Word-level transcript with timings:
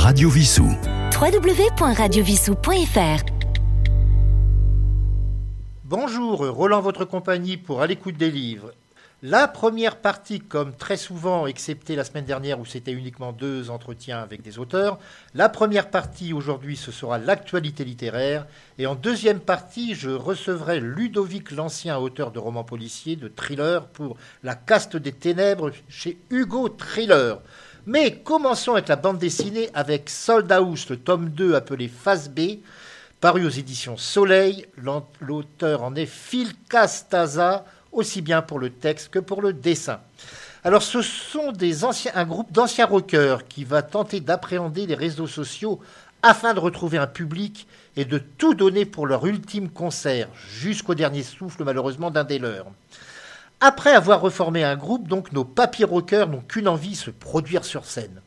Radio 0.00 0.30
Vissou. 0.30 0.66
www.radiovissou.fr 1.12 3.24
Bonjour, 5.84 6.48
Roland 6.48 6.80
votre 6.80 7.04
compagnie 7.04 7.58
pour 7.58 7.82
À 7.82 7.86
l'écoute 7.86 8.16
des 8.16 8.30
livres. 8.30 8.72
La 9.22 9.46
première 9.46 9.96
partie, 9.96 10.40
comme 10.40 10.74
très 10.74 10.96
souvent, 10.96 11.46
excepté 11.46 11.96
la 11.96 12.04
semaine 12.04 12.24
dernière 12.24 12.58
où 12.58 12.64
c'était 12.64 12.92
uniquement 12.92 13.32
deux 13.32 13.68
entretiens 13.68 14.20
avec 14.20 14.40
des 14.40 14.58
auteurs, 14.58 14.98
la 15.34 15.50
première 15.50 15.90
partie 15.90 16.32
aujourd'hui 16.32 16.78
ce 16.78 16.92
sera 16.92 17.18
l'actualité 17.18 17.84
littéraire 17.84 18.46
et 18.78 18.86
en 18.86 18.94
deuxième 18.94 19.40
partie 19.40 19.94
je 19.94 20.08
recevrai 20.08 20.80
Ludovic 20.80 21.50
l'Ancien, 21.50 21.98
auteur 21.98 22.30
de 22.30 22.38
romans 22.38 22.64
policiers, 22.64 23.16
de 23.16 23.28
thrillers 23.28 23.84
pour 23.92 24.16
La 24.42 24.54
caste 24.54 24.96
des 24.96 25.12
ténèbres 25.12 25.72
chez 25.90 26.16
Hugo 26.30 26.70
Thriller. 26.70 27.42
Mais 27.86 28.16
commençons 28.16 28.72
avec 28.72 28.88
la 28.88 28.96
bande 28.96 29.18
dessinée 29.18 29.70
avec 29.72 30.10
Soldaus, 30.10 30.88
le 30.90 30.98
tome 30.98 31.30
2 31.30 31.54
appelé 31.54 31.88
Phase 31.88 32.28
B, 32.28 32.58
paru 33.20 33.46
aux 33.46 33.50
éditions 33.50 33.96
Soleil. 33.96 34.66
L'auteur 35.20 35.82
en 35.82 35.94
est 35.94 36.06
Phil 36.06 36.52
Castaza 36.68 37.64
aussi 37.90 38.20
bien 38.20 38.42
pour 38.42 38.58
le 38.58 38.70
texte 38.70 39.08
que 39.08 39.18
pour 39.18 39.40
le 39.40 39.54
dessin. 39.54 40.00
Alors 40.62 40.82
ce 40.82 41.00
sont 41.00 41.54
un 42.14 42.24
groupe 42.26 42.52
d'anciens 42.52 42.84
rockers 42.84 43.48
qui 43.48 43.64
va 43.64 43.80
tenter 43.80 44.20
d'appréhender 44.20 44.86
les 44.86 44.94
réseaux 44.94 45.26
sociaux 45.26 45.80
afin 46.22 46.52
de 46.52 46.60
retrouver 46.60 46.98
un 46.98 47.06
public 47.06 47.66
et 47.96 48.04
de 48.04 48.18
tout 48.18 48.52
donner 48.52 48.84
pour 48.84 49.06
leur 49.06 49.24
ultime 49.24 49.70
concert, 49.70 50.28
jusqu'au 50.34 50.94
dernier 50.94 51.22
souffle 51.22 51.64
malheureusement 51.64 52.10
d'un 52.10 52.24
des 52.24 52.38
leurs. 52.38 52.66
Après 53.62 53.92
avoir 53.92 54.22
reformé 54.22 54.64
un 54.64 54.76
groupe, 54.76 55.06
donc 55.06 55.32
nos 55.32 55.44
papiers 55.44 55.84
rockers 55.84 56.28
n'ont 56.28 56.40
qu'une 56.40 56.66
envie, 56.66 56.96
se 56.96 57.10
produire 57.10 57.66
sur 57.66 57.84
scène. 57.84 58.22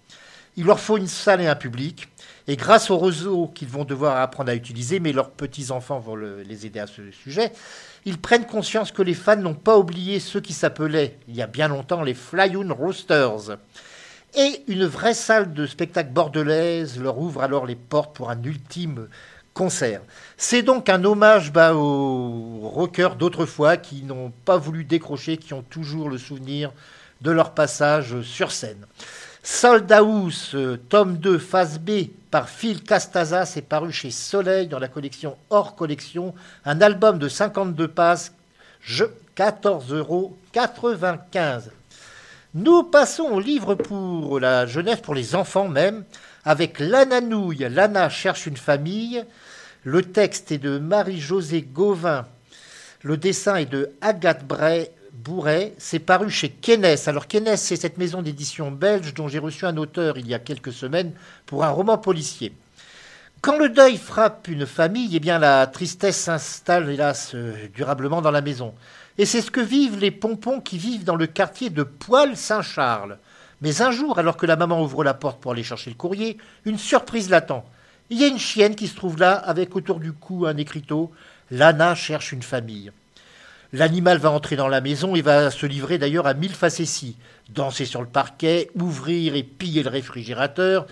Il 0.58 0.66
leur 0.66 0.80
faut 0.80 0.98
une 0.98 1.08
salle 1.08 1.42
et 1.42 1.48
un 1.48 1.56
public, 1.56 2.08
et 2.48 2.56
grâce 2.56 2.92
au 2.92 3.00
réseau 3.00 3.48
qu'ils 3.48 3.68
vont 3.68 3.84
devoir 3.84 4.18
apprendre 4.18 4.52
à 4.52 4.56
utiliser, 4.56 5.00
mais 5.00 5.12
leurs 5.12 5.32
petits-enfants 5.32 5.98
vont 5.98 6.16
les 6.16 6.68
aider 6.68 6.80
à 6.80 6.86
ce 6.86 7.10
sujet, 7.10 7.52
ils 8.06 8.20
prennent 8.20 8.46
conscience 8.46 8.92
que 8.92 9.02
les 9.02 9.16
fans 9.16 9.36
n'ont 9.36 9.56
pas 9.56 9.80
oublié 9.80 10.20
ceux 10.20 10.40
qui 10.40 10.54
s'appelaient, 10.54 11.18
il 11.28 11.36
y 11.36 11.42
a 11.42 11.48
bien 11.48 11.68
longtemps, 11.68 12.04
les 12.04 12.14
Flyoon 12.14 12.72
Roasters. 12.72 13.58
Et 14.36 14.64
une 14.68 14.86
vraie 14.86 15.16
salle 15.16 15.54
de 15.54 15.66
spectacle 15.66 16.12
bordelaise 16.12 17.00
leur 17.00 17.18
ouvre 17.18 17.42
alors 17.42 17.66
les 17.66 17.76
portes 17.76 18.16
pour 18.16 18.30
un 18.30 18.44
ultime 18.44 19.08
C'est 20.38 20.64
donc 20.64 20.90
un 20.90 21.04
hommage 21.04 21.52
bah, 21.52 21.76
aux 21.76 22.60
rockers 22.64 23.16
d'autrefois 23.16 23.78
qui 23.78 24.04
n'ont 24.04 24.32
pas 24.46 24.58
voulu 24.58 24.84
décrocher, 24.84 25.38
qui 25.38 25.54
ont 25.54 25.62
toujours 25.62 26.10
le 26.10 26.18
souvenir 26.18 26.72
de 27.22 27.32
leur 27.32 27.52
passage 27.52 28.22
sur 28.22 28.52
scène. 28.52 28.86
Euh, 29.66 30.78
tome 30.90 31.18
2, 31.18 31.38
phase 31.38 31.78
B, 31.80 32.08
par 32.32 32.50
Phil 32.50 32.82
Castaza, 32.82 33.46
c'est 33.46 33.62
paru 33.62 33.92
chez 33.92 34.10
Soleil 34.10 34.68
dans 34.68 34.80
la 34.80 34.88
collection 34.88 35.36
hors 35.50 35.76
collection, 35.76 36.34
un 36.66 36.82
album 36.82 37.20
de 37.20 37.28
52 37.28 37.88
pages, 37.90 38.32
14,95 38.88 39.94
euros. 39.94 40.38
Nous 42.56 42.84
passons 42.84 43.24
au 43.24 43.40
livre 43.40 43.76
pour 43.76 44.40
la 44.40 44.66
jeunesse, 44.66 45.02
pour 45.02 45.16
les 45.16 45.36
enfants 45.36 45.68
même, 45.68 46.06
avec 46.46 46.80
L'Ananouille, 46.80 47.68
Lana 47.70 48.10
cherche 48.10 48.46
une 48.48 48.58
famille. 48.58 49.24
Le 49.84 50.02
texte 50.02 50.52
est 50.52 50.58
de 50.58 50.78
Marie-Josée 50.78 51.62
Gauvin. 51.62 52.26
Le 53.02 53.18
dessin 53.18 53.56
est 53.56 53.66
de 53.66 53.92
Agathe 54.02 54.46
Bray, 54.46 54.90
Bourret, 55.14 55.74
c'est 55.78 56.00
paru 56.00 56.30
chez 56.30 56.50
Kennes. 56.50 56.96
Alors 57.06 57.28
Kennes, 57.28 57.56
c'est 57.56 57.76
cette 57.76 57.98
maison 57.98 58.22
d'édition 58.22 58.72
belge 58.72 59.14
dont 59.14 59.28
j'ai 59.28 59.40
reçu 59.40 59.66
un 59.66 59.78
auteur 59.78 60.18
il 60.18 60.28
y 60.28 60.34
a 60.34 60.40
quelques 60.40 60.74
semaines 60.74 61.14
pour 61.46 61.64
un 61.64 61.70
roman 61.70 61.98
policier. 61.98 62.54
Quand 63.42 63.58
le 63.58 63.70
deuil 63.70 63.98
frappe 63.98 64.48
une 64.48 64.66
famille, 64.66 65.16
eh 65.16 65.20
bien 65.20 65.38
la 65.38 65.68
tristesse 65.68 66.18
s'installe 66.18 66.90
hélas 66.90 67.32
euh, 67.36 67.54
durablement 67.76 68.22
dans 68.22 68.32
la 68.32 68.42
maison. 68.42 68.74
Et 69.18 69.26
c'est 69.26 69.42
ce 69.42 69.52
que 69.52 69.62
vivent 69.62 70.00
les 70.00 70.12
pompons 70.12 70.62
qui 70.62 70.78
vivent 70.78 71.04
dans 71.04 71.16
le 71.18 71.28
quartier 71.28 71.70
de 71.70 71.84
Poil-Saint-Charles. 71.84 73.18
Mais 73.62 73.82
un 73.82 73.92
jour, 73.92 74.20
alors 74.20 74.38
que 74.38 74.46
la 74.46 74.56
maman 74.56 74.82
ouvre 74.82 75.04
la 75.04 75.14
porte 75.14 75.40
pour 75.40 75.52
aller 75.52 75.64
chercher 75.64 75.90
le 75.90 75.96
courrier, 75.96 76.38
une 76.66 76.78
surprise 76.78 77.30
l'attend. 77.30 77.66
Il 78.10 78.20
y 78.20 78.24
a 78.24 78.28
une 78.28 78.40
chienne 78.40 78.76
qui 78.76 78.88
se 78.88 78.96
trouve 78.96 79.18
là, 79.18 79.34
avec 79.34 79.76
autour 79.76 80.00
du 80.00 80.12
cou 80.12 80.46
un 80.46 80.58
écriteau. 80.58 81.12
Lana 81.52 81.96
cherche 81.96 82.32
une 82.32 82.44
famille. 82.44 82.92
L'animal 83.72 84.20
va 84.20 84.30
entrer 84.30 84.56
dans 84.56 84.68
la 84.68 84.82
maison 84.82 85.16
et 85.16 85.22
va 85.22 85.50
se 85.50 85.66
livrer 85.66 85.98
d'ailleurs 85.98 86.28
à 86.28 86.36
mille 86.36 86.54
facéties. 86.54 87.18
Danser 87.50 87.86
sur 87.86 88.02
le 88.02 88.08
parquet, 88.08 88.70
ouvrir 88.76 89.36
et 89.36 89.44
piller 89.44 89.82
le 89.82 89.90
réfrigérateur. 89.90 90.86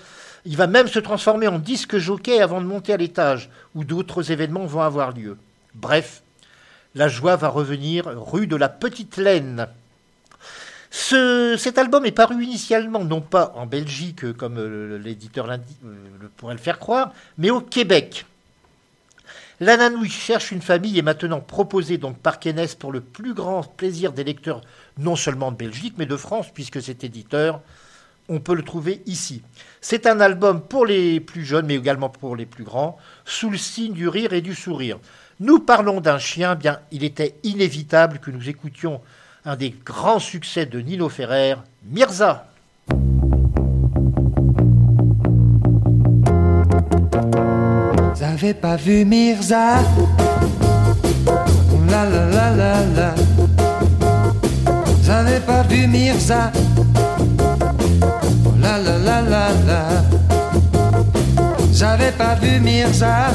Il 0.45 0.57
va 0.57 0.65
même 0.65 0.87
se 0.87 0.97
transformer 0.97 1.47
en 1.47 1.59
disque 1.59 1.97
jockey 1.97 2.41
avant 2.41 2.59
de 2.59 2.65
monter 2.65 2.93
à 2.93 2.97
l'étage, 2.97 3.51
où 3.75 3.83
d'autres 3.83 4.31
événements 4.31 4.65
vont 4.65 4.81
avoir 4.81 5.11
lieu. 5.11 5.37
Bref, 5.75 6.23
la 6.95 7.07
joie 7.07 7.35
va 7.35 7.49
revenir 7.49 8.05
rue 8.07 8.47
de 8.47 8.55
la 8.55 8.67
Petite 8.67 9.17
Laine. 9.17 9.67
Cet 10.91 11.77
album 11.77 12.05
est 12.05 12.11
paru 12.11 12.43
initialement 12.43 13.03
non 13.03 13.21
pas 13.21 13.53
en 13.55 13.65
Belgique 13.65 14.33
comme 14.33 14.57
euh, 14.57 14.97
l'éditeur 14.97 15.49
euh, 15.49 15.57
pourrait 16.35 16.53
le 16.53 16.59
faire 16.59 16.79
croire, 16.79 17.13
mais 17.37 17.49
au 17.49 17.61
Québec. 17.61 18.25
L'Ananouille 19.61 20.09
cherche 20.09 20.51
une 20.51 20.61
famille 20.61 20.97
est 20.97 21.03
maintenant 21.03 21.39
proposée 21.39 21.97
donc 21.97 22.17
par 22.17 22.39
Kennes 22.39 22.65
pour 22.77 22.91
le 22.91 22.99
plus 22.99 23.33
grand 23.33 23.63
plaisir 23.63 24.11
des 24.11 24.23
lecteurs, 24.23 24.61
non 24.97 25.15
seulement 25.15 25.51
de 25.51 25.57
Belgique, 25.57 25.93
mais 25.97 26.07
de 26.07 26.17
France, 26.17 26.47
puisque 26.53 26.81
cet 26.81 27.03
éditeur, 27.03 27.61
on 28.27 28.39
peut 28.39 28.55
le 28.55 28.63
trouver 28.63 29.01
ici. 29.05 29.43
C'est 29.79 30.07
un 30.07 30.19
album 30.19 30.61
pour 30.61 30.85
les 30.85 31.19
plus 31.19 31.45
jeunes, 31.45 31.67
mais 31.67 31.75
également 31.75 32.09
pour 32.09 32.35
les 32.35 32.47
plus 32.47 32.63
grands, 32.63 32.97
sous 33.23 33.49
le 33.49 33.57
signe 33.57 33.93
du 33.93 34.07
rire 34.07 34.33
et 34.33 34.41
du 34.41 34.55
sourire. 34.55 34.99
Nous 35.39 35.59
parlons 35.59 36.01
d'un 36.01 36.17
chien, 36.17 36.55
bien, 36.55 36.79
il 36.91 37.03
était 37.03 37.35
inévitable 37.43 38.19
que 38.19 38.31
nous 38.31 38.49
écoutions 38.49 38.99
un 39.45 39.55
des 39.55 39.73
grands 39.85 40.19
succès 40.19 40.65
de 40.65 40.79
Nino 40.79 41.09
Ferrer, 41.09 41.55
Mirza. 41.85 42.45
J'avais 48.19 48.53
pas 48.53 48.75
vu 48.75 49.03
Mirza. 49.05 49.79
La 51.89 52.05
la 52.05 52.25
la 52.25 52.49
la 52.55 52.85
la. 52.95 53.15
J'avais 55.03 55.39
pas 55.39 55.63
vu 55.63 55.87
Mirza. 55.87 56.51
La 58.59 58.77
la 58.77 58.97
la 58.97 59.21
la 59.21 59.47
la. 59.65 59.83
J'avais 61.73 62.11
pas 62.11 62.35
vu 62.35 62.59
Mirza. 62.59 63.31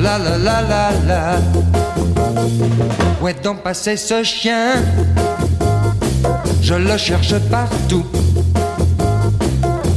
La 0.00 0.16
la 0.16 0.38
la 0.38 0.62
la 0.62 0.90
la. 1.08 1.38
Où 3.20 3.26
est 3.26 3.42
donc 3.42 3.62
passé 3.62 3.96
ce 3.96 4.22
chien? 4.22 4.74
Je 6.62 6.74
le 6.74 6.96
cherche 6.96 7.34
partout. 7.50 8.06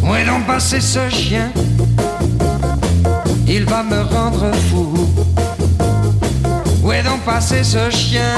Où 0.03 0.15
est 0.15 0.25
donc 0.25 0.47
passé 0.47 0.81
ce 0.81 1.07
chien? 1.09 1.51
Il 3.47 3.65
va 3.65 3.83
me 3.83 4.01
rendre 4.01 4.51
fou. 4.69 5.07
Où 6.83 6.91
est 6.91 7.03
donc 7.03 7.21
passé 7.21 7.63
ce 7.63 7.91
chien? 7.91 8.35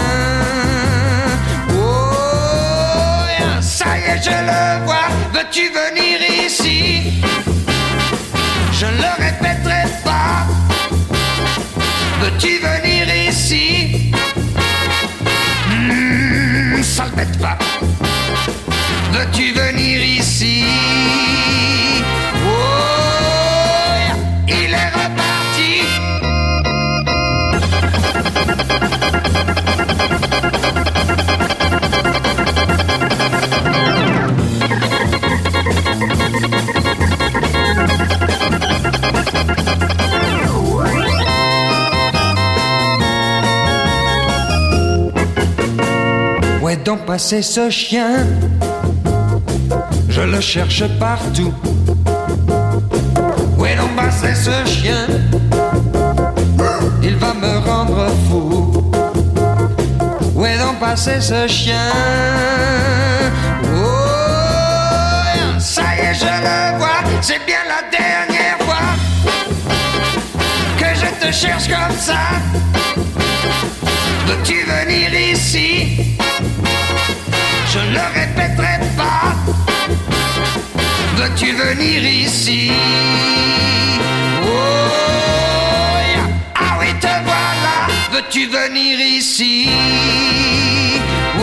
Oh, 1.72 3.24
ça 3.62 3.98
y 3.98 4.02
est, 4.12 4.22
je 4.22 4.30
le 4.30 4.86
vois. 4.86 5.08
Veux-tu 5.34 5.70
venir 5.70 6.46
ici? 6.46 7.24
Je 8.74 8.86
le 8.86 9.42
pas. 9.42 9.53
Veux-tu 12.44 12.60
venir 12.60 13.08
ici. 13.30 14.12
Ça 16.84 17.06
le 17.06 17.12
bête 17.16 17.40
pas. 17.40 17.58
Veux-tu 19.14 19.54
venir 19.54 20.04
ici? 20.04 20.66
Où 22.44 22.50
est 24.50 24.74
donc 46.84 47.06
passé 47.06 47.42
ce 47.42 47.70
chien 47.70 48.26
Je 50.10 50.22
le 50.22 50.42
cherche 50.42 50.84
partout. 51.00 51.54
Où 53.58 53.66
est 53.66 53.76
donc 53.76 53.96
passé 53.96 54.34
ce 54.36 54.70
chien? 54.70 55.08
Il 57.02 57.16
va 57.16 57.34
me 57.34 57.60
rendre 57.68 58.08
fou. 58.28 58.74
Où 60.36 60.46
est 60.46 60.58
donc 60.58 60.80
passé 60.80 61.22
ce 61.22 61.48
chien? 61.48 61.92
Oh, 63.74 63.80
ça 65.60 65.84
y 65.96 66.00
est 66.08 66.14
je 66.14 66.26
le 66.26 66.78
vois, 66.78 67.04
c'est 67.22 67.46
bien 67.46 67.64
la 67.68 67.82
dernière 67.98 68.58
fois 68.60 68.88
que 70.78 70.86
je 70.96 71.26
te 71.26 71.32
cherche 71.32 71.68
comme 71.68 71.98
ça. 71.98 72.20
Veux-tu 74.28 74.66
venir 74.66 75.14
ici? 75.32 76.13
Je 77.74 77.80
le 77.80 78.02
répéterai 78.14 78.78
pas. 78.96 79.34
Veux-tu 81.18 81.54
venir 81.54 82.04
ici? 82.06 82.72
Oh, 84.44 84.48
yeah. 86.14 86.28
ah 86.54 86.78
oui, 86.80 86.94
te 87.02 87.08
voilà. 87.08 87.88
Veux-tu 88.12 88.46
venir 88.46 89.00
ici? 89.00 89.70
Oh, 91.40 91.42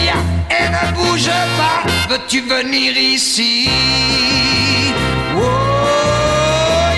yeah. 0.00 0.22
et 0.48 0.68
ne 0.70 0.92
bouge 0.94 1.32
pas. 1.58 1.82
Veux-tu 2.08 2.40
venir 2.42 2.96
ici? 2.96 3.68
Oh, 5.34 5.40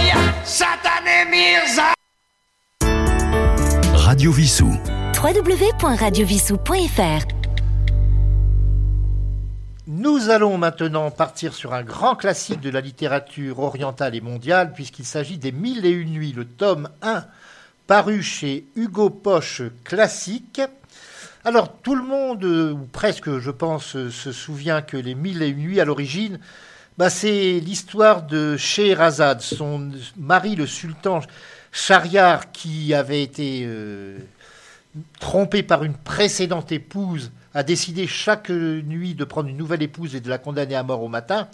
yeah. 0.05 0.21
Satané 0.44 1.25
Mirza. 1.31 1.94
Radio 3.94 4.32
Vissou. 4.32 4.77
www.radiovissou.fr 5.15 7.40
Nous 10.20 10.28
allons 10.28 10.58
maintenant 10.58 11.11
partir 11.11 11.55
sur 11.55 11.72
un 11.72 11.82
grand 11.82 12.14
classique 12.14 12.61
de 12.61 12.69
la 12.69 12.82
littérature 12.82 13.58
orientale 13.58 14.14
et 14.14 14.20
mondiale, 14.20 14.75
puisqu'il 14.75 15.06
s'agit 15.06 15.38
des 15.38 15.50
Mille 15.50 15.87
et 15.87 15.90
une 15.90 16.11
nuits, 16.11 16.34
le 16.37 16.44
tome 16.44 16.90
1, 17.00 17.25
paru 17.87 18.22
chez 18.22 18.67
Hugo 18.76 19.08
Poche 19.08 19.62
Classique. 19.82 20.61
Alors, 21.43 21.72
tout 21.81 21.94
le 21.94 22.02
monde, 22.02 22.44
ou 22.44 22.87
presque, 22.93 23.38
je 23.38 23.50
pense, 23.50 23.96
se 24.11 24.32
souvient 24.32 24.82
que 24.82 24.99
les 24.99 25.14
Mille 25.14 25.43
et 25.43 25.49
une 25.49 25.56
nuits, 25.61 25.81
à 25.81 25.87
l'origine, 25.87 26.38
bah, 26.99 27.08
c'est 27.08 27.58
l'histoire 27.58 28.25
de 28.25 28.58
Scheherazade, 28.58 29.40
son 29.40 29.90
mari, 30.19 30.55
le 30.55 30.67
sultan 30.67 31.20
Shahriar, 31.72 32.52
qui 32.52 32.93
avait 32.93 33.22
été 33.22 33.62
euh, 33.64 34.19
trompé 35.21 35.63
par 35.63 35.85
une 35.85 35.95
précédente 35.95 36.73
épouse, 36.73 37.31
a 37.55 37.63
décidé 37.63 38.07
chaque 38.07 38.51
nuit 38.51 39.15
de 39.15 39.25
prendre 39.25 39.49
une 39.49 39.57
nouvelle 39.57 39.83
épouse 39.83 40.15
et 40.15 40.21
de 40.21 40.29
la 40.29 40.39
condamner 40.39 40.77
à 40.77 40.83
mort 40.83 41.03
au 41.03 41.09
matin. 41.09 41.49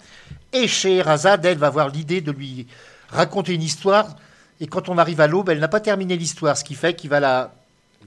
Et 0.52 0.68
Scheherazade, 0.68 1.44
elle, 1.44 1.58
va 1.58 1.68
avoir 1.68 1.88
l'idée 1.88 2.20
de 2.20 2.32
lui 2.32 2.66
raconter 3.08 3.54
une 3.54 3.62
histoire. 3.62 4.16
Et 4.60 4.66
quand 4.66 4.88
on 4.88 4.98
arrive 4.98 5.20
à 5.20 5.26
l'aube, 5.26 5.48
elle 5.48 5.58
n'a 5.58 5.68
pas 5.68 5.80
terminé 5.80 6.16
l'histoire, 6.16 6.56
ce 6.56 6.64
qui 6.64 6.74
fait 6.74 6.94
qu'il 6.94 7.10
va 7.10 7.20
la 7.20 7.54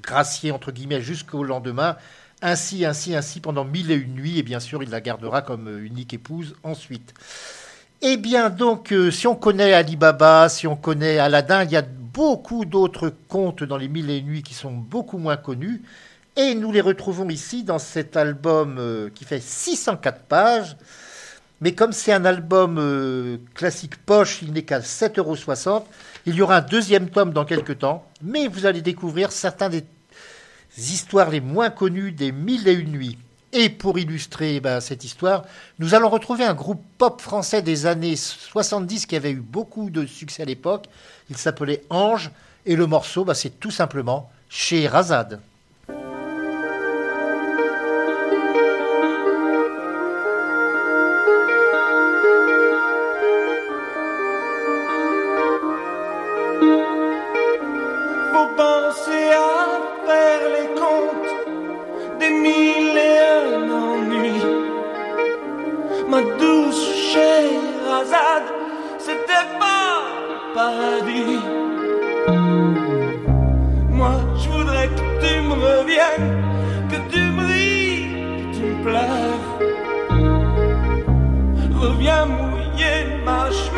gracier, 0.01 0.51
entre 0.51 0.71
guillemets, 0.71 1.01
jusqu'au 1.01 1.43
lendemain. 1.43 1.97
Ainsi, 2.41 2.85
ainsi, 2.85 3.15
ainsi, 3.15 3.39
pendant 3.39 3.65
mille 3.65 3.91
et 3.91 3.95
une 3.95 4.13
nuits. 4.13 4.37
Et 4.37 4.43
bien 4.43 4.59
sûr, 4.59 4.83
il 4.83 4.89
la 4.89 5.01
gardera 5.01 5.41
comme 5.41 5.83
unique 5.83 6.13
épouse 6.13 6.55
ensuite. 6.63 7.13
Eh 8.01 8.17
bien, 8.17 8.49
donc, 8.49 8.93
euh, 8.93 9.11
si 9.11 9.27
on 9.27 9.35
connaît 9.35 9.73
Ali 9.73 9.97
Baba, 9.97 10.47
si 10.47 10.67
on 10.67 10.77
connaît 10.77 11.17
Aladdin, 11.17 11.65
il 11.65 11.71
y 11.71 11.75
a 11.75 11.83
beaucoup 12.13 12.65
d'autres 12.65 13.13
contes 13.27 13.63
dans 13.63 13.77
les 13.77 13.87
Mille 13.87 14.09
et 14.09 14.17
une 14.17 14.27
nuits 14.27 14.43
qui 14.43 14.53
sont 14.53 14.71
beaucoup 14.71 15.17
moins 15.17 15.37
connus. 15.37 15.81
Et 16.35 16.55
nous 16.55 16.71
les 16.71 16.81
retrouvons 16.81 17.29
ici 17.29 17.63
dans 17.63 17.79
cet 17.79 18.15
album 18.15 18.77
euh, 18.79 19.09
qui 19.13 19.25
fait 19.25 19.41
604 19.41 20.21
pages. 20.23 20.77
Mais 21.61 21.73
comme 21.73 21.91
c'est 21.91 22.13
un 22.13 22.23
album 22.23 22.77
euh, 22.79 23.37
classique 23.53 23.97
poche, 23.97 24.41
il 24.41 24.53
n'est 24.53 24.63
qu'à 24.63 24.79
7,60 24.79 25.19
euros. 25.19 25.85
Il 26.25 26.35
y 26.35 26.41
aura 26.41 26.57
un 26.57 26.61
deuxième 26.61 27.09
tome 27.09 27.33
dans 27.33 27.45
quelques 27.45 27.79
temps. 27.79 28.05
Mais 28.21 28.47
vous 28.47 28.65
allez 28.65 28.81
découvrir 28.81 29.31
certains 29.31 29.69
des 29.69 29.83
histoires 30.77 31.29
les 31.29 31.41
moins 31.41 31.69
connues 31.69 32.11
des 32.11 32.31
Mille 32.31 32.67
et 32.67 32.73
une 32.73 32.91
nuits. 32.91 33.17
Et 33.51 33.69
pour 33.69 33.97
illustrer 33.97 34.59
ben, 34.59 34.79
cette 34.79 35.03
histoire, 35.03 35.43
nous 35.79 35.95
allons 35.95 36.09
retrouver 36.09 36.43
un 36.43 36.53
groupe 36.53 36.83
pop 36.99 37.19
français 37.19 37.63
des 37.63 37.87
années 37.87 38.15
70 38.15 39.07
qui 39.07 39.15
avait 39.15 39.31
eu 39.31 39.41
beaucoup 39.41 39.89
de 39.89 40.05
succès 40.05 40.43
à 40.43 40.45
l'époque. 40.45 40.85
Il 41.29 41.37
s'appelait 41.37 41.83
Ange 41.89 42.31
et 42.65 42.75
le 42.75 42.87
morceau, 42.87 43.25
ben, 43.25 43.33
c'est 43.33 43.59
tout 43.59 43.71
simplement 43.71 44.31
chez 44.49 44.87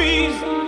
ma 0.02 0.61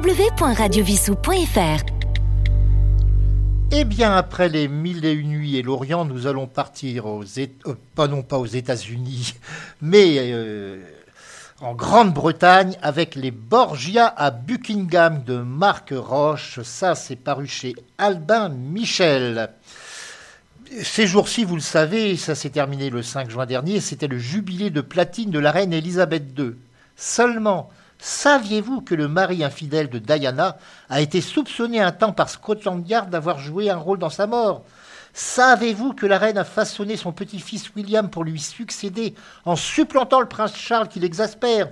www.radiovissou.fr 0.00 1.84
Eh 3.70 3.84
bien, 3.84 4.16
après 4.16 4.48
les 4.48 4.66
mille 4.66 5.04
et 5.04 5.12
une 5.12 5.28
nuits 5.28 5.56
et 5.56 5.62
l'Orient, 5.62 6.06
nous 6.06 6.26
allons 6.26 6.46
partir 6.46 7.04
aux 7.04 7.22
euh, 7.38 7.74
pas 7.94 8.08
non 8.08 8.22
pas 8.22 8.38
aux 8.38 8.46
États-Unis, 8.46 9.34
mais 9.82 10.16
euh, 10.18 10.82
en 11.60 11.74
Grande-Bretagne 11.74 12.78
avec 12.80 13.14
les 13.14 13.30
Borgia 13.30 14.06
à 14.06 14.30
Buckingham 14.30 15.22
de 15.22 15.36
Marc 15.36 15.92
Roche. 15.94 16.60
Ça, 16.62 16.94
c'est 16.94 17.16
paru 17.16 17.46
chez 17.46 17.74
Albin 17.98 18.48
Michel. 18.48 19.50
Ces 20.82 21.06
jours-ci, 21.06 21.44
vous 21.44 21.56
le 21.56 21.60
savez, 21.60 22.16
ça 22.16 22.34
s'est 22.34 22.48
terminé 22.48 22.88
le 22.88 23.02
5 23.02 23.28
juin 23.28 23.44
dernier, 23.44 23.80
c'était 23.80 24.08
le 24.08 24.18
jubilé 24.18 24.70
de 24.70 24.80
platine 24.80 25.30
de 25.30 25.38
la 25.38 25.50
reine 25.50 25.74
Elisabeth 25.74 26.38
II. 26.38 26.52
Seulement, 26.96 27.70
saviez-vous 28.00 28.80
que 28.80 28.94
le 28.94 29.08
mari 29.08 29.44
infidèle 29.44 29.88
de 29.88 29.98
Diana 29.98 30.56
a 30.88 31.00
été 31.00 31.20
soupçonné 31.20 31.80
un 31.80 31.92
temps 31.92 32.12
par 32.12 32.30
Scotland 32.30 32.86
Yard 32.88 33.10
d'avoir 33.10 33.38
joué 33.38 33.70
un 33.70 33.76
rôle 33.76 33.98
dans 33.98 34.10
sa 34.10 34.26
mort? 34.26 34.62
Savez-vous 35.12 35.92
que 35.92 36.06
la 36.06 36.18
reine 36.18 36.38
a 36.38 36.44
façonné 36.44 36.96
son 36.96 37.12
petit-fils 37.12 37.70
William 37.74 38.08
pour 38.08 38.24
lui 38.24 38.38
succéder 38.38 39.14
en 39.44 39.56
supplantant 39.56 40.20
le 40.20 40.28
prince 40.28 40.54
Charles 40.56 40.88
qui 40.88 41.00
l'exaspère? 41.00 41.68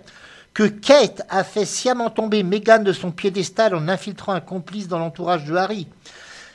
Que 0.55 0.65
Kate 0.65 1.23
a 1.29 1.45
fait 1.45 1.65
sciemment 1.65 2.11
tomber 2.11 2.43
Meghan 2.43 2.83
de 2.83 2.93
son 2.93 3.13
piédestal 3.13 3.77
en 3.77 3.89
infiltrant 3.89 4.33
un 4.33 4.41
complice 4.41 4.89
dans 4.89 4.99
l'entourage 4.99 5.45
de 5.45 5.55
Harry? 5.55 5.87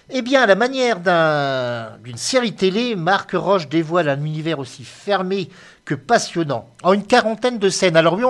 Eh 0.09 0.21
bien, 0.21 0.41
à 0.41 0.45
la 0.45 0.55
manière 0.55 0.99
d'un- 0.99 1.97
d'une 2.03 2.17
série 2.17 2.53
télé, 2.53 2.97
Marc 2.97 3.31
Roche 3.31 3.69
dévoile 3.69 4.09
un 4.09 4.19
univers 4.19 4.59
aussi 4.59 4.83
fermé 4.83 5.49
que 5.85 5.95
passionnant, 5.95 6.69
en 6.83 6.93
une 6.93 7.05
quarantaine 7.05 7.59
de 7.59 7.69
scènes. 7.69 7.97
Alors 7.97 8.13
oui, 8.13 8.23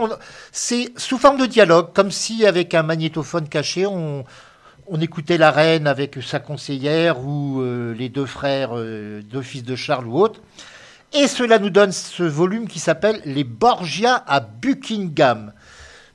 c'est 0.51 0.91
sous 0.97 1.17
forme 1.17 1.37
de 1.37 1.45
dialogue, 1.45 1.93
comme 1.93 2.11
si 2.11 2.45
avec 2.45 2.73
un 2.73 2.83
magnétophone 2.83 3.47
caché, 3.47 3.85
on, 3.85 4.23
on 4.87 4.99
écoutait 4.99 5.37
la 5.37 5.51
reine 5.51 5.87
avec 5.87 6.17
sa 6.23 6.39
conseillère 6.39 7.19
ou 7.19 7.61
euh, 7.61 7.93
les 7.93 8.09
deux 8.09 8.25
frères, 8.25 8.71
euh, 8.73 9.21
deux 9.21 9.41
fils 9.41 9.63
de 9.63 9.75
Charles 9.75 10.07
ou 10.07 10.19
autres. 10.19 10.41
Et 11.13 11.27
cela 11.27 11.59
nous 11.59 11.69
donne 11.69 11.91
ce 11.91 12.23
volume 12.23 12.67
qui 12.67 12.79
s'appelle 12.79 13.21
Les 13.25 13.43
Borgia 13.43 14.23
à 14.25 14.39
Buckingham. 14.39 15.53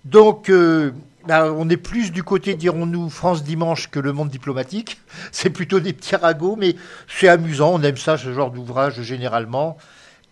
Donc, 0.04 0.50
euh, 0.50 0.92
bah, 1.26 1.52
on 1.52 1.68
est 1.68 1.76
plus 1.76 2.10
du 2.10 2.24
côté, 2.24 2.54
dirons-nous, 2.54 3.08
France 3.10 3.44
Dimanche 3.44 3.90
que 3.90 4.00
le 4.00 4.12
monde 4.12 4.28
diplomatique. 4.28 5.00
C'est 5.32 5.50
plutôt 5.50 5.78
des 5.78 5.92
petits 5.92 6.16
ragots, 6.16 6.56
mais 6.56 6.74
c'est 7.06 7.28
amusant. 7.28 7.74
On 7.74 7.82
aime 7.82 7.96
ça, 7.96 8.16
ce 8.16 8.32
genre 8.32 8.50
d'ouvrage, 8.50 9.02
généralement. 9.02 9.76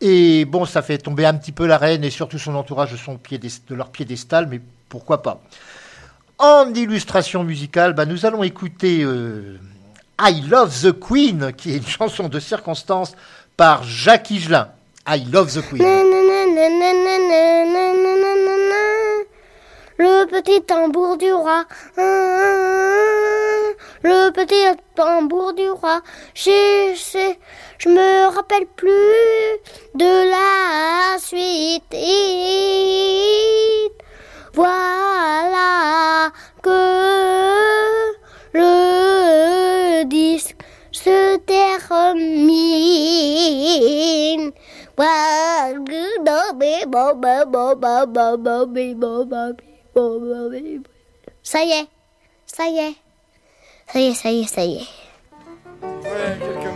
Et 0.00 0.45
bon, 0.45 0.65
ça 0.67 0.83
fait 0.83 0.99
tomber 0.99 1.25
un 1.25 1.35
petit 1.35 1.53
peu 1.53 1.67
la 1.67 1.79
reine 1.79 2.05
et 2.05 2.11
surtout 2.11 2.38
son 2.38 2.55
entourage 2.55 2.93
de, 2.93 2.97
son 2.97 3.15
de 3.15 3.75
leur 3.75 3.91
piédestal, 3.91 4.47
mais 4.49 4.61
pourquoi 4.88 5.23
pas. 5.23 5.41
En 6.38 6.73
illustration 6.75 7.45
musicale, 7.45 7.95
bah, 7.95 8.05
nous 8.05 8.26
allons 8.26 8.43
écouter 8.43 9.03
euh, 9.03 9.59
I 10.21 10.43
Love 10.49 10.83
the 10.83 10.93
Queen, 10.93 11.53
qui 11.57 11.73
est 11.73 11.79
une 11.79 11.87
chanson 11.87 12.29
de 12.29 12.38
circonstance 12.41 13.17
par 13.57 13.85
Jacques 13.85 14.31
Higelin. 14.31 14.69
I 15.09 15.25
Love 15.31 15.55
the 15.55 15.62
Queen. 15.67 15.83
Le 19.99 20.26
petit 20.26 20.61
tambour 20.62 21.17
du 21.17 21.33
roi. 21.33 21.65
Le 24.03 24.31
petit 24.31 24.79
tambour 24.95 25.55
du 25.55 25.71
roi. 25.71 26.03
Je 27.78 27.88
me 27.88 28.35
rappelle 28.35 28.66
plus 28.66 29.61
de 29.95 30.30
la 30.30 31.18
suite. 31.18 31.95
Voilà 34.54 36.30
que 36.62 36.80
le 38.54 40.04
disque 40.04 40.56
se 40.92 41.37
termine. 41.38 42.66
Ça 51.42 51.62
y 51.62 51.71
est, 51.73 51.87
ça 52.47 52.66
y 52.66 52.78
est, 52.78 52.95
ça 53.87 54.00
y 54.00 54.09
est, 54.09 54.14
ça 54.14 54.30
y 54.30 54.40
est, 54.40 54.47
ça 54.47 54.64
y 54.64 54.76
est. 54.78 56.75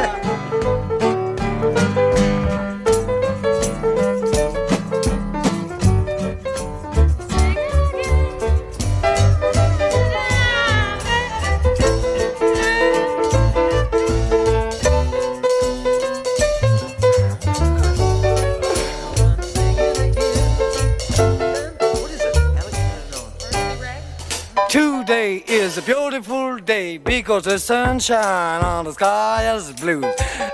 Today 25.41 25.53
is 25.53 25.77
a 25.77 25.81
beautiful 25.81 26.57
day 26.57 26.97
because 26.97 27.45
the 27.45 27.57
sunshine 27.57 28.63
on 28.63 28.85
the 28.85 28.93
sky 28.93 29.53
is 29.55 29.71
blue. 29.71 30.03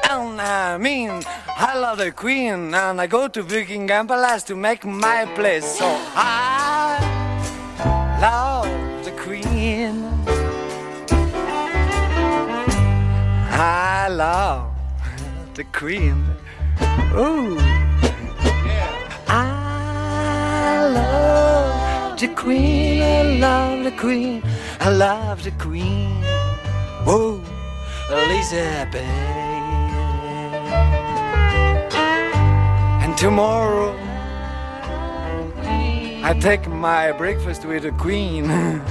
And 0.10 0.40
I 0.42 0.78
mean, 0.78 1.24
I 1.48 1.78
love 1.78 1.98
the 1.98 2.12
queen 2.12 2.74
and 2.74 3.02
I 3.02 3.08
go 3.08 3.28
to 3.28 3.44
Buckingham 3.44 4.08
Palace 4.08 4.44
to 4.44 4.56
make 4.56 4.86
my 4.86 5.26
place. 5.36 5.78
So 5.78 5.86
I 6.16 7.00
love 8.22 9.06
the 9.06 9.12
queen. 9.12 10.06
I 13.52 14.08
love 14.10 14.70
the 15.56 15.64
queen. 15.66 16.26
Ooh. 17.16 17.58
I 19.28 20.90
love 20.94 22.20
the 22.20 22.28
queen. 22.28 23.02
I 23.02 23.24
love 23.40 23.84
the 23.84 23.92
queen. 23.92 24.44
I 24.88 24.90
love 24.90 25.44
the 25.44 25.52
queen. 25.52 26.24
Whoa, 27.04 27.42
Elizabeth. 28.10 28.96
And 33.04 33.18
tomorrow 33.18 33.94
I 36.24 36.34
take 36.40 36.70
my 36.70 37.12
breakfast 37.12 37.66
with 37.66 37.84
the 37.84 37.92
queen. 37.92 38.48
the 38.48 38.82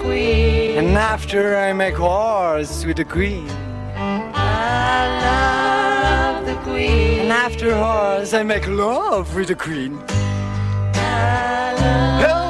queen. 0.00 0.78
And 0.78 0.98
after 0.98 1.56
I 1.56 1.72
make 1.72 1.96
wars 1.96 2.84
with 2.84 2.96
the 2.96 3.04
queen. 3.04 3.48
I 4.34 5.06
love 6.34 6.44
the 6.44 6.56
queen. 6.68 7.20
And 7.20 7.30
after 7.32 7.72
wars 7.76 8.34
I 8.34 8.42
make 8.42 8.66
love 8.66 9.36
with 9.36 9.46
the 9.46 9.54
queen. 9.54 10.02
I 10.96 12.20
love. 12.20 12.49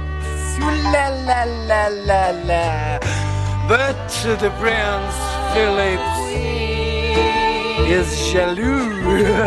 La 0.61 1.07
la 1.27 1.43
la 1.69 1.87
la 1.87 2.29
la. 2.45 2.99
But 3.67 4.09
the 4.39 4.51
prince 4.59 5.17
Philip 5.53 6.01
is 7.89 8.07
jaloux. 8.31 9.41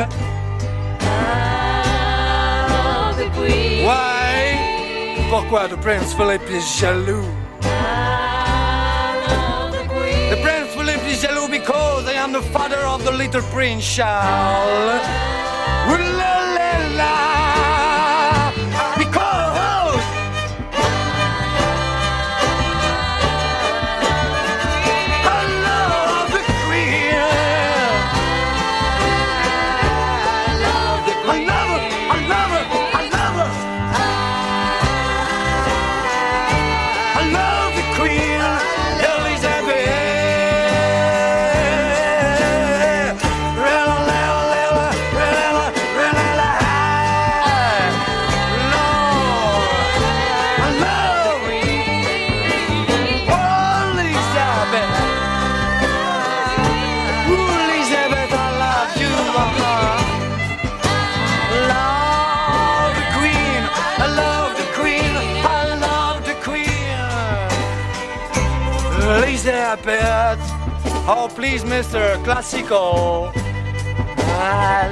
Why? 3.87 4.35
Pourquoi 5.31 5.69
the 5.69 5.77
Prince 5.77 6.15
Philip 6.15 6.43
is 6.51 6.65
jaloux? 6.65 7.25
The 10.31 10.39
Prince 10.43 10.75
Philip 10.75 11.03
is 11.07 11.23
jaloux 11.23 11.49
because 11.51 12.07
I 12.07 12.15
am 12.15 12.33
the 12.33 12.43
father 12.43 12.79
of 12.79 13.05
the 13.05 13.13
little 13.13 13.43
Prince 13.53 13.85
Charles. 13.85 15.07
Ooh, 15.91 15.99
la, 16.21 16.35
la, 16.57 16.71
la. 16.97 17.34
Oh, 71.07 71.29
please, 71.29 71.63
Mr. 71.65 72.23
Classical. 72.25 73.31
I 74.17 74.89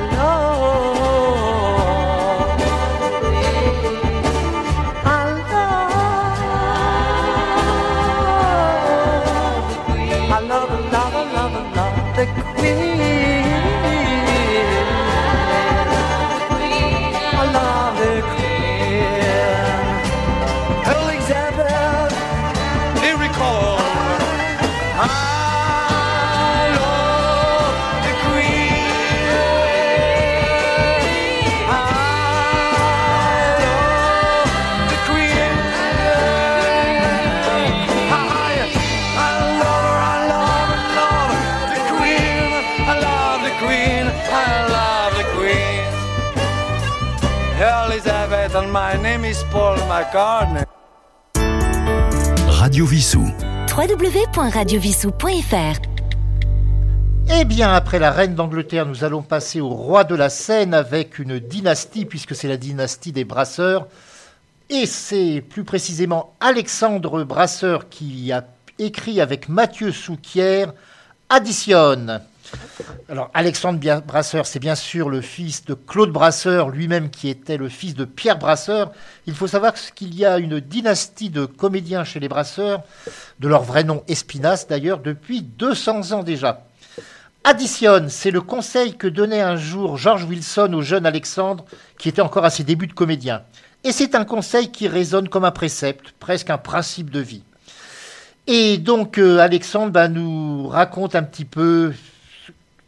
is 49.33 49.43
Paul 49.51 49.77
McCartney. 49.89 50.63
Radio 52.49 52.85
Vissou. 52.85 53.25
www.radiovissou.fr 53.75 55.81
Eh 57.31 57.45
bien, 57.47 57.73
après 57.73 57.99
la 57.99 58.11
reine 58.11 58.35
d'Angleterre, 58.35 58.85
nous 58.85 59.05
allons 59.05 59.23
passer 59.23 59.63
au 59.63 59.71
roi 59.71 60.05
de 60.05 60.15
la 60.15 60.29
Seine 60.29 60.75
avec 60.75 61.19
une 61.19 61.39
dynastie, 61.39 62.05
puisque 62.05 62.35
c'est 62.35 62.49
la 62.49 62.59
dynastie 62.59 63.13
des 63.13 63.25
Brasseurs. 63.25 63.87
Et 64.69 64.85
c'est 64.85 65.41
plus 65.41 65.65
précisément 65.65 66.35
Alexandre 66.41 67.25
Brasseur 67.25 67.89
qui 67.89 68.33
a 68.33 68.45
écrit 68.79 69.23
avec 69.23 69.49
Mathieu 69.49 69.93
Souquier 69.93 70.67
Additionne. 71.31 72.21
Alors, 73.09 73.31
Alexandre 73.35 73.79
Brasseur, 74.01 74.47
c'est 74.47 74.59
bien 74.59 74.75
sûr 74.75 75.11
le 75.11 75.21
fils 75.21 75.65
de 75.65 75.75
Claude 75.75 76.11
Brasseur, 76.11 76.71
lui-même 76.71 77.11
qui 77.11 77.29
était 77.29 77.57
le 77.57 77.69
fils 77.69 77.95
de 77.95 78.05
Pierre 78.05 78.39
Brasseur. 78.39 78.93
Il 79.27 79.35
faut 79.35 79.47
savoir 79.47 79.75
qu'il 79.75 80.15
y 80.15 80.25
a 80.25 80.39
une 80.39 80.61
dynastie 80.61 81.29
de 81.29 81.45
comédiens 81.45 82.05
chez 82.05 82.21
les 82.21 82.29
Brasseurs, 82.29 82.83
de 83.41 83.49
leur 83.49 83.63
vrai 83.63 83.85
nom 83.85 84.03
Espinasse 84.09 84.67
d'ailleurs, 84.67 85.01
depuis 85.01 85.43
200 85.43 86.13
ans 86.13 86.23
déjà. 86.23 86.67
Additionne, 87.45 88.09
c'est 88.09 88.31
le 88.31 88.41
conseil 88.41 88.97
que 88.97 89.09
donnait 89.09 89.41
un 89.41 89.57
jour 89.57 89.97
George 89.97 90.25
Wilson 90.25 90.73
au 90.73 90.81
jeune 90.81 91.07
Alexandre, 91.07 91.65
qui 91.99 92.09
était 92.09 92.23
encore 92.23 92.45
à 92.45 92.51
ses 92.51 92.63
débuts 92.63 92.87
de 92.87 92.93
comédien. 92.93 93.43
Et 93.85 93.91
c'est 93.91 94.15
un 94.15 94.25
conseil 94.25 94.71
qui 94.71 94.87
résonne 94.87 95.29
comme 95.29 95.45
un 95.45 95.51
précepte, 95.51 96.15
presque 96.21 96.51
un 96.51 96.59
principe 96.59 97.11
de 97.11 97.19
vie. 97.19 97.43
Et 98.47 98.79
donc 98.79 99.19
euh, 99.19 99.39
Alexandre 99.39 99.93
bah, 99.93 100.09
nous 100.09 100.69
raconte 100.69 101.17
un 101.17 101.23
petit 101.23 101.45
peu 101.45 101.93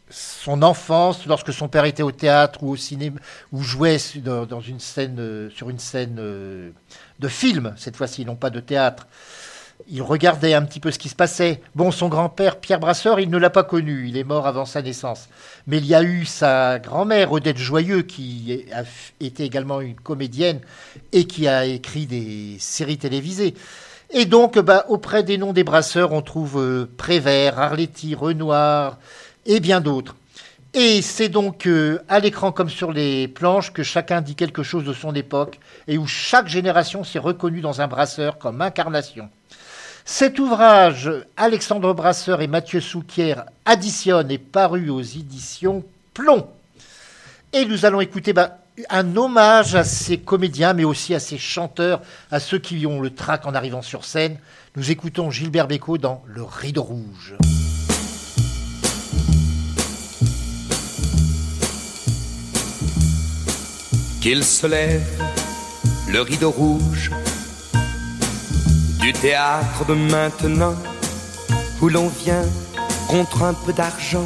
son 0.09 0.61
enfance, 0.61 1.25
lorsque 1.25 1.51
son 1.51 1.67
père 1.67 1.85
était 1.85 2.03
au 2.03 2.11
théâtre 2.11 2.63
ou 2.63 2.71
au 2.71 2.75
cinéma, 2.75 3.19
ou 3.51 3.63
jouait 3.63 3.97
dans, 4.23 4.61
une 4.61 4.79
scène, 4.79 5.17
euh, 5.19 5.49
sur 5.49 5.69
une 5.69 5.79
scène 5.79 6.17
euh, 6.19 6.69
de 7.19 7.27
film, 7.27 7.73
cette 7.77 7.95
fois-ci, 7.97 8.25
non 8.25 8.35
pas 8.35 8.49
de 8.49 8.59
théâtre. 8.59 9.07
Il 9.89 10.01
regardait 10.01 10.53
un 10.53 10.61
petit 10.61 10.79
peu 10.79 10.89
ce 10.89 10.99
qui 10.99 11.09
se 11.09 11.15
passait. 11.15 11.61
Bon, 11.75 11.91
son 11.91 12.07
grand-père, 12.07 12.59
Pierre 12.59 12.79
Brasseur, 12.79 13.19
il 13.19 13.29
ne 13.29 13.37
l'a 13.37 13.49
pas 13.49 13.63
connu, 13.63 14.07
il 14.07 14.15
est 14.17 14.23
mort 14.23 14.47
avant 14.47 14.65
sa 14.65 14.81
naissance. 14.81 15.27
Mais 15.67 15.77
il 15.77 15.85
y 15.85 15.93
a 15.93 16.01
eu 16.01 16.25
sa 16.25 16.79
grand-mère, 16.79 17.33
Odette 17.33 17.57
Joyeux, 17.57 18.03
qui 18.03 18.65
a 18.73 18.83
était 19.19 19.45
également 19.45 19.81
une 19.81 19.95
comédienne 19.95 20.61
et 21.11 21.25
qui 21.25 21.47
a 21.47 21.65
écrit 21.65 22.05
des 22.05 22.55
séries 22.59 22.97
télévisées. 22.97 23.53
Et 24.11 24.25
donc, 24.25 24.57
bah, 24.59 24.85
auprès 24.87 25.23
des 25.23 25.37
noms 25.37 25.51
des 25.51 25.63
Brasseurs, 25.63 26.13
on 26.13 26.21
trouve 26.21 26.59
euh, 26.59 26.89
Prévert, 26.97 27.59
Arletty, 27.59 28.15
Renoir 28.15 28.97
et 29.45 29.59
bien 29.59 29.81
d'autres. 29.81 30.15
Et 30.73 31.01
c'est 31.01 31.29
donc 31.29 31.67
euh, 31.67 31.99
à 32.09 32.19
l'écran 32.19 32.51
comme 32.51 32.69
sur 32.69 32.91
les 32.91 33.29
planches 33.29 33.71
que 33.71 33.81
chacun 33.81 34.19
dit 34.19 34.35
quelque 34.35 34.61
chose 34.61 34.83
de 34.83 34.91
son 34.91 35.15
époque 35.15 35.59
et 35.87 35.97
où 35.97 36.05
chaque 36.05 36.49
génération 36.49 37.05
s'est 37.05 37.19
reconnue 37.19 37.61
dans 37.61 37.79
un 37.79 37.87
brasseur 37.87 38.37
comme 38.37 38.61
incarnation. 38.61 39.29
Cet 40.03 40.37
ouvrage, 40.37 41.09
Alexandre 41.37 41.93
Brasseur 41.93 42.41
et 42.41 42.47
Mathieu 42.47 42.81
Souquier 42.81 43.35
additionnent 43.65 44.31
est 44.31 44.37
paru 44.37 44.89
aux 44.89 45.01
éditions 45.01 45.83
Plomb. 46.13 46.47
Et 47.53 47.65
nous 47.65 47.85
allons 47.85 48.01
écouter 48.01 48.33
bah, 48.33 48.57
un 48.89 49.15
hommage 49.15 49.75
à 49.75 49.83
ces 49.83 50.17
comédiens, 50.17 50.73
mais 50.73 50.83
aussi 50.83 51.15
à 51.15 51.19
ces 51.19 51.37
chanteurs, 51.37 52.01
à 52.31 52.39
ceux 52.39 52.59
qui 52.59 52.85
ont 52.85 52.99
le 52.99 53.09
trac 53.09 53.45
en 53.45 53.55
arrivant 53.55 53.81
sur 53.81 54.03
scène. 54.03 54.37
Nous 54.75 54.91
écoutons 54.91 55.31
Gilbert 55.31 55.67
Bécaud 55.67 55.97
dans 55.97 56.21
Le 56.27 56.43
Rideau 56.43 56.83
Rouge. 56.83 57.35
Qu'il 64.25 64.43
se 64.43 64.65
lève 64.65 65.03
le 66.07 66.19
rideau 66.21 66.49
rouge 66.49 67.11
du 68.99 69.13
théâtre 69.13 69.85
de 69.85 69.93
maintenant. 69.93 70.73
où 71.79 71.89
l'on 71.89 72.07
vient 72.07 72.41
contre 73.07 73.43
un 73.43 73.53
peu 73.53 73.71
d'argent, 73.71 74.25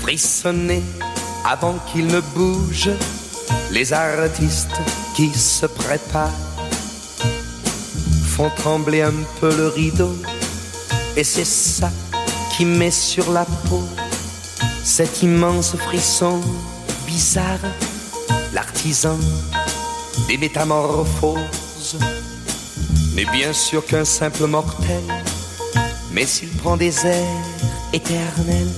frissonner 0.00 0.82
avant 1.44 1.74
qu'il 1.92 2.06
ne 2.06 2.20
bouge, 2.20 2.88
les 3.70 3.92
artistes 3.92 4.80
qui 5.14 5.28
se 5.28 5.66
préparent 5.66 6.30
font 8.24 8.48
trembler 8.56 9.02
un 9.02 9.12
peu 9.40 9.54
le 9.54 9.68
rideau, 9.68 10.16
et 11.18 11.24
c'est 11.24 11.44
ça 11.44 11.90
qui 12.56 12.64
met 12.64 12.90
sur 12.90 13.30
la 13.30 13.44
peau 13.44 13.84
cet 14.82 15.22
immense 15.22 15.76
frisson 15.76 16.40
bizarre, 17.06 17.58
l'artisan 18.52 19.16
des 20.28 20.36
métamorphoses. 20.36 21.98
N'est 23.14 23.26
bien 23.26 23.52
sûr 23.52 23.84
qu'un 23.84 24.04
simple 24.04 24.46
mortel, 24.46 25.02
mais 26.12 26.26
s'il 26.26 26.48
prend 26.48 26.76
des 26.76 27.06
airs 27.06 27.44
éternels, 27.92 28.72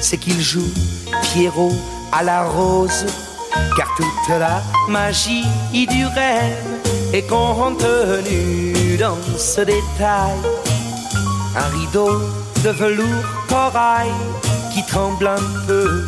c'est 0.00 0.18
qu'il 0.18 0.40
joue 0.40 0.70
Pierrot 1.22 1.74
à 2.12 2.22
la 2.22 2.44
rose, 2.48 3.06
car 3.76 3.88
toute 3.96 4.28
la 4.28 4.62
magie 4.88 5.44
du 5.72 6.06
rêve 6.06 6.56
est 7.12 7.26
contenue 7.28 8.96
dans 8.98 9.18
ce 9.36 9.62
détail. 9.62 10.38
Un 11.56 11.78
rideau 11.78 12.10
de 12.64 12.70
velours 12.70 13.24
corail 13.48 14.12
qui 14.72 14.84
tremble 14.86 15.26
un 15.26 15.66
peu, 15.66 16.04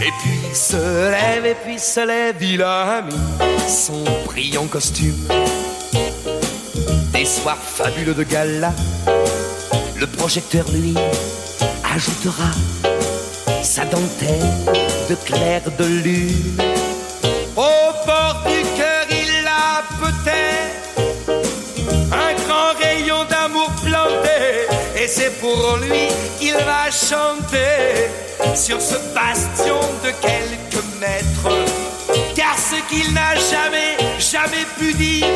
et 0.00 0.10
puis 0.22 0.41
se 0.54 1.10
lève, 1.10 1.46
et 1.46 1.54
puis 1.54 1.78
se 1.78 2.06
lève, 2.06 2.42
il 2.42 2.62
a 2.62 3.02
mis 3.02 3.68
son 3.68 4.04
brillant 4.26 4.66
costume. 4.66 5.16
Des 7.12 7.24
soirs 7.24 7.62
fabuleux 7.62 8.14
de 8.14 8.22
gala, 8.22 8.72
le 9.96 10.06
projecteur 10.06 10.64
lui 10.72 10.94
ajoutera 11.94 12.50
sa 13.62 13.84
dentelle 13.84 14.40
de 15.08 15.14
clair 15.14 15.62
de 15.78 15.84
lune. 15.84 16.81
C'est 25.14 25.38
pour 25.40 25.76
lui 25.76 26.08
qu'il 26.38 26.54
va 26.54 26.90
chanter 26.90 28.08
sur 28.54 28.80
ce 28.80 28.94
bastion 29.14 29.78
de 30.02 30.10
quelques 30.26 30.84
mètres. 31.00 31.54
Car 32.34 32.56
ce 32.56 32.76
qu'il 32.88 33.12
n'a 33.12 33.34
jamais, 33.34 33.96
jamais 34.18 34.66
pu 34.78 34.94
dire 34.94 35.26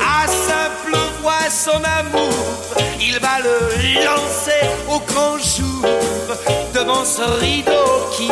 à 0.00 0.26
simple 0.26 0.98
voix 1.20 1.48
son 1.48 1.80
amour, 2.00 2.34
il 3.00 3.20
va 3.20 3.38
le 3.38 4.04
lancer 4.04 4.64
au 4.88 4.98
grand 5.10 5.38
jour 5.38 5.86
devant 6.74 7.04
ce 7.04 7.22
rideau 7.38 7.86
qui 8.16 8.30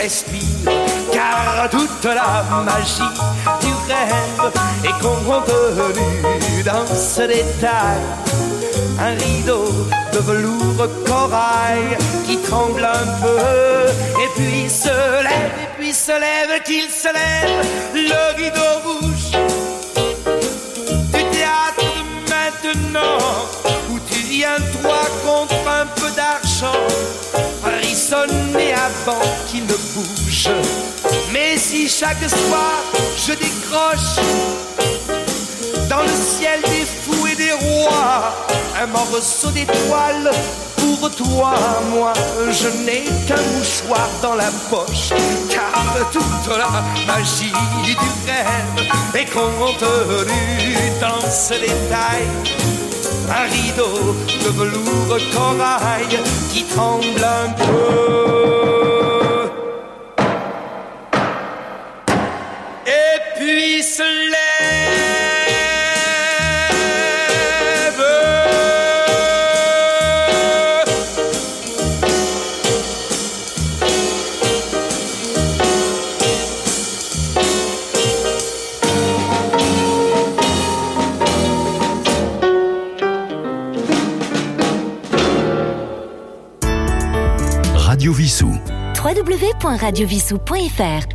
respire. 0.00 0.70
Car 1.12 1.68
toute 1.70 2.04
la 2.04 2.44
magie 2.62 3.69
rêve 3.90 4.52
est 4.84 5.02
contenue 5.02 6.62
dans 6.64 6.86
ce 6.86 7.22
détail. 7.22 8.00
Un 8.98 9.14
rideau 9.18 9.64
de 10.12 10.18
velours 10.18 10.88
corail 11.06 11.96
qui 12.26 12.36
tremble 12.38 12.84
un 12.84 13.06
peu. 13.22 13.90
Et 14.22 14.28
puis 14.36 14.68
se 14.68 14.88
lève, 15.22 15.52
et 15.62 15.68
puis 15.78 15.92
se 15.92 16.12
lève, 16.12 16.62
qu'il 16.64 16.88
se 16.90 17.08
lève, 17.08 17.66
le 17.94 18.36
rideau 18.36 18.72
rouge 18.84 19.32
du 21.12 21.24
théâtre 21.36 21.84
maintenant 22.28 23.18
où 23.90 23.98
tu 24.10 24.20
viens 24.28 24.60
toi 24.82 25.00
contre 25.24 25.54
un 25.68 25.86
peu 25.96 26.10
d'argent 26.10 26.80
frissonner 28.10 28.72
avant 28.74 29.20
qu'il 29.46 29.64
ne 29.64 29.74
bouge. 29.94 30.48
Mais 31.32 31.56
si 31.56 31.88
chaque 31.88 32.28
soir 32.28 32.82
je 33.16 33.32
décroche 33.32 34.16
dans 35.88 36.02
le 36.02 36.08
ciel 36.08 36.60
des 36.62 36.84
fous 36.84 37.26
et 37.26 37.36
des 37.36 37.52
rois 37.52 38.34
un 38.80 38.86
morceau 38.86 39.50
d'étoile 39.50 40.30
pour 40.76 41.10
toi, 41.10 41.54
moi 41.90 42.12
je 42.50 42.68
n'ai 42.84 43.04
qu'un 43.26 43.42
mouchoir 43.54 44.08
dans 44.22 44.34
la 44.34 44.50
poche, 44.70 45.10
car 45.50 46.10
toute 46.10 46.48
la 46.48 46.82
magie 47.06 47.52
du 47.84 47.94
rêve 48.26 48.88
est 49.14 49.30
contenue 49.30 50.76
dans 51.00 51.30
ce 51.30 51.54
détail. 51.54 52.79
Un 53.30 53.46
rideau 53.48 54.16
de 54.44 54.50
velours 54.58 55.18
corail 55.32 56.18
qui 56.52 56.64
tremble 56.64 57.24
un 57.24 57.50
peu. 57.52 59.50
Et 62.86 63.18
puis 63.38 63.82
se 63.82 64.02
lève. 64.02 64.49
www.radiovissou.fr 89.02 91.08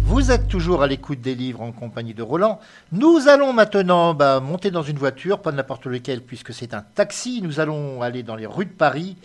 Vous 0.00 0.30
êtes 0.30 0.48
toujours 0.48 0.82
à 0.82 0.86
l'écoute 0.86 1.22
des 1.22 1.34
livres 1.34 1.62
en 1.62 1.72
compagnie 1.72 2.12
de 2.12 2.22
Roland. 2.22 2.60
Nous 2.92 3.26
allons 3.26 3.54
maintenant 3.54 4.12
bah, 4.12 4.40
monter 4.40 4.70
dans 4.70 4.82
une 4.82 4.98
voiture, 4.98 5.40
pas 5.40 5.50
n'importe 5.50 5.86
lequel 5.86 6.20
puisque 6.20 6.52
c'est 6.52 6.74
un 6.74 6.82
taxi. 6.82 7.40
Nous 7.42 7.58
allons 7.58 8.02
aller 8.02 8.22
dans 8.22 8.36
les 8.36 8.44
rues 8.44 8.66
de 8.66 8.70
Paris 8.70 9.16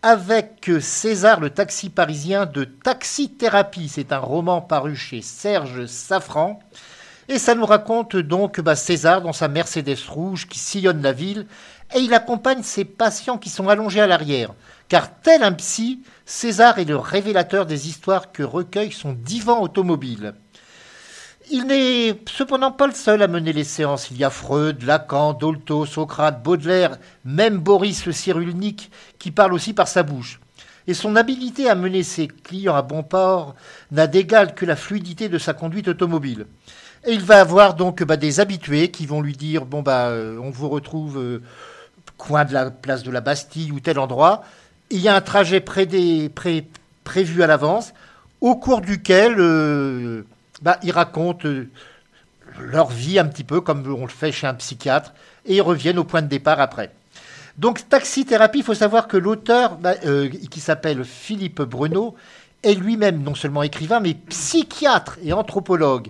avec 0.00 0.70
César, 0.80 1.40
le 1.40 1.50
taxi 1.50 1.90
parisien 1.90 2.46
de 2.46 2.62
Taxi 2.62 3.30
Thérapie. 3.30 3.88
C'est 3.88 4.12
un 4.12 4.18
roman 4.18 4.60
paru 4.60 4.94
chez 4.94 5.22
Serge 5.22 5.86
Safran. 5.86 6.60
Et 7.28 7.40
ça 7.40 7.56
nous 7.56 7.66
raconte 7.66 8.14
donc 8.14 8.60
bah, 8.60 8.76
César 8.76 9.22
dans 9.22 9.32
sa 9.32 9.48
Mercedes 9.48 10.06
rouge 10.08 10.46
qui 10.46 10.60
sillonne 10.60 11.02
la 11.02 11.12
ville 11.12 11.48
et 11.96 11.98
il 11.98 12.14
accompagne 12.14 12.62
ses 12.62 12.84
patients 12.84 13.38
qui 13.38 13.50
sont 13.50 13.68
allongés 13.68 14.00
à 14.00 14.06
l'arrière. 14.06 14.52
Car 14.88 15.20
tel 15.20 15.42
un 15.42 15.52
psy, 15.52 16.00
César 16.26 16.78
est 16.78 16.84
le 16.84 16.96
révélateur 16.96 17.66
des 17.66 17.88
histoires 17.88 18.32
que 18.32 18.42
recueille 18.42 18.92
son 18.92 19.12
divan 19.12 19.60
automobile. 19.62 20.34
Il 21.50 21.66
n'est 21.66 22.18
cependant 22.30 22.72
pas 22.72 22.86
le 22.86 22.94
seul 22.94 23.22
à 23.22 23.28
mener 23.28 23.52
les 23.52 23.64
séances. 23.64 24.10
Il 24.10 24.16
y 24.16 24.24
a 24.24 24.30
Freud, 24.30 24.82
Lacan, 24.82 25.34
Dolto, 25.34 25.84
Socrate, 25.84 26.42
Baudelaire, 26.42 26.96
même 27.24 27.58
Boris 27.58 28.06
le 28.06 28.12
Cyrulnik 28.12 28.90
qui 29.18 29.30
parle 29.30 29.52
aussi 29.52 29.74
par 29.74 29.88
sa 29.88 30.02
bouche. 30.02 30.40
Et 30.86 30.94
son 30.94 31.16
habileté 31.16 31.68
à 31.68 31.74
mener 31.74 32.02
ses 32.02 32.28
clients 32.28 32.74
à 32.74 32.82
bon 32.82 33.02
port 33.02 33.54
n'a 33.90 34.06
d'égal 34.06 34.54
que 34.54 34.66
la 34.66 34.76
fluidité 34.76 35.28
de 35.28 35.38
sa 35.38 35.54
conduite 35.54 35.88
automobile. 35.88 36.46
Et 37.06 37.12
il 37.12 37.20
va 37.20 37.40
avoir 37.40 37.74
donc 37.74 38.02
bah, 38.02 38.16
des 38.16 38.40
habitués 38.40 38.90
qui 38.90 39.04
vont 39.04 39.20
lui 39.20 39.34
dire 39.34 39.66
bon 39.66 39.82
bah 39.82 40.08
euh, 40.08 40.38
on 40.38 40.50
vous 40.50 40.68
retrouve 40.70 41.18
euh, 41.18 41.42
coin 42.16 42.44
de 42.44 42.54
la 42.54 42.70
place 42.70 43.02
de 43.02 43.10
la 43.10 43.20
Bastille 43.20 43.72
ou 43.72 43.80
tel 43.80 43.98
endroit. 43.98 44.42
Il 44.90 45.00
y 45.00 45.08
a 45.08 45.16
un 45.16 45.20
trajet 45.20 45.60
prévu 45.60 47.42
à 47.42 47.46
l'avance, 47.46 47.92
au 48.40 48.56
cours 48.56 48.80
duquel 48.80 49.36
euh, 49.38 50.22
bah, 50.62 50.78
ils 50.82 50.92
racontent 50.92 51.48
euh, 51.48 51.68
leur 52.60 52.90
vie 52.90 53.18
un 53.18 53.24
petit 53.26 53.44
peu 53.44 53.60
comme 53.60 53.86
on 53.92 54.02
le 54.02 54.10
fait 54.10 54.32
chez 54.32 54.46
un 54.46 54.54
psychiatre, 54.54 55.12
et 55.46 55.56
ils 55.56 55.62
reviennent 55.62 55.98
au 55.98 56.04
point 56.04 56.22
de 56.22 56.28
départ 56.28 56.60
après. 56.60 56.90
Donc 57.56 57.88
Taxi 57.88 58.24
Thérapie, 58.24 58.58
il 58.58 58.64
faut 58.64 58.74
savoir 58.74 59.08
que 59.08 59.16
l'auteur, 59.16 59.76
bah, 59.76 59.94
euh, 60.04 60.28
qui 60.28 60.60
s'appelle 60.60 61.04
Philippe 61.04 61.62
Bruno, 61.62 62.14
est 62.62 62.74
lui-même 62.74 63.22
non 63.22 63.34
seulement 63.34 63.62
écrivain, 63.62 64.00
mais 64.00 64.14
psychiatre 64.14 65.18
et 65.22 65.32
anthropologue. 65.32 66.08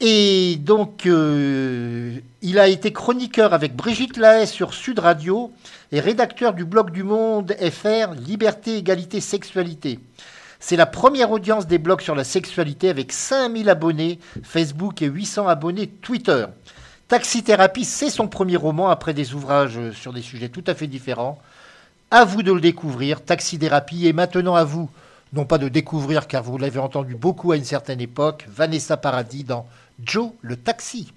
Et 0.00 0.56
donc, 0.60 1.06
euh, 1.06 2.18
il 2.42 2.58
a 2.58 2.68
été 2.68 2.92
chroniqueur 2.92 3.54
avec 3.54 3.74
Brigitte 3.74 4.18
Lahaye 4.18 4.46
sur 4.46 4.74
Sud 4.74 4.98
Radio 4.98 5.50
et 5.90 6.00
rédacteur 6.00 6.52
du 6.52 6.66
blog 6.66 6.90
du 6.90 7.02
Monde 7.02 7.56
FR 7.58 8.12
Liberté, 8.14 8.76
Égalité, 8.76 9.20
Sexualité. 9.22 9.98
C'est 10.60 10.76
la 10.76 10.84
première 10.84 11.30
audience 11.30 11.66
des 11.66 11.78
blogs 11.78 12.02
sur 12.02 12.14
la 12.14 12.24
sexualité 12.24 12.90
avec 12.90 13.10
5000 13.12 13.70
abonnés 13.70 14.18
Facebook 14.42 15.00
et 15.00 15.06
800 15.06 15.48
abonnés 15.48 15.86
Twitter. 15.86 16.44
Taxi 17.08 17.42
Thérapie, 17.42 17.84
c'est 17.84 18.10
son 18.10 18.28
premier 18.28 18.56
roman 18.56 18.88
après 18.88 19.14
des 19.14 19.32
ouvrages 19.32 19.78
sur 19.92 20.12
des 20.12 20.22
sujets 20.22 20.48
tout 20.48 20.64
à 20.66 20.74
fait 20.74 20.88
différents. 20.88 21.38
À 22.10 22.24
vous 22.24 22.42
de 22.42 22.52
le 22.52 22.60
découvrir. 22.60 23.22
Taxi 23.24 23.58
Thérapie 23.58 24.06
est 24.08 24.12
maintenant 24.12 24.56
à 24.56 24.64
vous, 24.64 24.90
non 25.32 25.44
pas 25.44 25.58
de 25.58 25.68
découvrir 25.68 26.26
car 26.26 26.42
vous 26.42 26.58
l'avez 26.58 26.80
entendu 26.80 27.14
beaucoup 27.14 27.52
à 27.52 27.56
une 27.56 27.64
certaine 27.64 28.00
époque, 28.00 28.46
Vanessa 28.48 28.96
Paradis 28.96 29.44
dans 29.44 29.66
Joe 30.04 30.32
le 30.42 30.56
taxi. 30.56 31.12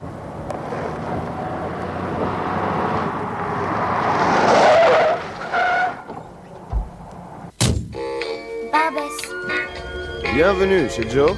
Bienvenue 10.33 10.89
chez 10.89 11.09
Joe. 11.09 11.35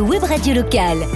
Web 0.00 0.24
radio 0.24 0.54
locale. 0.54 1.06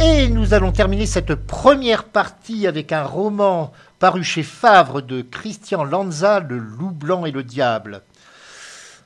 Et 0.00 0.28
nous 0.28 0.54
allons 0.54 0.72
terminer 0.72 1.04
cette 1.04 1.34
première 1.34 2.04
partie 2.04 2.66
avec 2.66 2.92
un 2.92 3.04
roman 3.04 3.72
paru 3.98 4.24
chez 4.24 4.42
Favre 4.42 5.02
de 5.02 5.20
Christian 5.20 5.84
Lanza, 5.84 6.40
Le 6.40 6.56
loup 6.56 6.92
blanc 6.92 7.26
et 7.26 7.30
le 7.30 7.42
diable. 7.42 8.00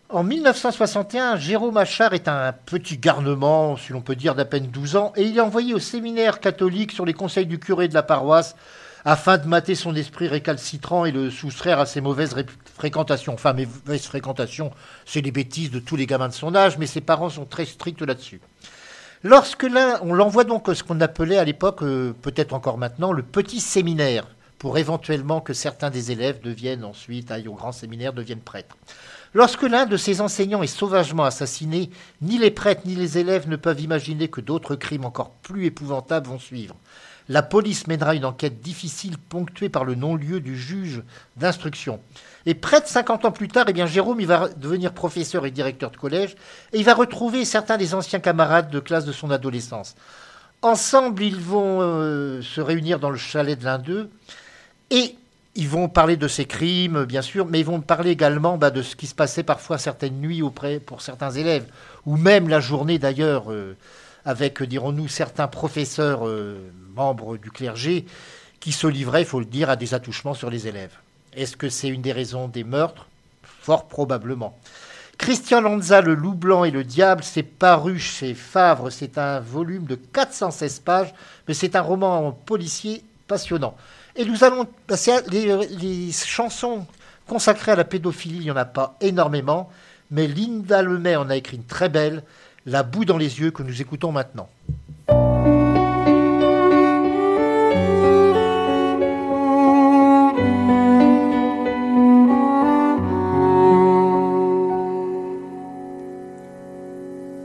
En 0.08 0.22
1961, 0.22 1.36
Jérôme 1.38 1.76
Achard 1.76 2.14
est 2.14 2.28
un 2.28 2.52
petit 2.52 2.98
garnement, 2.98 3.76
si 3.76 3.92
l'on 3.92 4.00
peut 4.00 4.14
dire 4.14 4.36
d'à 4.36 4.44
peine 4.44 4.68
12 4.68 4.94
ans, 4.94 5.12
et 5.16 5.24
il 5.24 5.36
est 5.36 5.40
envoyé 5.40 5.74
au 5.74 5.80
séminaire 5.80 6.38
catholique 6.38 6.92
sur 6.92 7.04
les 7.04 7.14
conseils 7.14 7.46
du 7.46 7.58
curé 7.58 7.88
de 7.88 7.94
la 7.94 8.04
paroisse 8.04 8.54
afin 9.06 9.38
de 9.38 9.46
mater 9.46 9.76
son 9.76 9.94
esprit 9.94 10.26
récalcitrant 10.26 11.04
et 11.04 11.12
le 11.12 11.30
soustraire 11.30 11.78
à 11.78 11.86
ses 11.86 12.00
mauvaises 12.00 12.32
ré- 12.32 12.44
fréquentations. 12.74 13.34
Enfin, 13.34 13.54
mauvaises 13.54 14.04
fréquentations, 14.04 14.72
c'est 15.06 15.20
les 15.20 15.30
bêtises 15.30 15.70
de 15.70 15.78
tous 15.78 15.94
les 15.94 16.06
gamins 16.06 16.28
de 16.28 16.34
son 16.34 16.56
âge, 16.56 16.76
mais 16.76 16.86
ses 16.86 17.00
parents 17.00 17.30
sont 17.30 17.44
très 17.44 17.66
stricts 17.66 18.02
là-dessus. 18.02 18.40
Lorsque 19.22 19.62
l'un, 19.62 20.00
on 20.02 20.12
l'envoie 20.12 20.42
donc 20.42 20.68
à 20.68 20.74
ce 20.74 20.82
qu'on 20.82 21.00
appelait 21.00 21.38
à 21.38 21.44
l'époque, 21.44 21.82
euh, 21.82 22.14
peut-être 22.20 22.52
encore 22.52 22.78
maintenant, 22.78 23.12
le 23.12 23.22
petit 23.22 23.60
séminaire, 23.60 24.26
pour 24.58 24.76
éventuellement 24.76 25.40
que 25.40 25.52
certains 25.52 25.90
des 25.90 26.10
élèves 26.10 26.40
deviennent 26.40 26.84
ensuite, 26.84 27.30
aillent 27.30 27.48
au 27.48 27.54
grand 27.54 27.72
séminaire, 27.72 28.12
deviennent 28.12 28.40
prêtres. 28.40 28.76
Lorsque 29.34 29.62
l'un 29.62 29.86
de 29.86 29.96
ces 29.96 30.20
enseignants 30.20 30.64
est 30.64 30.66
sauvagement 30.66 31.24
assassiné, 31.24 31.90
ni 32.22 32.38
les 32.38 32.50
prêtres 32.50 32.82
ni 32.86 32.96
les 32.96 33.18
élèves 33.18 33.48
ne 33.48 33.56
peuvent 33.56 33.80
imaginer 33.80 34.26
que 34.28 34.40
d'autres 34.40 34.74
crimes 34.74 35.04
encore 35.04 35.30
plus 35.30 35.66
épouvantables 35.66 36.26
vont 36.26 36.40
suivre. 36.40 36.74
La 37.28 37.42
police 37.42 37.86
mènera 37.86 38.14
une 38.14 38.24
enquête 38.24 38.60
difficile 38.60 39.18
ponctuée 39.18 39.68
par 39.68 39.84
le 39.84 39.94
non-lieu 39.94 40.40
du 40.40 40.56
juge 40.56 41.02
d'instruction. 41.36 42.00
Et 42.46 42.54
près 42.54 42.80
de 42.80 42.86
50 42.86 43.24
ans 43.24 43.32
plus 43.32 43.48
tard, 43.48 43.66
eh 43.68 43.72
bien, 43.72 43.86
Jérôme 43.86 44.20
il 44.20 44.26
va 44.26 44.48
devenir 44.48 44.92
professeur 44.92 45.44
et 45.46 45.50
directeur 45.50 45.90
de 45.90 45.96
collège 45.96 46.36
et 46.72 46.78
il 46.78 46.84
va 46.84 46.94
retrouver 46.94 47.44
certains 47.44 47.76
des 47.76 47.94
anciens 47.94 48.20
camarades 48.20 48.70
de 48.70 48.78
classe 48.78 49.04
de 49.04 49.12
son 49.12 49.30
adolescence. 49.30 49.96
Ensemble, 50.62 51.22
ils 51.22 51.40
vont 51.40 51.80
euh, 51.80 52.42
se 52.42 52.60
réunir 52.60 53.00
dans 53.00 53.10
le 53.10 53.18
chalet 53.18 53.58
de 53.58 53.64
l'un 53.64 53.78
d'eux 53.78 54.08
et 54.90 55.16
ils 55.56 55.68
vont 55.68 55.88
parler 55.88 56.16
de 56.16 56.28
ces 56.28 56.44
crimes, 56.44 57.04
bien 57.04 57.22
sûr, 57.22 57.46
mais 57.46 57.60
ils 57.60 57.66
vont 57.66 57.80
parler 57.80 58.10
également 58.10 58.58
bah, 58.58 58.70
de 58.70 58.82
ce 58.82 58.94
qui 58.94 59.06
se 59.06 59.14
passait 59.14 59.42
parfois 59.42 59.78
certaines 59.78 60.20
nuits 60.20 60.42
auprès 60.42 60.78
pour 60.80 61.00
certains 61.00 61.30
élèves, 61.30 61.66
ou 62.04 62.16
même 62.16 62.48
la 62.48 62.60
journée 62.60 62.98
d'ailleurs, 62.98 63.50
euh, 63.50 63.76
avec, 64.26 64.62
dirons-nous, 64.62 65.08
certains 65.08 65.46
professeurs 65.46 66.26
euh, 66.26 66.70
membres 66.94 67.38
du 67.38 67.50
clergé 67.50 68.04
qui 68.60 68.72
se 68.72 68.88
livraient, 68.88 69.22
il 69.22 69.26
faut 69.26 69.38
le 69.38 69.46
dire, 69.46 69.70
à 69.70 69.76
des 69.76 69.94
attouchements 69.94 70.34
sur 70.34 70.50
les 70.50 70.66
élèves. 70.66 70.94
Est-ce 71.32 71.56
que 71.56 71.68
c'est 71.68 71.88
une 71.88 72.02
des 72.02 72.12
raisons 72.12 72.48
des 72.48 72.64
meurtres? 72.64 73.06
Fort 73.62 73.86
probablement. 73.86 74.58
Christian 75.16 75.60
Lanza, 75.60 76.00
Le 76.00 76.14
Loup 76.14 76.34
Blanc 76.34 76.64
et 76.64 76.70
le 76.70 76.82
Diable, 76.82 77.22
c'est 77.22 77.44
paru 77.44 77.98
chez 77.98 78.34
Favre. 78.34 78.90
C'est 78.90 79.16
un 79.16 79.40
volume 79.40 79.84
de 79.84 79.94
416 79.94 80.80
pages, 80.80 81.14
mais 81.46 81.54
c'est 81.54 81.76
un 81.76 81.80
roman 81.80 82.32
policier 82.32 83.02
passionnant. 83.28 83.76
Et 84.16 84.24
nous 84.24 84.44
allons 84.44 84.66
les, 85.30 85.66
les 85.68 86.12
chansons 86.12 86.86
consacrées 87.28 87.72
à 87.72 87.76
la 87.76 87.84
pédophilie, 87.84 88.38
il 88.38 88.42
n'y 88.42 88.50
en 88.50 88.56
a 88.56 88.64
pas 88.64 88.96
énormément, 89.00 89.70
mais 90.10 90.26
Linda 90.26 90.82
Lemay 90.82 91.16
en 91.16 91.30
a 91.30 91.36
écrit 91.36 91.56
une 91.56 91.64
très 91.64 91.88
belle, 91.88 92.22
La 92.68 92.82
boue 92.82 93.04
dans 93.04 93.16
les 93.16 93.38
yeux, 93.38 93.52
que 93.52 93.62
nous 93.62 93.80
écoutons 93.80 94.10
maintenant. 94.10 94.48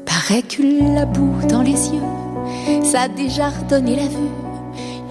Paraît 0.05 0.41
que 0.41 0.95
la 0.95 1.05
boue 1.05 1.47
dans 1.47 1.61
les 1.61 1.89
yeux, 1.89 2.01
ça 2.83 3.01
a 3.01 3.07
déjà 3.07 3.49
redonné 3.49 3.97
la 3.97 4.07
vue. 4.07 4.17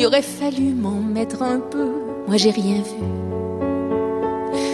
Il 0.01 0.07
aurait 0.07 0.23
fallu 0.23 0.75
m'en 0.75 1.01
mettre 1.01 1.40
un 1.44 1.61
peu, 1.61 1.88
moi 2.27 2.37
j'ai 2.37 2.51
rien 2.51 2.83
vu. 2.83 3.05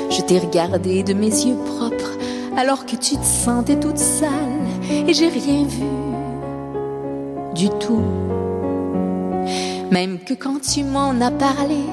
Je 0.09 0.23
t'ai 0.23 0.39
regardé 0.39 1.03
de 1.03 1.13
mes 1.13 1.29
yeux 1.29 1.57
propres 1.77 2.17
alors 2.57 2.87
que 2.87 2.97
tu 2.97 3.19
te 3.19 3.25
sentais 3.25 3.79
toute 3.79 3.99
sale 3.99 4.56
et 4.91 5.13
j'ai 5.13 5.29
rien 5.29 5.65
vu 5.65 5.87
du 7.55 7.69
tout. 7.79 8.03
Même 9.91 10.19
que 10.19 10.35
quand 10.35 10.61
tu 10.61 10.85
m'en 10.85 11.21
as 11.21 11.31
parlé, 11.31 11.85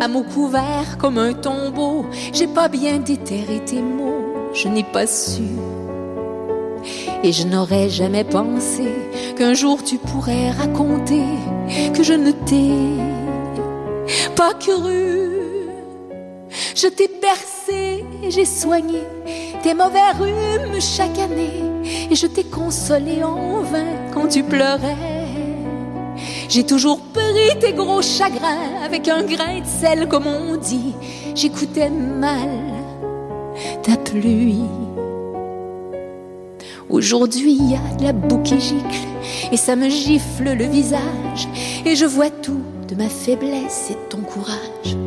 à 0.00 0.08
mots 0.08 0.24
couverts 0.24 0.98
comme 0.98 1.18
un 1.18 1.32
tombeau, 1.32 2.06
j'ai 2.32 2.46
pas 2.46 2.68
bien 2.68 2.98
déterré 2.98 3.60
tes 3.64 3.80
mots, 3.80 4.52
je 4.54 4.68
n'ai 4.68 4.84
pas 4.84 5.06
su. 5.06 5.42
Et 7.22 7.32
je 7.32 7.46
n'aurais 7.46 7.88
jamais 7.88 8.24
pensé 8.24 8.84
qu'un 9.36 9.54
jour 9.54 9.82
tu 9.82 9.98
pourrais 9.98 10.50
raconter 10.50 11.24
que 11.94 12.02
je 12.02 12.12
ne 12.12 12.30
t'ai 12.30 12.70
pas 14.36 14.54
cru. 14.54 15.30
Je 16.76 16.88
t'ai 16.88 17.08
bercé 17.20 18.04
j'ai 18.30 18.44
soigné 18.44 19.00
tes 19.64 19.72
mauvais 19.72 20.12
rhumes 20.20 20.78
chaque 20.78 21.18
année. 21.18 21.62
Et 22.10 22.14
je 22.14 22.26
t'ai 22.26 22.44
consolé 22.44 23.24
en 23.24 23.62
vain 23.62 24.10
quand 24.12 24.28
tu 24.28 24.42
pleurais. 24.42 24.96
J'ai 26.50 26.64
toujours 26.64 27.00
pris 27.00 27.58
tes 27.58 27.72
gros 27.72 28.02
chagrins 28.02 28.84
avec 28.84 29.08
un 29.08 29.22
grain 29.22 29.60
de 29.60 29.66
sel, 29.66 30.06
comme 30.06 30.26
on 30.26 30.56
dit. 30.56 30.92
J'écoutais 31.34 31.88
mal 31.88 32.50
ta 33.82 33.96
pluie. 33.96 34.60
Aujourd'hui, 36.90 37.56
il 37.58 37.70
y 37.70 37.74
a 37.74 37.96
de 37.96 38.04
la 38.04 38.12
boue 38.12 38.42
qui 38.42 38.60
gicle 38.60 39.08
et 39.50 39.56
ça 39.56 39.76
me 39.76 39.88
gifle 39.88 40.52
le 40.52 40.66
visage. 40.66 41.48
Et 41.86 41.96
je 41.96 42.04
vois 42.04 42.28
tout 42.28 42.60
de 42.86 42.94
ma 42.96 43.08
faiblesse 43.08 43.88
et 43.90 43.94
de 43.94 44.08
ton 44.10 44.20
courage. 44.20 45.03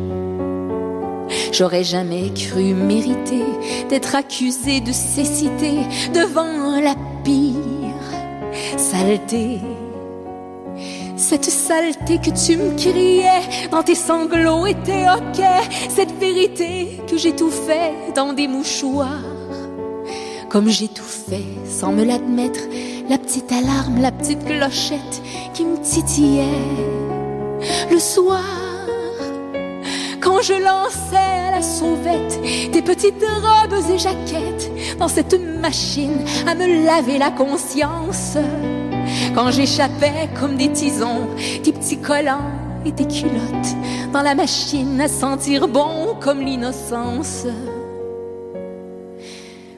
J'aurais 1.52 1.84
jamais 1.84 2.32
cru 2.34 2.74
mériter 2.74 3.44
d'être 3.88 4.14
accusé 4.14 4.80
de 4.80 4.92
cécité 4.92 5.78
devant 6.14 6.80
la 6.80 6.94
pire 7.24 7.58
saleté. 8.76 9.60
Cette 11.16 11.46
saleté 11.46 12.18
que 12.18 12.30
tu 12.30 12.56
me 12.56 12.76
criais 12.76 13.68
dans 13.70 13.82
tes 13.82 13.94
sanglots 13.94 14.66
était 14.66 15.06
ok. 15.08 15.44
Cette 15.88 16.16
vérité 16.18 17.00
que 17.08 17.16
j'étouffais 17.16 17.92
dans 18.14 18.32
des 18.32 18.46
mouchoirs. 18.46 19.24
Comme 20.48 20.68
j'étouffais 20.68 21.44
sans 21.68 21.92
me 21.92 22.04
l'admettre, 22.04 22.60
la 23.08 23.18
petite 23.18 23.50
alarme, 23.52 24.00
la 24.00 24.12
petite 24.12 24.44
clochette 24.44 25.22
qui 25.54 25.64
me 25.64 25.76
titillait 25.82 26.44
le 27.90 27.98
soir. 27.98 28.67
Quand 30.28 30.42
je 30.42 30.52
lançais 30.52 31.16
à 31.16 31.52
la 31.52 31.62
sauvette 31.62 32.38
tes 32.70 32.82
petites 32.82 33.24
robes 33.24 33.80
et 33.90 33.98
jaquettes 33.98 34.70
dans 34.98 35.08
cette 35.08 35.40
machine 35.58 36.22
à 36.46 36.54
me 36.54 36.84
laver 36.84 37.16
la 37.16 37.30
conscience. 37.30 38.36
Quand 39.34 39.50
j'échappais 39.50 40.28
comme 40.38 40.56
des 40.56 40.70
tisons, 40.70 41.28
tes 41.62 41.72
petits 41.72 41.96
collants 41.96 42.52
et 42.84 42.92
tes 42.92 43.06
culottes 43.06 43.74
dans 44.12 44.20
la 44.20 44.34
machine 44.34 45.00
à 45.00 45.08
sentir 45.08 45.66
bon 45.66 46.14
comme 46.20 46.42
l'innocence. 46.42 47.46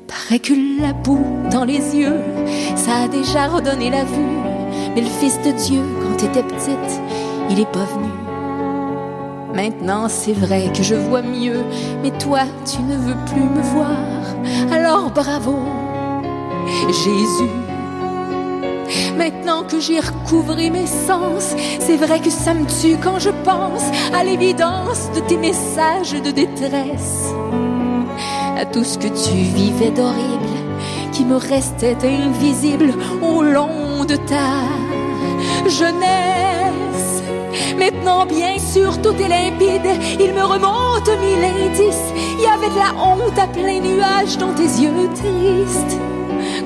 Paraît 0.09 0.41
que 0.41 0.83
la 0.83 0.93
boue 0.93 1.49
dans 1.53 1.65
les 1.65 1.95
yeux, 1.95 2.21
ça 2.75 3.05
a 3.05 3.09
déjà 3.09 3.47
redonné 3.47 3.89
la 3.89 4.03
vue. 4.03 4.39
Mais 4.97 5.03
le 5.03 5.11
Fils 5.21 5.39
de 5.43 5.53
Dieu, 5.53 5.81
quand 6.03 6.17
t'étais 6.17 6.43
petite, 6.43 7.01
il 7.51 7.61
est 7.61 7.71
pas 7.71 7.85
venu. 7.85 8.20
Maintenant 9.55 10.09
c'est 10.09 10.33
vrai 10.33 10.71
que 10.75 10.83
je 10.83 10.95
vois 10.95 11.23
mieux, 11.23 11.63
mais 12.03 12.11
toi 12.19 12.41
tu 12.65 12.83
ne 12.83 12.97
veux 12.97 13.17
plus 13.27 13.43
me 13.43 13.63
voir. 13.63 14.73
Alors 14.73 15.11
bravo, 15.11 15.59
Jésus. 16.89 17.51
Maintenant 19.17 19.63
que 19.63 19.79
j'ai 19.81 20.01
recouvré 20.01 20.71
mes 20.71 20.87
sens, 20.87 21.55
c'est 21.79 21.97
vrai 21.97 22.21
que 22.21 22.31
ça 22.31 22.55
me 22.55 22.67
tue 22.81 22.97
quand 23.03 23.19
je 23.19 23.31
pense 23.45 23.85
à 24.15 24.25
l'évidence 24.25 25.11
de 25.15 25.21
tes 25.21 25.37
messages 25.37 26.13
de 26.13 26.31
détresse, 26.31 27.33
à 28.57 28.65
tout 28.65 28.85
ce 28.85 28.99
que 28.99 29.09
tu 29.09 29.37
vivais 29.37 29.91
d'horrible, 29.91 30.57
qui 31.13 31.25
me 31.25 31.37
restait 31.37 31.97
invisible 32.03 32.95
au 33.23 33.43
long 33.43 34.05
de 34.05 34.17
ta 34.17 35.69
jeunesse. 35.69 36.60
Maintenant, 37.81 38.27
bien 38.27 38.59
sûr, 38.59 39.01
tout 39.01 39.15
est 39.15 39.29
limpide. 39.29 39.99
Il 40.21 40.35
me 40.35 40.43
remonte 40.43 41.09
mille 41.19 41.43
indices. 41.43 42.13
Il 42.37 42.43
y 42.43 42.47
avait 42.47 42.69
de 42.69 42.79
la 42.79 42.93
honte 43.03 43.39
à 43.39 43.47
plein 43.47 43.81
nuage 43.81 44.37
dans 44.37 44.53
tes 44.53 44.65
yeux 44.65 45.09
tristes. 45.15 45.99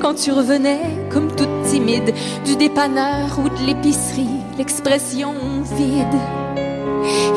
Quand 0.03 0.14
tu 0.14 0.33
revenais 0.33 0.81
comme 1.11 1.31
toute 1.37 1.62
timide 1.70 2.12
du 2.44 2.57
dépanneur 2.57 3.38
ou 3.38 3.48
de 3.48 3.64
l'épicerie, 3.64 4.40
l'expression 4.59 5.35
vide. 5.77 6.18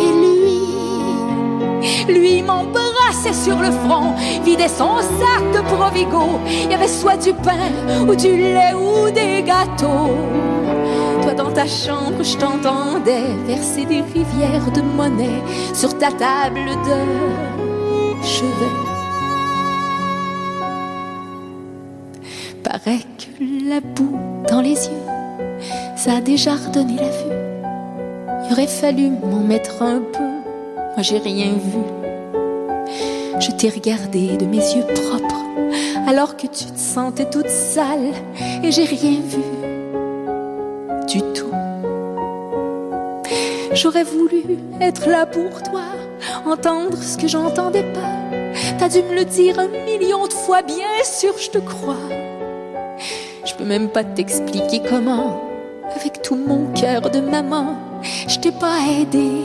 Et 0.02 0.12
lui, 0.22 2.20
lui 2.20 2.42
m'embrassait 2.42 3.32
sur 3.32 3.58
le 3.58 3.70
front, 3.70 4.16
vidait 4.44 4.70
son 4.70 4.98
sac 4.98 5.44
de 5.54 5.62
Provigo. 5.76 6.40
Il 6.64 6.72
y 6.72 6.74
avait 6.74 6.88
soit 6.88 7.18
du 7.18 7.32
pain 7.32 7.70
ou 8.08 8.16
du 8.16 8.38
lait 8.38 8.74
ou 8.74 9.12
des 9.12 9.44
gâteaux. 9.44 10.57
Dans 11.38 11.52
ta 11.52 11.68
chambre, 11.68 12.24
je 12.24 12.36
t'entendais 12.36 13.36
verser 13.46 13.86
des 13.86 14.02
rivières 14.02 14.72
de 14.74 14.82
monnaie 14.82 15.44
sur 15.74 15.96
ta 15.96 16.12
table 16.12 16.66
de 16.84 18.24
chevet. 18.24 18.76
Paraît 22.64 23.06
que 23.20 23.70
la 23.70 23.82
boue 23.82 24.18
dans 24.50 24.62
les 24.62 24.88
yeux, 24.88 25.06
ça 25.96 26.16
a 26.18 26.22
déjà 26.22 26.54
redonné 26.56 26.96
la 26.96 27.10
vue. 27.10 27.36
Il 28.46 28.54
aurait 28.54 28.66
fallu 28.66 29.10
m'en 29.10 29.42
mettre 29.42 29.84
un 29.84 30.00
peu, 30.00 30.24
moi 30.96 31.02
j'ai 31.02 31.20
rien 31.20 31.52
vu. 31.52 31.84
Je 33.40 33.52
t'ai 33.52 33.70
regardé 33.70 34.38
de 34.38 34.46
mes 34.46 34.58
yeux 34.58 34.86
propres, 34.86 35.46
alors 36.08 36.36
que 36.36 36.48
tu 36.48 36.66
te 36.66 36.80
sentais 36.80 37.30
toute 37.30 37.50
sale, 37.50 38.14
et 38.64 38.72
j'ai 38.72 38.86
rien 38.86 39.20
vu 39.22 39.57
J'aurais 43.78 44.04
voulu 44.04 44.58
être 44.82 45.08
là 45.08 45.28
pour 45.28 45.62
toi, 45.62 45.84
entendre 46.48 46.98
ce 46.98 47.16
que 47.16 47.28
j'entendais 47.28 47.84
pas. 47.84 48.58
T'as 48.80 48.90
dû 48.90 49.04
me 49.04 49.14
le 49.14 49.24
dire 49.24 49.60
un 49.60 49.68
million 49.68 50.26
de 50.26 50.34
fois, 50.34 50.64
bien 50.64 51.04
sûr, 51.04 51.38
je 51.38 51.52
te 51.52 51.60
crois. 51.60 52.10
Je 53.46 53.54
peux 53.54 53.66
même 53.66 53.90
pas 53.90 54.04
t'expliquer 54.04 54.82
comment, 54.90 55.44
avec 55.96 56.24
tout 56.24 56.36
mon 56.36 56.74
cœur 56.74 57.12
de 57.12 57.20
maman, 57.20 57.76
je 58.28 58.40
t'ai 58.40 58.52
pas 58.52 58.80
aidé 59.00 59.44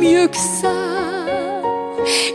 mieux 0.00 0.28
que 0.28 0.36
ça. 0.36 0.70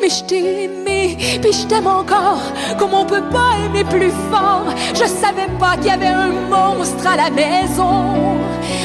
Mais 0.02 0.10
je 0.10 0.22
t'ai 0.26 0.66
aimé, 0.66 1.18
puis 1.42 1.54
je 1.54 1.66
t'aime 1.68 1.88
encore, 1.88 2.42
comme 2.78 2.94
on 2.94 3.06
peut 3.06 3.24
pas 3.32 3.54
aimer 3.66 3.86
plus 3.86 4.12
fort. 4.30 4.66
Je 4.96 5.06
savais 5.06 5.48
pas 5.58 5.78
qu'il 5.78 5.88
y 5.88 5.92
avait 5.92 6.08
un 6.08 6.32
monstre 6.50 7.08
à 7.08 7.16
la 7.16 7.30
maison. 7.30 8.31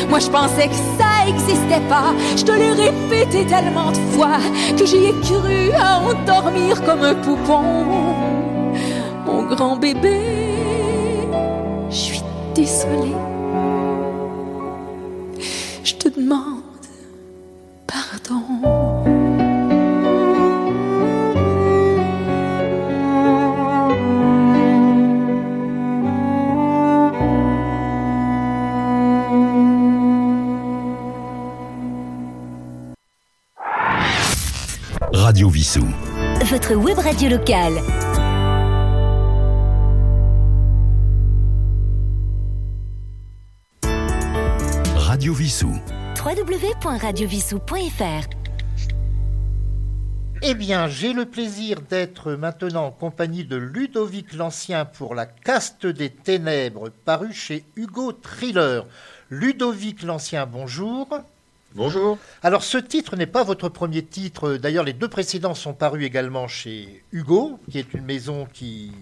Moi 0.08 0.18
je 0.18 0.28
pensais 0.28 0.68
que 0.68 0.74
ça 0.74 1.28
existait 1.28 1.86
pas. 1.88 2.14
Je 2.36 2.44
te 2.44 2.52
l'ai 2.52 2.72
répété 2.72 3.46
tellement 3.46 3.90
de 3.90 3.98
fois 4.16 4.38
que 4.78 4.86
j'y 4.86 5.06
ai 5.06 5.14
cru 5.22 5.72
à 5.72 6.00
endormir 6.00 6.82
comme 6.84 7.02
un 7.02 7.14
poupon. 7.14 7.62
Mon 9.26 9.42
grand 9.44 9.76
bébé, 9.76 10.20
je 11.90 11.94
suis 11.94 12.22
désolée. 12.54 13.35
Radio 37.06 37.28
locale. 37.28 37.80
Radio 44.96 45.32
Vissou. 45.32 45.70
www.radiovissou.fr 46.18 48.28
Eh 50.42 50.54
bien, 50.54 50.88
j'ai 50.88 51.12
le 51.12 51.26
plaisir 51.26 51.80
d'être 51.82 52.32
maintenant 52.32 52.86
en 52.86 52.90
compagnie 52.90 53.44
de 53.44 53.54
Ludovic 53.54 54.32
l'Ancien 54.32 54.84
pour 54.84 55.14
La 55.14 55.26
Caste 55.26 55.86
des 55.86 56.10
Ténèbres, 56.10 56.88
paru 57.04 57.32
chez 57.32 57.64
Hugo 57.76 58.14
Thriller. 58.14 58.84
Ludovic 59.30 60.02
l'Ancien, 60.02 60.44
bonjour. 60.44 61.06
Bonjour. 61.76 62.16
Alors, 62.42 62.64
ce 62.64 62.78
titre 62.78 63.16
n'est 63.16 63.26
pas 63.26 63.44
votre 63.44 63.68
premier 63.68 64.02
titre. 64.02 64.54
D'ailleurs, 64.54 64.82
les 64.82 64.94
deux 64.94 65.08
précédents 65.08 65.54
sont 65.54 65.74
parus 65.74 66.06
également 66.06 66.48
chez 66.48 67.04
Hugo, 67.12 67.60
qui 67.70 67.78
est 67.78 67.92
une 67.92 68.06
maison 68.06 68.48
qui 68.50 68.92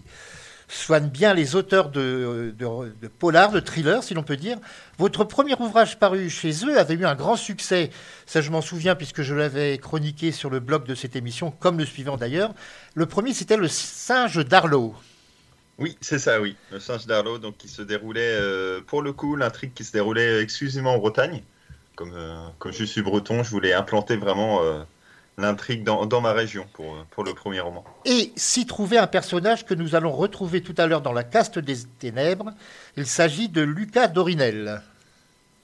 soigne 0.67 1.07
bien 1.07 1.35
les 1.35 1.55
auteurs 1.55 1.89
de, 1.89 2.53
de, 2.59 2.93
de 3.01 3.07
polar, 3.07 3.53
de 3.53 3.61
thriller, 3.61 4.03
si 4.03 4.13
l'on 4.13 4.25
peut 4.25 4.37
dire. 4.37 4.59
Votre 4.99 5.23
premier 5.23 5.55
ouvrage 5.55 6.01
paru 6.01 6.29
chez 6.29 6.67
eux 6.67 6.77
avait 6.77 6.95
eu 6.95 7.07
un 7.07 7.15
grand 7.15 7.37
succès. 7.37 7.91
Ça, 8.27 8.41
je 8.41 8.51
m'en 8.51 8.61
souviens, 8.61 8.97
puisque 8.97 9.23
je 9.23 9.37
l'avais 9.37 9.79
chroniqué 9.79 10.33
sur 10.33 10.51
le 10.51 10.59
blog 10.59 10.85
de 10.85 10.97
cette 10.97 11.15
émission, 11.15 11.53
comme 11.53 11.79
le 11.79 11.85
suivant 11.85 12.17
d'ailleurs. 12.17 12.53
Le 12.95 13.07
premier, 13.07 13.35
c'était 13.35 13.57
Le 13.57 13.69
singe 13.69 14.45
d'Arlo. 14.45 14.97
Oui, 15.79 15.97
c'est 16.01 16.19
ça, 16.19 16.41
oui. 16.41 16.57
Le 16.73 16.81
singe 16.81 17.07
d'Arlo, 17.07 17.39
donc 17.39 17.57
qui 17.57 17.69
se 17.69 17.83
déroulait, 17.83 18.37
euh, 18.41 18.81
pour 18.85 19.01
le 19.01 19.13
coup, 19.13 19.37
l'intrigue 19.37 19.75
qui 19.75 19.85
se 19.85 19.93
déroulait 19.93 20.43
exclusivement 20.43 20.95
en 20.95 20.99
Bretagne. 20.99 21.45
Comme, 21.97 22.13
euh, 22.15 22.47
comme 22.59 22.73
je 22.73 22.85
suis 22.85 23.03
breton, 23.03 23.43
je 23.43 23.51
voulais 23.51 23.73
implanter 23.73 24.17
vraiment 24.17 24.63
euh, 24.63 24.83
l'intrigue 25.39 25.85
dans, 25.85 26.07
dans, 26.07 26.21
ma 26.21 26.33
région 26.33 26.67
pour, 26.73 26.97
pour 27.11 27.25
le 27.25 27.35
premier 27.35 27.61
roman. 27.61 27.85
Et 28.05 28.33
s'y 28.37 28.67
trouvait 28.67 28.99
un 28.99 29.07
personnage 29.07 29.65
que 29.65 29.75
nous 29.75 29.95
allons 29.95 30.13
retrouver 30.13 30.63
tout 30.63 30.75
à 30.79 30.87
l'heure 30.87 31.03
dans 31.03 31.13
la 31.13 31.25
caste 31.25 31.59
des 31.59 31.77
ténèbres. 31.99 32.53
Il 32.97 33.07
s'agit 33.07 33.49
de 33.49 33.63
Lucas 33.63 34.09
Dorinel. 34.09 34.83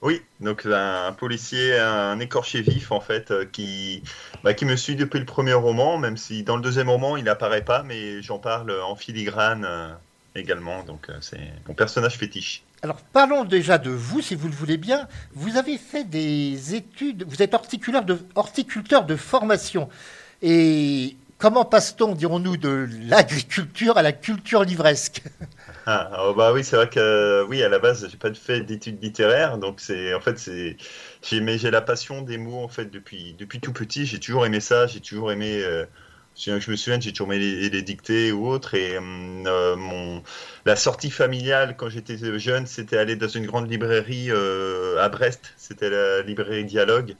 Oui, 0.01 0.23
donc 0.39 0.65
un, 0.65 1.05
un 1.05 1.11
policier, 1.11 1.77
un 1.77 2.19
écorché 2.19 2.61
vif 2.61 2.91
en 2.91 2.99
fait, 2.99 3.29
euh, 3.29 3.45
qui, 3.45 4.01
bah, 4.43 4.55
qui 4.55 4.65
me 4.65 4.75
suit 4.75 4.95
depuis 4.95 5.19
le 5.19 5.25
premier 5.25 5.53
roman, 5.53 5.99
même 5.99 6.17
si 6.17 6.41
dans 6.41 6.55
le 6.55 6.63
deuxième 6.63 6.89
roman 6.89 7.17
il 7.17 7.23
n'apparaît 7.23 7.63
pas, 7.63 7.83
mais 7.83 8.21
j'en 8.23 8.39
parle 8.39 8.71
en 8.81 8.95
filigrane 8.95 9.63
euh, 9.63 9.93
également, 10.33 10.81
donc 10.83 11.09
euh, 11.09 11.17
c'est 11.21 11.53
mon 11.67 11.75
personnage 11.75 12.17
fétiche. 12.17 12.63
Alors 12.83 12.97
parlons 13.13 13.45
déjà 13.45 13.77
de 13.77 13.91
vous, 13.91 14.21
si 14.21 14.33
vous 14.33 14.47
le 14.47 14.55
voulez 14.55 14.77
bien. 14.77 15.07
Vous 15.33 15.57
avez 15.57 15.77
fait 15.77 16.03
des 16.03 16.73
études, 16.73 17.25
vous 17.27 17.43
êtes 17.43 17.53
horticulteur 17.53 18.03
de, 19.05 19.15
formation. 19.15 19.87
Et 20.41 21.15
comment 21.37 21.63
passe-t-on, 21.63 22.15
dirons-nous, 22.15 22.57
de 22.57 22.89
l'agriculture 23.07 23.97
à 23.97 24.01
la 24.01 24.11
culture 24.11 24.63
livresque? 24.63 25.23
Ah, 25.87 26.11
oh 26.27 26.35
bah 26.35 26.53
oui, 26.53 26.63
c'est 26.63 26.75
vrai 26.75 26.87
que 26.87 27.43
oui, 27.49 27.63
à 27.63 27.67
la 27.67 27.79
base, 27.79 28.07
j'ai 28.07 28.15
pas 28.15 28.31
fait 28.35 28.61
d'études 28.61 29.01
littéraires, 29.01 29.57
donc 29.57 29.79
c'est 29.79 30.13
en 30.13 30.21
fait 30.21 30.37
c'est 30.37 30.77
j'ai 31.23 31.57
j'ai 31.57 31.71
la 31.71 31.81
passion 31.81 32.21
des 32.21 32.37
mots 32.37 32.63
en 32.63 32.67
fait 32.67 32.85
depuis 32.85 33.33
depuis 33.33 33.59
tout 33.59 33.73
petit. 33.73 34.05
J'ai 34.05 34.19
toujours 34.19 34.45
aimé 34.45 34.59
ça, 34.59 34.85
j'ai 34.85 34.99
toujours 34.99 35.31
aimé. 35.31 35.59
Euh, 35.63 35.87
je 36.35 36.71
me 36.71 36.75
souviens, 36.75 36.99
j'ai 36.99 37.11
toujours 37.11 37.33
aimé 37.33 37.69
les, 37.69 37.81
dictées 37.81 38.31
ou 38.31 38.47
autres. 38.47 38.75
Et 38.75 38.95
euh, 38.95 39.75
mon 39.75 40.23
la 40.65 40.75
sortie 40.75 41.11
familiale 41.11 41.75
quand 41.77 41.89
j'étais 41.89 42.17
jeune, 42.39 42.65
c'était 42.67 42.97
aller 42.97 43.15
dans 43.15 43.27
une 43.27 43.45
grande 43.45 43.69
librairie 43.69 44.27
euh, 44.29 45.01
à 45.01 45.09
Brest. 45.09 45.53
C'était 45.57 45.89
la 45.89 46.21
librairie 46.21 46.65
Dialogue, 46.65 47.15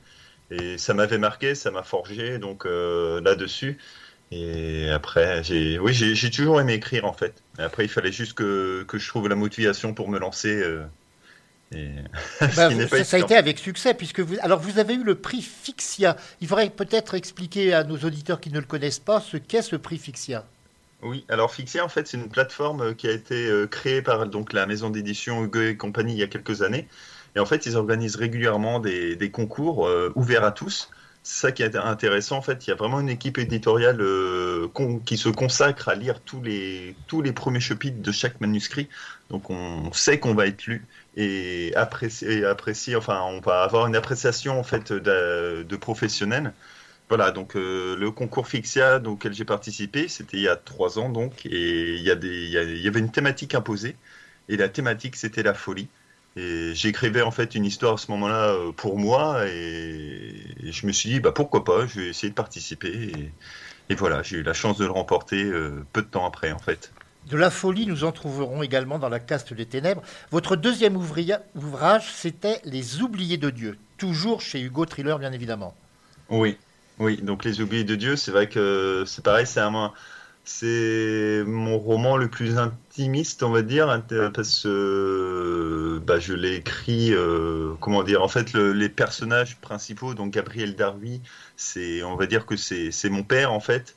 et 0.50 0.78
ça 0.78 0.94
m'avait 0.94 1.18
marqué, 1.18 1.56
ça 1.56 1.72
m'a 1.72 1.84
forgé 1.84 2.40
donc 2.40 2.66
euh, 2.66 3.22
là-dessus. 3.22 3.78
Et 4.32 4.90
après, 4.90 5.44
j'ai, 5.44 5.78
oui, 5.78 5.94
toujours 6.32 6.62
aimé 6.62 6.74
écrire 6.74 7.06
en 7.06 7.14
fait. 7.14 7.44
Après, 7.58 7.84
il 7.84 7.90
fallait 7.90 8.14
juste 8.14 8.34
que 8.34 8.86
je 8.94 9.08
trouve 9.08 9.28
la 9.28 9.36
motivation 9.36 9.94
pour 9.94 10.10
me 10.10 10.20
lancer. 10.20 10.64
Euh, 11.74 11.78
et... 12.42 12.46
bah, 12.56 12.70
ça, 12.88 13.04
ça, 13.04 13.18
a 13.18 13.20
été 13.20 13.36
avec 13.36 13.60
succès, 13.60 13.94
puisque 13.94 14.20
vous, 14.20 14.36
alors 14.42 14.60
vous 14.60 14.80
avez 14.80 14.94
eu 14.94 15.04
le 15.04 15.16
prix 15.16 15.42
Fixia. 15.42 16.18
Il 16.42 16.48
faudrait 16.48 16.70
peut-être 16.70 17.14
expliquer 17.14 17.74
à 17.74 17.84
nos 17.84 17.98
auditeurs 17.98 18.40
qui 18.40 18.52
ne 18.52 18.60
le 18.60 18.66
connaissent 18.66 19.00
pas 19.00 19.22
ce 19.22 19.38
qu'est 19.38 19.62
ce 19.62 19.76
prix 19.76 19.98
Fixia. 19.98 20.46
Oui, 21.02 21.26
alors 21.30 21.54
Fixia, 21.54 21.84
en 21.84 21.90
fait, 21.90 22.08
c'est 22.08 22.18
une 22.18 22.30
plateforme 22.30 22.94
qui 22.94 23.08
a 23.08 23.12
été 23.12 23.50
créée 23.72 24.04
par 24.04 24.28
donc, 24.28 24.54
la 24.54 24.68
maison 24.68 24.92
d'édition 24.92 25.44
Hugo 25.44 25.62
et 25.62 25.76
compagnie 25.76 26.14
il 26.14 26.20
y 26.20 26.24
a 26.24 26.28
quelques 26.28 26.62
années. 26.62 26.88
Et 27.36 27.40
en 27.40 27.46
fait, 27.46 27.66
ils 27.66 27.78
organisent 27.78 28.16
régulièrement 28.16 28.80
des, 28.80 29.16
des 29.16 29.32
concours 29.32 29.88
euh, 29.88 30.12
ouverts 30.16 30.44
à 30.44 30.52
tous 30.52 30.90
c'est 31.24 31.42
ça 31.42 31.52
qui 31.52 31.62
est 31.62 31.76
intéressant. 31.76 32.38
En 32.38 32.42
fait, 32.42 32.66
il 32.66 32.72
y 32.72 32.74
a 32.74 32.76
vraiment 32.76 33.00
une 33.00 33.10
équipe 33.10 33.38
éditoriale 33.38 34.02
euh, 34.02 34.68
qui 35.06 35.18
se 35.18 35.30
consacre 35.30 35.88
à 35.88 35.94
lire 35.94 36.20
tous 36.20 36.42
les, 36.42 36.96
tous 37.08 37.22
les 37.22 37.32
premiers 37.32 37.60
chapitres 37.60 38.02
de 38.02 38.12
chaque 38.12 38.42
manuscrit. 38.42 38.90
Donc, 39.30 39.52
on 39.52 39.94
sait 39.94 40.20
qu'on 40.20 40.34
va 40.34 40.48
être 40.48 40.66
lu 40.66 40.84
et 41.16 41.74
apprécier, 41.76 42.46
apprécier, 42.46 42.96
enfin, 42.96 43.22
on 43.24 43.40
va 43.42 43.64
avoir 43.64 43.88
une 43.88 43.96
appréciation 43.96 44.60
en 44.60 44.64
fait 44.64 44.94
de, 44.94 45.64
de 45.64 45.76
professionnels. 45.76 46.54
Voilà, 47.10 47.32
donc 47.32 47.56
euh, 47.58 47.98
le 47.98 48.12
concours 48.12 48.48
Fixia 48.48 49.02
auquel 49.06 49.34
j'ai 49.34 49.46
participé, 49.46 50.08
c'était 50.08 50.38
il 50.38 50.44
y 50.44 50.48
a 50.48 50.56
trois 50.56 50.98
ans 51.00 51.10
donc, 51.10 51.46
et 51.46 51.96
il 51.96 52.02
y, 52.02 52.12
a 52.12 52.16
des, 52.16 52.46
il 52.46 52.82
y, 52.82 52.88
avait 52.88 53.00
une 53.02 53.12
thématique 53.12 53.54
imposée, 53.56 53.98
et 54.50 54.58
la 54.58 54.70
thématique 54.70 55.18
c'était 55.18 55.44
la 55.44 55.54
folie. 55.54 55.90
Et 56.38 56.74
j'écrivais 56.74 57.22
en 57.22 57.32
fait 57.32 57.56
une 57.56 57.66
histoire 57.66 57.96
à 57.96 57.98
ce 57.98 58.10
moment-là 58.12 58.56
pour 58.78 58.98
moi 58.98 59.46
et, 59.48 60.34
je 60.64 60.88
me 60.88 60.94
suis 60.94 61.10
dit 61.10 61.20
bah 61.20 61.34
pourquoi 61.34 61.66
pas, 61.66 61.86
je 61.88 62.00
vais 62.00 62.08
essayer 62.10 62.30
de 62.30 62.36
participer 62.36 62.88
et, 62.88 63.32
et 63.92 63.96
voilà, 63.96 64.24
j'ai 64.24 64.38
eu 64.38 64.44
la 64.44 64.54
chance 64.54 64.78
de 64.78 64.86
le 64.86 64.92
remporter 64.92 65.44
euh, 65.44 65.86
peu 65.92 66.02
de 66.02 66.08
temps 66.08 66.26
après 66.26 66.54
en 66.54 66.60
fait. 66.60 66.94
De 67.26 67.38
la 67.38 67.50
folie, 67.52 67.86
nous 67.88 68.04
en 68.04 68.12
trouverons 68.12 68.64
également 68.64 69.00
dans 69.00 69.10
la 69.10 69.20
caste 69.20 69.54
des 69.54 69.66
ténèbres. 69.68 70.02
Votre 70.32 70.56
deuxième 70.56 70.96
ouvrage, 70.98 72.12
c'était 72.14 72.62
Les 72.64 73.02
oubliés 73.02 73.38
de 73.38 73.50
Dieu, 73.50 73.80
toujours 73.98 74.42
chez 74.42 74.60
Hugo 74.62 74.86
Thriller 74.86 75.20
bien 75.20 75.32
évidemment. 75.32 75.76
Oui, 76.30 76.58
oui, 76.98 77.22
donc 77.22 77.44
Les 77.46 77.62
oubliés 77.62 77.84
de 77.84 77.96
Dieu, 77.96 78.16
c'est 78.16 78.32
vrai 78.32 78.50
que 78.50 79.04
c'est 79.06 79.24
pareil, 79.24 79.46
c'est 79.48 79.60
un 79.60 79.94
c'est 80.44 81.44
mon 81.46 81.78
roman 81.78 82.18
le 82.18 82.30
plus 82.30 82.58
intimiste, 82.58 83.44
on 83.44 83.52
va 83.52 83.62
dire, 83.62 84.04
parce 84.34 84.64
que 84.64 86.00
bah, 86.04 86.20
je 86.20 86.34
l'ai 86.34 86.56
écrit, 86.56 87.14
euh, 87.14 87.76
comment 87.80 88.04
dire, 88.04 88.24
en 88.24 88.28
fait, 88.28 88.54
le, 88.54 88.74
les 88.74 88.90
personnages 88.90 89.58
principaux, 89.62 90.14
donc 90.16 90.34
Gabriel 90.34 90.76
Darby, 90.76 91.22
c'est, 91.58 92.04
on 92.04 92.16
va 92.16 92.26
dire 92.26 92.46
que 92.46 92.56
c'est 92.58 93.10
mon 93.10 93.24
père, 93.24 93.54
en 93.54 93.60
fait. 93.60 93.96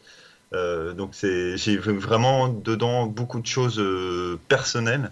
Euh, 0.55 0.92
donc 0.92 1.14
j'ai 1.14 1.76
vraiment 1.76 2.48
dedans 2.48 3.07
beaucoup 3.07 3.40
de 3.40 3.46
choses 3.46 3.80
euh, 3.80 4.38
personnelles. 4.48 5.11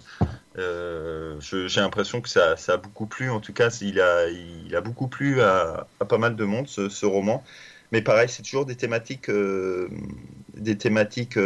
Euh, 0.59 1.37
j'ai 1.41 1.81
l'impression 1.81 2.21
que 2.21 2.29
ça, 2.29 2.57
ça, 2.57 2.75
a 2.75 2.77
beaucoup 2.77 3.07
plu, 3.07 3.31
en 3.31 3.41
tout 3.41 3.53
cas, 3.53 3.71
il 3.81 4.01
a, 4.01 4.29
il 4.29 4.77
a 4.77 4.81
beaucoup 4.81 5.09
plu 5.09 5.41
à, 5.41 5.87
à 5.99 6.05
pas 6.05 6.19
mal 6.19 6.37
de 6.37 6.45
monde, 6.45 6.69
ce, 6.69 6.89
ce 6.89 7.07
roman. 7.07 7.43
Mais 7.91 8.03
pareil, 8.03 8.29
c'est 8.29 8.43
toujours 8.43 8.65
des 8.65 8.77
thématiques, 8.77 9.31
des 9.31 10.79
thématiques 10.79 11.39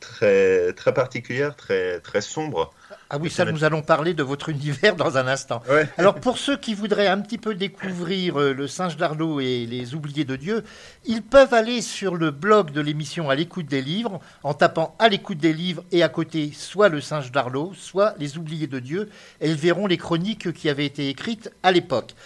très, 0.00 0.72
très 0.72 0.94
particulières, 0.94 1.54
très, 1.54 2.00
très 2.00 2.20
sombres. 2.20 2.72
Ah 3.14 3.18
oui, 3.20 3.30
ça, 3.30 3.44
nous 3.44 3.62
allons 3.62 3.80
parler 3.80 4.12
de 4.12 4.24
votre 4.24 4.48
univers 4.48 4.96
dans 4.96 5.16
un 5.16 5.28
instant. 5.28 5.62
Ouais. 5.70 5.88
Alors, 5.98 6.16
pour 6.16 6.36
ceux 6.36 6.56
qui 6.56 6.74
voudraient 6.74 7.06
un 7.06 7.20
petit 7.20 7.38
peu 7.38 7.54
découvrir 7.54 8.40
euh, 8.40 8.52
le 8.52 8.66
singe 8.66 8.96
d'Arlo 8.96 9.38
et 9.38 9.66
les 9.66 9.94
oubliés 9.94 10.24
de 10.24 10.34
Dieu, 10.34 10.64
ils 11.04 11.22
peuvent 11.22 11.54
aller 11.54 11.80
sur 11.80 12.16
le 12.16 12.32
blog 12.32 12.72
de 12.72 12.80
l'émission 12.80 13.30
À 13.30 13.36
l'écoute 13.36 13.66
des 13.66 13.82
livres, 13.82 14.18
en 14.42 14.52
tapant 14.52 14.96
À 14.98 15.08
l'écoute 15.08 15.38
des 15.38 15.52
livres 15.52 15.84
et 15.92 16.02
à 16.02 16.08
côté 16.08 16.50
soit 16.52 16.88
le 16.88 17.00
singe 17.00 17.30
d'Arlo, 17.30 17.72
soit 17.76 18.16
les 18.18 18.36
oubliés 18.36 18.66
de 18.66 18.80
Dieu, 18.80 19.08
et 19.40 19.48
ils 19.48 19.54
verront 19.54 19.86
les 19.86 19.96
chroniques 19.96 20.52
qui 20.52 20.68
avaient 20.68 20.86
été 20.86 21.08
écrites 21.08 21.52
à 21.62 21.70
l'époque. 21.70 22.16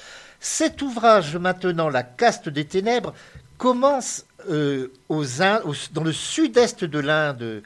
Cet 0.40 0.80
ouvrage, 0.80 1.36
maintenant, 1.36 1.90
La 1.90 2.02
caste 2.02 2.48
des 2.48 2.64
ténèbres, 2.64 3.12
commence 3.58 4.24
euh, 4.48 4.90
aux 5.10 5.42
Indes, 5.42 5.60
aux, 5.66 5.74
dans 5.92 6.04
le 6.04 6.12
sud-est 6.12 6.84
de 6.84 6.98
l'Inde 6.98 7.62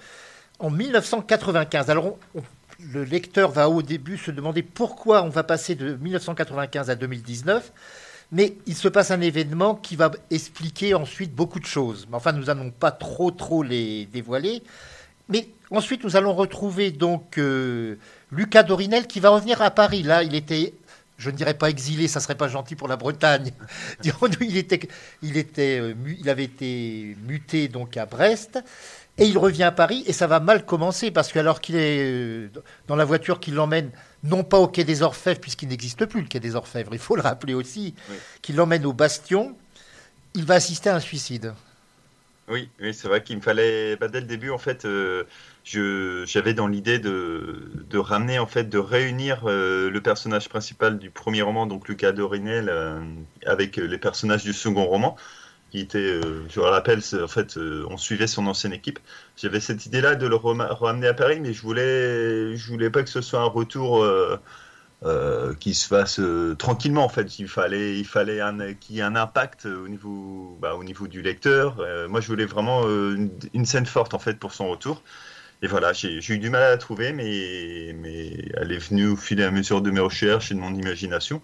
en 0.59 0.71
1995. 0.71 1.89
Alors, 1.89 2.07
on, 2.07 2.17
on, 2.35 2.43
le 2.91 3.05
lecteur 3.05 3.51
va 3.51 3.69
au 3.69 3.83
début 3.83 4.19
se 4.19 4.31
demander 4.31 4.63
pourquoi 4.63 5.23
on 5.23 5.29
va 5.29 5.43
passer 5.43 5.75
de 5.75 5.95
1995 5.95 6.91
à 6.91 6.95
2019, 6.95 7.73
mais 8.33 8.57
il 8.67 8.75
se 8.75 8.89
passe 8.89 9.11
un 9.11 9.21
événement 9.21 9.75
qui 9.75 9.97
va 9.97 10.11
expliquer 10.31 10.95
ensuite 10.95 11.35
beaucoup 11.35 11.61
de 11.61 11.67
choses. 11.67 12.09
Enfin, 12.13 12.33
nous 12.33 12.45
n'allons 12.45 12.71
pas 12.71 12.91
trop, 12.91 13.31
trop 13.31 13.63
les 13.63 14.07
dévoiler. 14.07 14.63
Mais 15.29 15.49
ensuite, 15.71 16.03
nous 16.05 16.17
allons 16.17 16.35
retrouver 16.35 16.91
donc 16.91 17.39
euh, 17.39 17.97
Lucas 18.31 18.65
Dorinel 18.65 19.07
qui 19.07 19.21
va 19.21 19.31
revenir 19.31 19.63
à 19.63 19.71
Paris. 19.71 20.03
Là, 20.03 20.23
il 20.23 20.35
était 20.35 20.75
je 21.19 21.31
ne 21.31 21.37
dirais 21.37 21.55
pas 21.55 21.71
exilé, 21.71 22.09
ça 22.09 22.19
serait 22.19 22.35
pas 22.35 22.49
gentil 22.49 22.75
pour 22.75 22.89
la 22.89 22.97
Bretagne. 22.97 23.53
Il 24.41 24.57
était, 24.57 24.89
il 25.23 25.37
était, 25.37 25.79
euh, 25.81 25.95
il 26.19 26.29
avait 26.29 26.45
été 26.45 27.17
muté 27.27 27.69
donc 27.69 27.97
à 27.97 28.07
Brest. 28.07 28.59
Et 29.19 29.27
il 29.27 29.37
revient 29.39 29.65
à 29.65 29.73
Paris 29.73 30.05
et 30.07 30.13
ça 30.13 30.27
va 30.27 30.41
mal 30.41 30.65
commencer 30.65 31.11
parce 31.11 31.33
que 31.33 31.39
alors 31.39 31.61
qu'il 31.61 31.77
est 31.77 32.03
euh, 32.03 32.49
dans 32.89 32.97
la 32.97 33.05
voiture 33.05 33.41
qui 33.41 33.51
l'emmène, 33.51 33.91
non 34.25 34.43
pas 34.43 34.59
au 34.59 34.69
quai 34.69 34.85
des 34.85 35.03
Orfèvres, 35.03 35.41
puisqu'il 35.41 35.69
n'existe 35.69 36.07
plus 36.07 36.23
le 36.23 36.27
quai 36.29 36.41
des 36.41 36.55
Orfèvres, 36.57 36.95
il 36.95 36.99
faut 36.99 37.17
le 37.17 37.23
rappeler 37.23 37.55
aussi, 37.55 37.95
Oui. 38.09 38.23
qui 38.41 38.53
l'emmène 38.55 38.87
au 38.87 38.93
Bastion, 38.95 39.57
il 40.35 40.45
va 40.47 40.55
assister 40.55 40.91
à 40.91 40.97
un 40.97 41.01
suicide. 41.01 41.55
Oui, 42.49 42.71
oui, 42.81 42.93
c'est 42.93 43.07
vrai 43.09 43.23
qu'il 43.23 43.37
me 43.37 43.41
fallait, 43.41 43.97
bah, 43.97 44.09
dès 44.09 44.21
le 44.21 44.27
début, 44.27 44.51
en 44.51 44.59
fait, 44.59 44.85
euh, 44.85 45.25
j'avais 45.65 46.55
dans 46.55 46.67
l'idée 46.67 46.99
de, 46.99 47.71
de 47.89 47.99
ramener, 47.99 48.39
en 48.41 48.47
fait, 48.49 48.65
de 48.65 48.79
réunir 48.79 49.43
euh, 49.47 49.91
le 49.91 50.03
personnage 50.03 50.49
principal 50.49 50.99
du 50.99 51.11
premier 51.11 51.43
roman, 51.43 51.67
donc 51.67 51.89
Lucas 51.89 52.13
Dorinel, 52.13 52.69
euh, 52.69 53.01
avec 53.47 53.77
les 53.77 53.97
personnages 53.99 54.43
du 54.43 54.53
second 54.53 54.85
roman, 54.85 55.17
qui 55.73 55.81
était, 55.81 56.21
je 56.51 56.61
le 56.61 56.67
rappelle, 56.67 57.01
en 57.15 57.29
fait, 57.29 57.57
euh, 57.57 57.87
on 57.89 57.97
suivait 57.97 58.27
son 58.27 58.47
ancienne 58.47 58.75
équipe. 58.75 58.99
J'avais 59.39 59.59
cette 59.59 59.87
idée-là 59.87 60.17
de 60.17 60.27
le 60.27 60.37
ramener 60.37 61.07
à 61.07 61.15
Paris, 61.15 61.41
mais 61.41 61.55
je 61.55 61.63
voulais, 61.63 62.55
je 62.59 62.69
voulais 62.69 62.91
pas 62.91 63.03
que 63.03 63.09
ce 63.09 63.23
soit 63.23 63.41
un 63.41 63.47
retour. 63.47 64.05
euh, 64.05 64.39
euh, 65.05 65.53
qui 65.55 65.75
se 65.75 65.89
fasse 65.89 66.21
tranquillement 66.59 67.05
en 67.05 67.09
fait. 67.09 67.41
Il 67.41 67.49
fallait, 67.49 67.99
il 67.99 68.05
fallait 68.05 68.41
qu'il 68.81 68.95
y 68.95 68.99
ait 69.01 69.03
un 69.03 69.17
impact 69.17 69.67
au 69.67 69.89
niveau, 69.89 70.57
bah, 70.61 70.77
au 70.77 70.85
niveau 70.85 71.09
du 71.09 71.23
lecteur. 71.23 71.85
Moi, 72.09 72.21
je 72.21 72.29
voulais 72.29 72.45
vraiment 72.47 72.83
une, 72.85 73.65
scène 73.65 73.87
forte 73.87 74.15
en 74.15 74.21
fait 74.21 74.39
pour 74.39 74.53
son 74.53 74.69
retour. 74.69 75.03
Et 75.63 75.67
voilà, 75.67 75.93
j'ai 75.93 76.21
eu 76.29 76.39
du 76.39 76.51
mal 76.51 76.63
à 76.63 76.71
la 76.71 76.79
trouver, 76.79 77.13
mais, 77.13 77.97
mais 77.99 78.49
elle 78.57 78.71
est 78.71 78.79
venue 78.79 79.09
au 79.09 79.17
fil 79.17 79.41
et 79.41 79.45
à 79.45 79.51
mesure 79.51 79.83
de 79.83 79.91
mes 79.91 80.01
recherches 80.01 80.53
et 80.53 80.55
de 80.55 80.61
mon 80.61 80.75
imagination. 80.75 81.43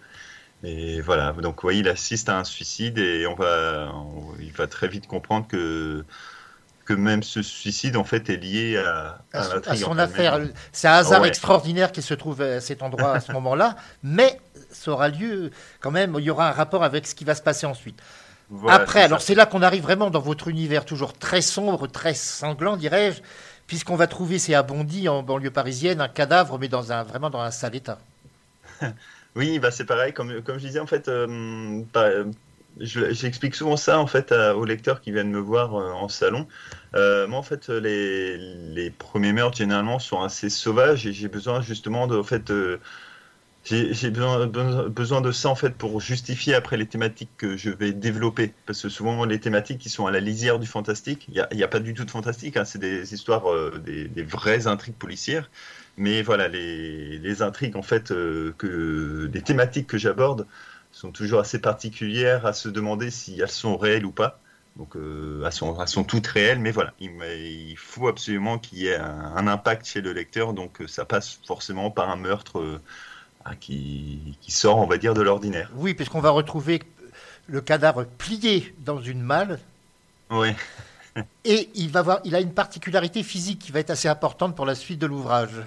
Et 0.64 1.00
voilà, 1.00 1.32
donc 1.32 1.62
oui, 1.62 1.78
il 1.80 1.88
assiste 1.88 2.28
à 2.28 2.38
un 2.38 2.44
suicide 2.44 2.98
et 2.98 3.26
on 3.28 3.34
va, 3.36 3.92
on- 3.94 4.34
il 4.40 4.52
va 4.52 4.66
très 4.66 4.88
vite 4.88 5.06
comprendre 5.06 5.46
que 5.46 6.04
que 6.86 6.94
même 6.94 7.22
ce 7.22 7.42
suicide 7.42 7.96
en 7.96 8.04
fait 8.04 8.30
est 8.30 8.36
lié 8.38 8.76
à, 8.78 9.24
à, 9.34 9.40
à 9.66 9.76
son- 9.76 9.98
à 9.98 10.02
affaire. 10.02 10.40
C'est 10.72 10.88
un 10.88 10.92
hasard 10.94 11.22
Ouais. 11.22 11.28
extraordinaire 11.28 11.92
qu'il 11.92 12.02
se 12.02 12.14
trouve 12.14 12.40
à 12.42 12.60
cet 12.60 12.82
endroit 12.82 13.14
à 13.14 13.20
ce 13.20 13.32
moment-là, 13.32 13.76
mais 14.02 14.40
ça 14.70 14.92
aura 14.92 15.08
lieu 15.08 15.50
quand 15.80 15.90
même, 15.90 16.16
il 16.18 16.24
y 16.24 16.30
aura 16.30 16.48
un 16.48 16.52
rapport 16.52 16.84
avec 16.84 17.06
ce 17.06 17.14
qui 17.14 17.24
va 17.24 17.34
se 17.34 17.42
passer 17.42 17.66
ensuite. 17.66 18.00
Voilà, 18.50 18.82
Après, 18.82 19.02
alors 19.02 19.22
c'est 19.22 19.34
là 19.34 19.46
qu'on 19.46 19.62
arrive 19.62 19.82
vraiment 19.84 20.10
dans 20.10 20.20
votre 20.20 20.48
univers 20.48 20.84
toujours 20.86 21.14
très 21.18 21.42
sombre, 21.42 21.86
très 21.88 22.14
sanglant, 22.14 22.76
dirais-je, 22.76 23.22
puisqu'on 23.66 23.96
va 23.96 24.06
trouver, 24.08 24.38
c'est 24.38 24.54
à 24.54 24.62
Bondy, 24.62 25.08
en 25.08 25.22
banlieue 25.22 25.50
parisienne, 25.52 26.00
un 26.00 26.08
cadavre, 26.08 26.58
mais 26.58 26.68
dans 26.68 26.92
un, 26.92 27.04
vraiment 27.04 27.30
dans 27.30 27.40
un 27.40 27.50
sale 27.52 27.76
état. 27.76 27.98
Oui, 29.38 29.58
bah 29.60 29.70
c'est 29.70 29.84
pareil. 29.86 30.12
Comme, 30.12 30.42
comme 30.42 30.58
je 30.58 30.66
disais, 30.66 30.80
en 30.80 30.86
fait, 30.86 31.08
euh, 31.08 31.84
bah, 31.92 32.10
je- 32.80 33.12
j'explique 33.12 33.54
souvent 33.54 33.76
ça 33.76 33.98
en 34.00 34.06
fait 34.08 34.32
aux 34.32 34.64
lecteurs 34.64 35.00
qui 35.00 35.12
viennent 35.12 35.30
me 35.30 35.38
voir 35.40 35.74
euh, 35.76 35.92
en 35.92 36.08
salon. 36.08 36.48
Euh, 36.96 37.26
moi, 37.28 37.38
en 37.38 37.42
fait, 37.44 37.68
les, 37.68 38.36
les 38.38 38.90
premiers 38.90 39.32
meurtres 39.32 39.58
généralement 39.58 39.98
sont 40.00 40.22
assez 40.22 40.50
sauvages 40.50 41.06
et 41.06 41.12
j'ai 41.12 41.28
besoin 41.28 41.60
justement 41.62 42.08
de, 42.08 42.16
en 42.18 42.24
fait, 42.24 42.50
euh, 42.50 42.80
j'ai 43.64 44.10
besoin, 44.10 44.46
besoin- 44.48 45.20
de 45.22 45.32
ça 45.32 45.48
en 45.50 45.56
fait 45.56 45.78
pour 45.78 46.00
justifier 46.00 46.54
après 46.54 46.76
les 46.78 46.88
thématiques 46.88 47.36
que 47.38 47.56
je 47.56 47.70
vais 47.70 47.92
développer. 47.94 48.54
Parce 48.66 48.82
que 48.82 48.90
souvent 48.90 49.24
les 49.26 49.40
thématiques 49.40 49.80
qui 49.80 49.90
sont 49.90 50.06
à 50.06 50.12
la 50.12 50.20
lisière 50.20 50.58
du 50.60 50.66
fantastique, 50.68 51.26
il 51.28 51.34
n'y 51.54 51.62
a, 51.64 51.68
pas 51.68 51.80
du 51.80 51.94
tout 51.94 52.04
de 52.06 52.10
fantastique. 52.12 52.56
hein, 52.58 52.64
c'est 52.66 52.80
des 52.80 53.14
histoires, 53.14 53.44
des, 53.80 54.08
des 54.08 54.24
vraies 54.24 54.66
intrigues 54.68 54.96
policières. 54.98 55.50
Mais 55.98 56.22
voilà, 56.22 56.48
les, 56.48 57.18
les 57.18 57.42
intrigues 57.42 57.76
en 57.76 57.82
fait, 57.82 58.10
euh, 58.10 58.54
que 58.56 59.28
les 59.32 59.42
thématiques 59.42 59.86
que 59.86 59.98
j'aborde 59.98 60.46
sont 60.92 61.12
toujours 61.12 61.40
assez 61.40 61.60
particulières 61.60 62.46
à 62.46 62.52
se 62.52 62.68
demander 62.68 63.10
si 63.10 63.40
elles 63.40 63.50
sont 63.50 63.76
réelles 63.76 64.06
ou 64.06 64.12
pas. 64.12 64.40
Donc, 64.76 64.94
euh, 64.94 65.42
elles, 65.44 65.52
sont, 65.52 65.80
elles 65.80 65.88
sont 65.88 66.04
toutes 66.04 66.26
réelles, 66.28 66.60
mais 66.60 66.70
voilà, 66.70 66.92
il, 67.00 67.74
faut 67.76 68.06
absolument 68.06 68.58
qu'il 68.58 68.78
y 68.78 68.86
ait 68.86 68.96
un, 68.96 69.32
un 69.36 69.48
impact 69.48 69.86
chez 69.86 70.00
le 70.00 70.12
lecteur. 70.12 70.52
Donc, 70.52 70.80
euh, 70.80 70.86
ça 70.86 71.04
passe 71.04 71.40
forcément 71.46 71.90
par 71.90 72.10
un 72.10 72.16
meurtre 72.16 72.60
euh, 72.60 72.80
qui, 73.58 74.38
qui 74.40 74.52
sort, 74.52 74.78
on 74.78 74.86
va 74.86 74.96
dire, 74.98 75.14
de 75.14 75.22
l'ordinaire. 75.22 75.70
Oui, 75.74 75.94
puisqu'on 75.94 76.20
va 76.20 76.30
retrouver 76.30 76.82
le 77.48 77.60
cadavre 77.60 78.04
plié 78.04 78.72
dans 78.78 79.00
une 79.00 79.20
malle, 79.20 79.58
Oui. 80.30 80.50
et 81.44 81.70
il, 81.74 81.90
va 81.90 82.00
avoir, 82.00 82.20
il 82.24 82.36
a 82.36 82.40
une 82.40 82.52
particularité 82.52 83.24
physique 83.24 83.58
qui 83.58 83.72
va 83.72 83.80
être 83.80 83.90
assez 83.90 84.08
importante 84.08 84.54
pour 84.54 84.66
la 84.66 84.76
suite 84.76 85.00
de 85.00 85.06
l'ouvrage. 85.06 85.60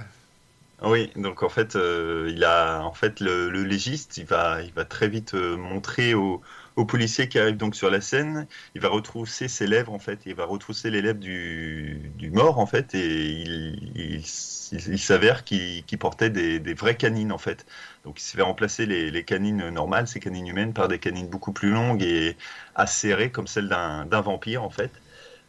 Oui, 0.83 1.11
donc 1.15 1.43
en 1.43 1.49
fait, 1.49 1.75
euh, 1.75 2.27
il 2.33 2.43
a, 2.43 2.81
en 2.83 2.93
fait, 2.93 3.19
le, 3.19 3.49
légiste, 3.63 4.17
il 4.17 4.25
va, 4.25 4.63
il 4.63 4.73
va 4.73 4.83
très 4.83 5.07
vite 5.07 5.35
euh, 5.35 5.55
montrer 5.55 6.15
au, 6.15 6.41
au 6.75 6.85
policier 6.85 7.29
qui 7.29 7.37
arrive 7.37 7.55
donc 7.55 7.75
sur 7.75 7.91
la 7.91 8.01
scène, 8.01 8.47
il 8.73 8.81
va 8.81 8.89
retrousser 8.89 9.47
ses 9.47 9.67
lèvres 9.67 9.93
en 9.93 9.99
fait, 9.99 10.21
il 10.25 10.33
va 10.33 10.45
retrousser 10.45 10.89
les 10.89 11.03
lèvres 11.03 11.19
du, 11.19 12.11
du 12.15 12.31
mort 12.31 12.57
en 12.57 12.65
fait, 12.65 12.95
et 12.95 13.15
il, 13.29 14.23
il, 14.71 14.99
s'avère 14.99 15.43
qu'il 15.43 15.83
portait 15.99 16.31
des, 16.31 16.73
vraies 16.73 16.97
canines 16.97 17.31
en 17.31 17.37
fait. 17.37 17.63
Donc 18.03 18.19
il 18.19 18.23
se 18.23 18.35
fait 18.35 18.41
remplacer 18.41 18.87
les, 18.87 19.11
les 19.11 19.23
canines 19.23 19.69
normales, 19.69 20.07
ces 20.07 20.19
canines 20.19 20.47
humaines, 20.47 20.73
par 20.73 20.87
des 20.87 20.97
canines 20.97 21.27
beaucoup 21.29 21.53
plus 21.53 21.69
longues 21.69 22.01
et 22.01 22.35
acérées 22.73 23.31
comme 23.31 23.45
celles 23.47 23.69
d'un 23.69 24.21
vampire 24.21 24.63
en 24.63 24.71
fait. 24.71 24.91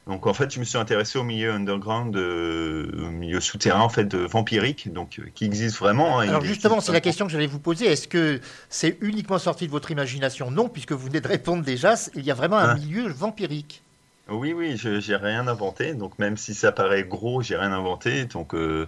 Donc 0.08 0.26
en 0.26 0.34
fait, 0.34 0.52
je 0.52 0.58
me 0.58 0.64
suis 0.64 0.78
intéressé 0.78 1.16
au 1.18 1.22
milieu 1.22 1.52
underground, 1.52 2.16
euh, 2.16 2.90
au 3.06 3.10
milieu 3.10 3.40
souterrain 3.40 3.80
en 3.82 3.88
fait 3.88 4.04
de 4.04 4.18
vampirique, 4.18 4.92
donc 4.92 5.20
euh, 5.20 5.24
qui 5.32 5.44
existe 5.44 5.78
vraiment. 5.78 6.18
hein, 6.18 6.28
Alors 6.28 6.44
justement, 6.44 6.80
c'est 6.80 6.90
la 6.92 7.00
question 7.00 7.24
que 7.26 7.30
j'allais 7.32 7.46
vous 7.46 7.60
poser. 7.60 7.86
Est-ce 7.86 8.08
que 8.08 8.40
c'est 8.68 8.98
uniquement 9.00 9.38
sorti 9.38 9.66
de 9.66 9.70
votre 9.70 9.92
imagination? 9.92 10.50
Non, 10.50 10.68
puisque 10.68 10.90
vous 10.92 11.06
venez 11.06 11.20
de 11.20 11.28
répondre 11.28 11.62
déjà, 11.62 11.94
il 12.16 12.24
y 12.24 12.32
a 12.32 12.34
vraiment 12.34 12.58
un 12.58 12.70
Ah. 12.70 12.74
milieu 12.74 13.08
vampirique. 13.08 13.82
Oui, 14.28 14.52
oui, 14.52 14.76
je 14.76 14.98
j'ai 14.98 15.14
rien 15.16 15.46
inventé. 15.46 15.94
Donc 15.94 16.18
même 16.18 16.36
si 16.36 16.54
ça 16.54 16.72
paraît 16.72 17.04
gros, 17.04 17.40
j'ai 17.42 17.56
rien 17.56 17.72
inventé. 17.72 18.24
Donc 18.24 18.54
euh, 18.54 18.86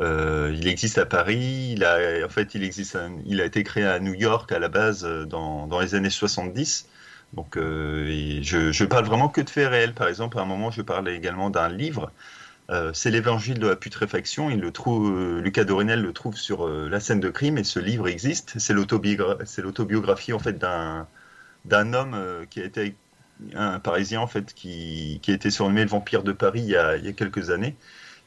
il 0.00 0.68
existe 0.68 0.98
à 0.98 1.06
Paris. 1.06 1.72
Il 1.76 1.84
a, 1.84 2.24
en 2.24 2.28
fait, 2.28 2.54
il 2.54 2.62
existe. 2.62 2.94
à- 2.96 3.08
il 3.26 3.40
a 3.40 3.44
été 3.44 3.64
créé 3.64 3.84
à 3.84 3.98
New 3.98 4.14
York 4.14 4.52
à 4.52 4.60
la 4.60 4.68
base 4.68 5.02
dans, 5.28 5.66
dans 5.66 5.80
les 5.80 5.94
années 5.96 6.10
70. 6.10 6.86
Donc 7.32 7.56
euh, 7.56 8.40
je, 8.42 8.72
je 8.72 8.84
parle 8.84 9.06
vraiment 9.06 9.28
que 9.28 9.40
de 9.40 9.48
faits 9.50 9.68
réels. 9.70 9.94
Par 9.94 10.08
exemple, 10.08 10.38
à 10.38 10.42
un 10.42 10.44
moment, 10.44 10.70
je 10.70 10.82
parlais 10.82 11.16
également 11.16 11.50
d'un 11.50 11.68
livre. 11.68 12.12
Euh, 12.70 12.92
c'est 12.94 13.10
l'évangile 13.10 13.58
de 13.60 13.68
la 13.68 13.76
putréfaction. 13.76 14.50
Il 14.50 14.60
le 14.60 14.72
trouve, 14.72 15.12
euh, 15.16 15.40
Lucas 15.40 15.64
Dorinel 15.64 16.02
le 16.02 16.12
trouve 16.12 16.36
sur 16.36 16.68
la 16.68 17.00
scène 17.00 17.20
de 17.20 17.30
crime 17.30 17.58
et 17.58 17.64
ce 17.64 17.80
livre 17.80 18.08
existe. 18.08 18.58
C'est 18.58 18.74
l'autobiogra- 18.74 19.44
c'est 19.46 19.62
l'autobiographie 19.62 20.32
en 20.34 20.40
fait 20.40 20.54
d'un 20.58 21.08
d'un 21.64 21.94
homme 21.94 22.46
qui 22.50 22.60
a 22.60 22.64
été 22.64 22.98
un 23.54 23.80
Parisien 23.80 24.20
en 24.20 24.26
fait 24.26 24.54
qui, 24.54 25.20
qui 25.22 25.30
a 25.32 25.34
été 25.34 25.50
surnommé 25.50 25.82
le 25.84 25.88
vampire 25.90 26.22
de 26.22 26.32
Paris 26.32 26.60
il 26.60 26.68
y 26.70 26.76
a, 26.76 26.96
il 26.96 27.04
y 27.04 27.08
a 27.08 27.12
quelques 27.12 27.50
années. 27.50 27.76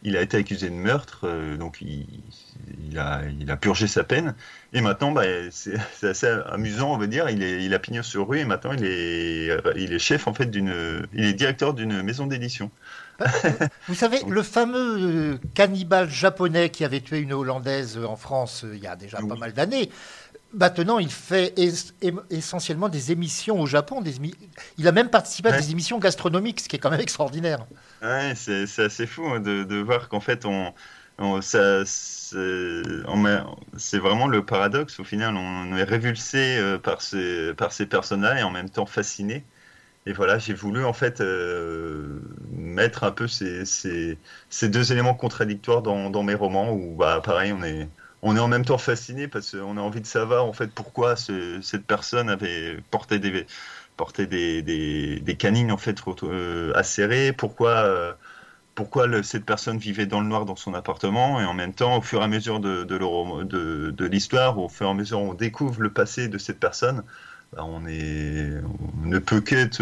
Il 0.05 0.15
a 0.15 0.21
été 0.21 0.37
accusé 0.37 0.69
de 0.69 0.75
meurtre, 0.75 1.21
euh, 1.23 1.57
donc 1.57 1.81
il, 1.81 2.05
il, 2.89 2.97
a, 2.97 3.23
il 3.39 3.51
a 3.51 3.57
purgé 3.57 3.87
sa 3.87 4.03
peine. 4.03 4.35
Et 4.71 4.79
maintenant, 4.79 5.11
bah, 5.11 5.23
c'est 5.51 5.77
assez 6.03 6.27
amusant, 6.27 6.93
on 6.93 6.97
va 6.97 7.07
dire. 7.07 7.29
Il, 7.29 7.43
est, 7.43 7.63
il 7.63 7.73
a 7.73 7.79
pignon 7.79 8.03
sur 8.03 8.27
rue 8.27 8.39
et 8.39 8.45
maintenant 8.45 8.71
il 8.71 8.85
est, 8.85 9.49
il 9.75 9.93
est 9.93 9.99
chef 9.99 10.27
en 10.27 10.33
fait 10.33 10.45
d'une, 10.45 11.07
il 11.13 11.25
est 11.25 11.33
directeur 11.33 11.73
d'une 11.73 12.01
maison 12.01 12.27
d'édition. 12.27 12.71
Vous 13.87 13.95
savez, 13.95 14.19
le 14.27 14.43
fameux 14.43 14.97
euh, 14.99 15.37
cannibale 15.53 16.09
japonais 16.09 16.69
qui 16.69 16.83
avait 16.83 16.99
tué 16.99 17.19
une 17.19 17.33
Hollandaise 17.33 17.97
euh, 17.97 18.05
en 18.05 18.15
France 18.15 18.65
il 18.69 18.79
y 18.79 18.87
a 18.87 18.95
déjà 18.95 19.19
pas 19.19 19.35
mal 19.35 19.53
d'années, 19.53 19.89
maintenant 20.55 20.99
il 20.99 21.11
fait 21.11 21.53
es- 21.59 21.91
em- 22.03 22.21
essentiellement 22.29 22.89
des 22.89 23.11
émissions 23.11 23.59
au 23.59 23.65
Japon. 23.67 24.01
Des 24.01 24.15
il 24.77 24.87
a 24.87 24.91
même 24.91 25.09
participé 25.09 25.49
à 25.49 25.51
Ouais. 25.51 25.59
des 25.59 25.71
émissions 25.71 25.99
gastronomiques, 25.99 26.61
ce 26.61 26.69
qui 26.69 26.75
est 26.75 26.79
quand 26.79 26.91
même 26.91 27.01
extraordinaire. 27.01 27.65
Ouais, 28.01 28.33
c'est 28.35 28.63
assez 28.83 29.07
fou 29.07 29.25
hein, 29.27 29.39
de, 29.39 29.63
de 29.63 29.77
voir 29.77 30.09
qu'en 30.09 30.19
fait, 30.19 30.45
on, 30.45 30.73
on- 31.17 31.41
c'est 33.77 33.99
vraiment 33.99 34.27
le 34.27 34.45
paradoxe. 34.45 34.99
Au 34.99 35.03
final, 35.03 35.35
on 35.35 35.75
est 35.75 35.83
révulsé 35.83 36.57
euh, 36.57 36.77
par 36.77 37.01
ces, 37.01 37.53
par 37.55 37.71
ces 37.71 37.85
personnages 37.85 38.39
et 38.39 38.43
en 38.43 38.51
même 38.51 38.69
temps 38.69 38.85
fasciné. 38.85 39.45
Et 40.07 40.13
voilà, 40.13 40.39
j'ai 40.39 40.53
voulu 40.53 40.85
en 40.85 40.93
fait 40.93 41.21
euh, 41.21 42.21
mettre 42.51 43.03
un 43.05 43.11
peu 43.11 43.27
ces, 43.27 43.65
ces, 43.65 44.19
ces 44.49 44.69
deux 44.69 44.91
éléments 44.93 45.15
contradictoires 45.15 45.81
dans, 45.83 46.09
dans 46.11 46.23
mes 46.23 46.35
romans 46.35 46.71
où, 46.73 46.95
bah, 46.97 47.21
pareil, 47.23 47.53
on 47.53 47.63
est, 47.63 47.89
on 48.25 48.35
est 48.35 48.39
en 48.39 48.47
même 48.47 48.65
temps 48.65 48.77
fasciné 48.79 49.27
parce 49.27 49.51
qu'on 49.51 49.77
a 49.77 49.81
envie 49.81 50.01
de 50.01 50.07
savoir 50.07 50.45
en 50.45 50.53
fait 50.53 50.67
pourquoi 50.67 51.15
ce- 51.15 51.61
cette 51.61 51.85
personne 51.85 52.29
avait 52.29 52.77
porté 52.91 53.19
des, 53.19 53.45
porté 53.97 54.25
des, 54.27 54.61
des, 54.63 55.19
des 55.19 55.35
canines 55.37 55.71
en 55.71 55.77
fait 55.77 55.97
euh, 56.23 56.73
acérées, 56.75 57.33
pourquoi, 57.33 57.69
euh, 57.85 58.13
pourquoi 58.75 59.07
le- 59.07 59.23
cette 59.23 59.45
personne 59.45 59.77
vivait 59.77 60.07
dans 60.07 60.21
le 60.21 60.27
noir 60.27 60.45
dans 60.45 60.55
son 60.55 60.73
appartement 60.73 61.41
et 61.41 61.45
en 61.45 61.53
même 61.53 61.73
temps, 61.73 61.97
au 61.97 62.01
fur 62.01 62.21
et 62.21 62.25
à 62.25 62.27
mesure 62.27 62.59
de, 62.59 62.83
de, 62.83 64.05
l'histoire, 64.05 64.57
au 64.59 64.69
fur 64.69 64.87
et 64.87 64.91
à 64.91 64.93
mesure 64.95 65.19
on 65.21 65.33
découvre 65.35 65.81
le 65.81 65.91
passé 65.91 66.27
de 66.29 66.37
cette 66.39 66.59
personne, 66.59 67.03
bah, 67.53 67.63
on, 67.65 67.85
est, 67.87 68.51
on 69.03 69.07
ne 69.07 69.19
peut 69.19 69.41
qu'être 69.41 69.81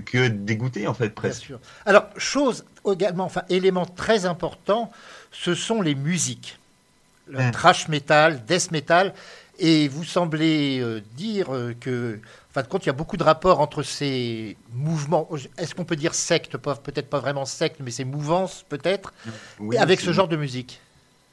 que 0.00 0.18
être 0.18 0.44
dégoûté 0.44 0.86
en 0.86 0.94
fait 0.94 1.10
Bien 1.10 1.14
presque. 1.14 1.42
sûr. 1.44 1.60
Alors, 1.86 2.06
chose 2.16 2.64
également, 2.90 3.24
enfin, 3.24 3.42
élément 3.48 3.86
très 3.86 4.26
important, 4.26 4.90
ce 5.30 5.54
sont 5.54 5.80
les 5.82 5.94
musiques. 5.94 6.58
Le 7.26 7.50
trash 7.50 7.88
metal, 7.88 8.44
death 8.44 8.70
metal. 8.70 9.14
Et 9.58 9.86
vous 9.88 10.02
semblez 10.04 10.80
euh, 10.80 11.00
dire 11.16 11.54
euh, 11.54 11.74
que, 11.78 12.16
en 12.50 12.52
fin 12.52 12.62
de 12.62 12.66
compte, 12.66 12.84
il 12.84 12.88
y 12.88 12.90
a 12.90 12.92
beaucoup 12.94 13.16
de 13.16 13.22
rapports 13.22 13.60
entre 13.60 13.82
ces 13.84 14.56
mouvements. 14.72 15.28
Est-ce 15.56 15.74
qu'on 15.76 15.84
peut 15.84 15.94
dire 15.96 16.12
secte? 16.14 16.56
Peut-être 16.56 17.08
pas 17.08 17.20
vraiment 17.20 17.44
secte, 17.44 17.76
mais 17.80 17.92
ces 17.92 18.04
mouvances, 18.04 18.64
peut-être, 18.68 19.12
Oui, 19.60 19.76
avec 19.78 20.00
ce 20.00 20.12
genre 20.12 20.26
de 20.28 20.36
musique. 20.36 20.80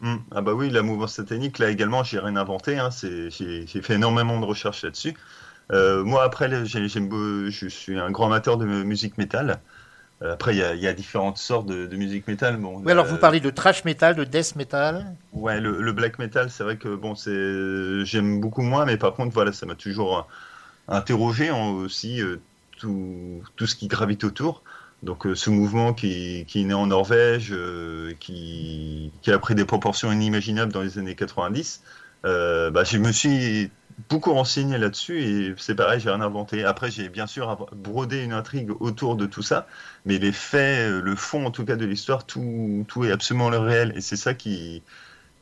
Hmm. 0.01 0.17
Ah 0.31 0.41
bah 0.41 0.53
oui, 0.53 0.69
la 0.69 0.81
mouvance 0.81 1.13
satanique, 1.15 1.59
là 1.59 1.69
également, 1.69 2.03
j'ai 2.03 2.19
rien 2.19 2.35
inventé. 2.35 2.77
Hein, 2.79 2.89
c'est- 2.91 3.29
j'ai 3.29 3.81
fait 3.81 3.95
énormément 3.95 4.39
de 4.39 4.45
recherches 4.45 4.83
là-dessus. 4.83 5.15
Euh, 5.71 6.03
moi, 6.03 6.23
après, 6.23 6.49
je 6.65 7.67
suis 7.69 7.99
un 7.99 8.11
grand 8.11 8.27
amateur 8.27 8.57
de 8.57 8.65
mu- 8.65 8.83
musique 8.83 9.17
métal. 9.17 9.61
Euh, 10.21 10.33
Après, 10.33 10.53
il 10.53 10.59
y, 10.59 10.63
a- 10.63 10.75
il 10.75 10.81
y 10.81 10.87
a 10.87 10.93
différentes 10.93 11.37
sortes 11.37 11.67
de, 11.67 11.87
de 11.87 11.95
musique 11.97 12.27
métal. 12.27 12.57
Bon, 12.57 12.79
Oui, 12.83 12.91
alors 12.91 13.05
vous 13.05 13.17
parlez 13.17 13.39
de 13.39 13.49
trash 13.49 13.83
metal, 13.85 14.15
de 14.15 14.23
death 14.23 14.55
metal. 14.55 15.15
Ouais, 15.33 15.59
le, 15.59 15.81
le 15.81 15.91
black 15.93 16.19
metal, 16.19 16.49
c'est 16.51 16.63
vrai 16.63 16.77
que 16.77 16.93
bon, 16.95 17.15
c'est 17.15 18.05
j'aime 18.05 18.39
beaucoup 18.39 18.61
moins, 18.61 18.85
mais 18.85 18.97
par 18.97 19.13
contre, 19.13 19.33
voilà, 19.33 19.51
ça 19.51 19.65
m'a 19.65 19.75
toujours 19.75 20.17
euh, 20.19 20.21
interrogé 20.87 21.51
en- 21.51 21.71
aussi 21.71 22.21
euh, 22.21 22.37
tout, 22.77 23.41
tout 23.55 23.67
ce 23.67 23.75
qui 23.75 23.87
gravite 23.87 24.23
autour. 24.23 24.63
Donc, 25.03 25.25
euh, 25.25 25.33
ce 25.33 25.49
mouvement 25.49 25.93
qui, 25.93 26.45
qui 26.47 26.61
est 26.61 26.65
né 26.65 26.73
en 26.75 26.85
Norvège, 26.87 27.49
euh, 27.51 28.13
qui, 28.19 29.11
qui 29.23 29.31
a 29.31 29.39
pris 29.39 29.55
des 29.55 29.65
proportions 29.65 30.11
inimaginables 30.11 30.71
dans 30.71 30.81
les 30.81 30.99
années 30.99 31.15
90, 31.15 31.81
euh, 32.25 32.69
bah, 32.69 32.83
je 32.83 32.97
me 32.97 33.11
suis 33.11 33.71
beaucoup 34.09 34.33
renseigné 34.33 34.77
là-dessus 34.77 35.21
et 35.21 35.53
c'est 35.57 35.75
pareil, 35.75 35.99
j'ai 35.99 36.09
rien 36.09 36.21
inventé. 36.21 36.63
Après, 36.63 36.91
j'ai 36.91 37.09
bien 37.09 37.27
sûr 37.27 37.67
brodé 37.73 38.23
une 38.23 38.33
intrigue 38.33 38.71
autour 38.79 39.15
de 39.15 39.25
tout 39.25 39.41
ça, 39.41 39.67
mais 40.05 40.17
les 40.17 40.31
faits, 40.31 40.89
euh, 40.89 41.01
le 41.01 41.15
fond 41.15 41.45
en 41.45 41.51
tout 41.51 41.65
cas 41.65 41.75
de 41.75 41.85
l'histoire, 41.85 42.25
tout, 42.25 42.85
tout 42.87 43.05
est 43.05 43.11
absolument 43.11 43.49
le 43.49 43.59
réel 43.59 43.93
et 43.95 44.01
c'est 44.01 44.15
ça 44.15 44.33
qui, 44.33 44.83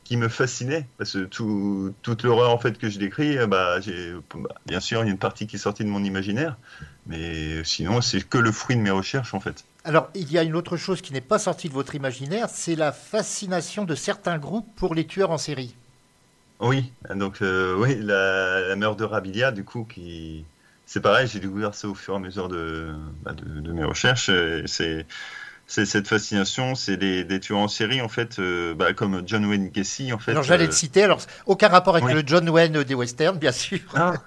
qui 0.04 0.16
me 0.16 0.28
fascinait 0.28 0.88
parce 0.98 1.12
que 1.12 1.24
tout, 1.24 1.94
toute 2.02 2.24
l'horreur 2.24 2.50
en 2.50 2.58
fait 2.58 2.78
que 2.78 2.88
je 2.88 2.98
décris, 2.98 3.38
euh, 3.38 3.46
bah, 3.46 3.80
j'ai, 3.80 4.12
bah, 4.34 4.54
bien 4.66 4.80
sûr, 4.80 5.02
il 5.02 5.06
y 5.06 5.08
a 5.08 5.12
une 5.12 5.18
partie 5.18 5.46
qui 5.46 5.56
est 5.56 5.60
sortie 5.60 5.84
de 5.84 5.88
mon 5.88 6.02
imaginaire, 6.02 6.56
mais 7.06 7.62
sinon, 7.64 8.00
c'est 8.00 8.20
que 8.20 8.38
le 8.38 8.52
fruit 8.52 8.76
de 8.76 8.82
mes 8.82 8.90
recherches 8.90 9.34
en 9.34 9.40
fait. 9.40 9.64
Alors, 9.84 10.10
il 10.14 10.30
y 10.30 10.38
a 10.38 10.42
une 10.42 10.56
autre 10.56 10.76
chose 10.76 11.00
qui 11.00 11.12
n'est 11.12 11.20
pas 11.20 11.38
sortie 11.38 11.68
de 11.68 11.74
votre 11.74 11.94
imaginaire, 11.94 12.48
c'est 12.50 12.74
la 12.74 12.92
fascination 12.92 13.84
de 13.84 13.94
certains 13.94 14.38
groupes 14.38 14.68
pour 14.76 14.94
les 14.94 15.06
tueurs 15.06 15.30
en 15.30 15.38
série. 15.38 15.74
Oui, 16.60 16.92
donc 17.14 17.42
euh, 17.42 17.74
oui, 17.76 17.96
la, 18.00 18.68
la 18.68 18.76
Murderabilia, 18.76 19.50
du 19.52 19.64
coup, 19.64 19.84
qui 19.84 20.44
c'est 20.86 21.00
pareil, 21.00 21.28
j'ai 21.28 21.40
découvert 21.40 21.74
ça 21.74 21.88
au 21.88 21.94
fur 21.94 22.14
et 22.14 22.16
à 22.16 22.20
mesure 22.20 22.48
de, 22.48 22.92
bah, 23.22 23.32
de, 23.32 23.60
de 23.60 23.72
mes 23.72 23.84
recherches. 23.84 24.28
et 24.28 24.64
C'est 24.66 25.06
c'est 25.70 25.86
cette 25.86 26.08
fascination, 26.08 26.74
c'est 26.74 26.96
des, 26.96 27.22
des 27.22 27.38
tueurs 27.38 27.60
en 27.60 27.68
série 27.68 28.00
en 28.00 28.08
fait, 28.08 28.40
euh, 28.40 28.74
bah, 28.74 28.92
comme 28.92 29.22
John 29.24 29.46
Wayne 29.46 29.68
Gacy 29.70 30.12
en 30.12 30.18
fait. 30.18 30.32
alors, 30.32 30.42
j'allais 30.42 30.64
euh, 30.64 30.68
te 30.68 30.74
citer, 30.74 31.04
alors, 31.04 31.20
aucun 31.46 31.68
rapport 31.68 31.94
avec 31.94 32.08
oui. 32.08 32.12
le 32.12 32.24
John 32.26 32.48
Wayne 32.48 32.82
des 32.82 32.94
westerns, 32.96 33.38
bien 33.38 33.52
sûr. 33.52 33.78
Non. 33.96 34.12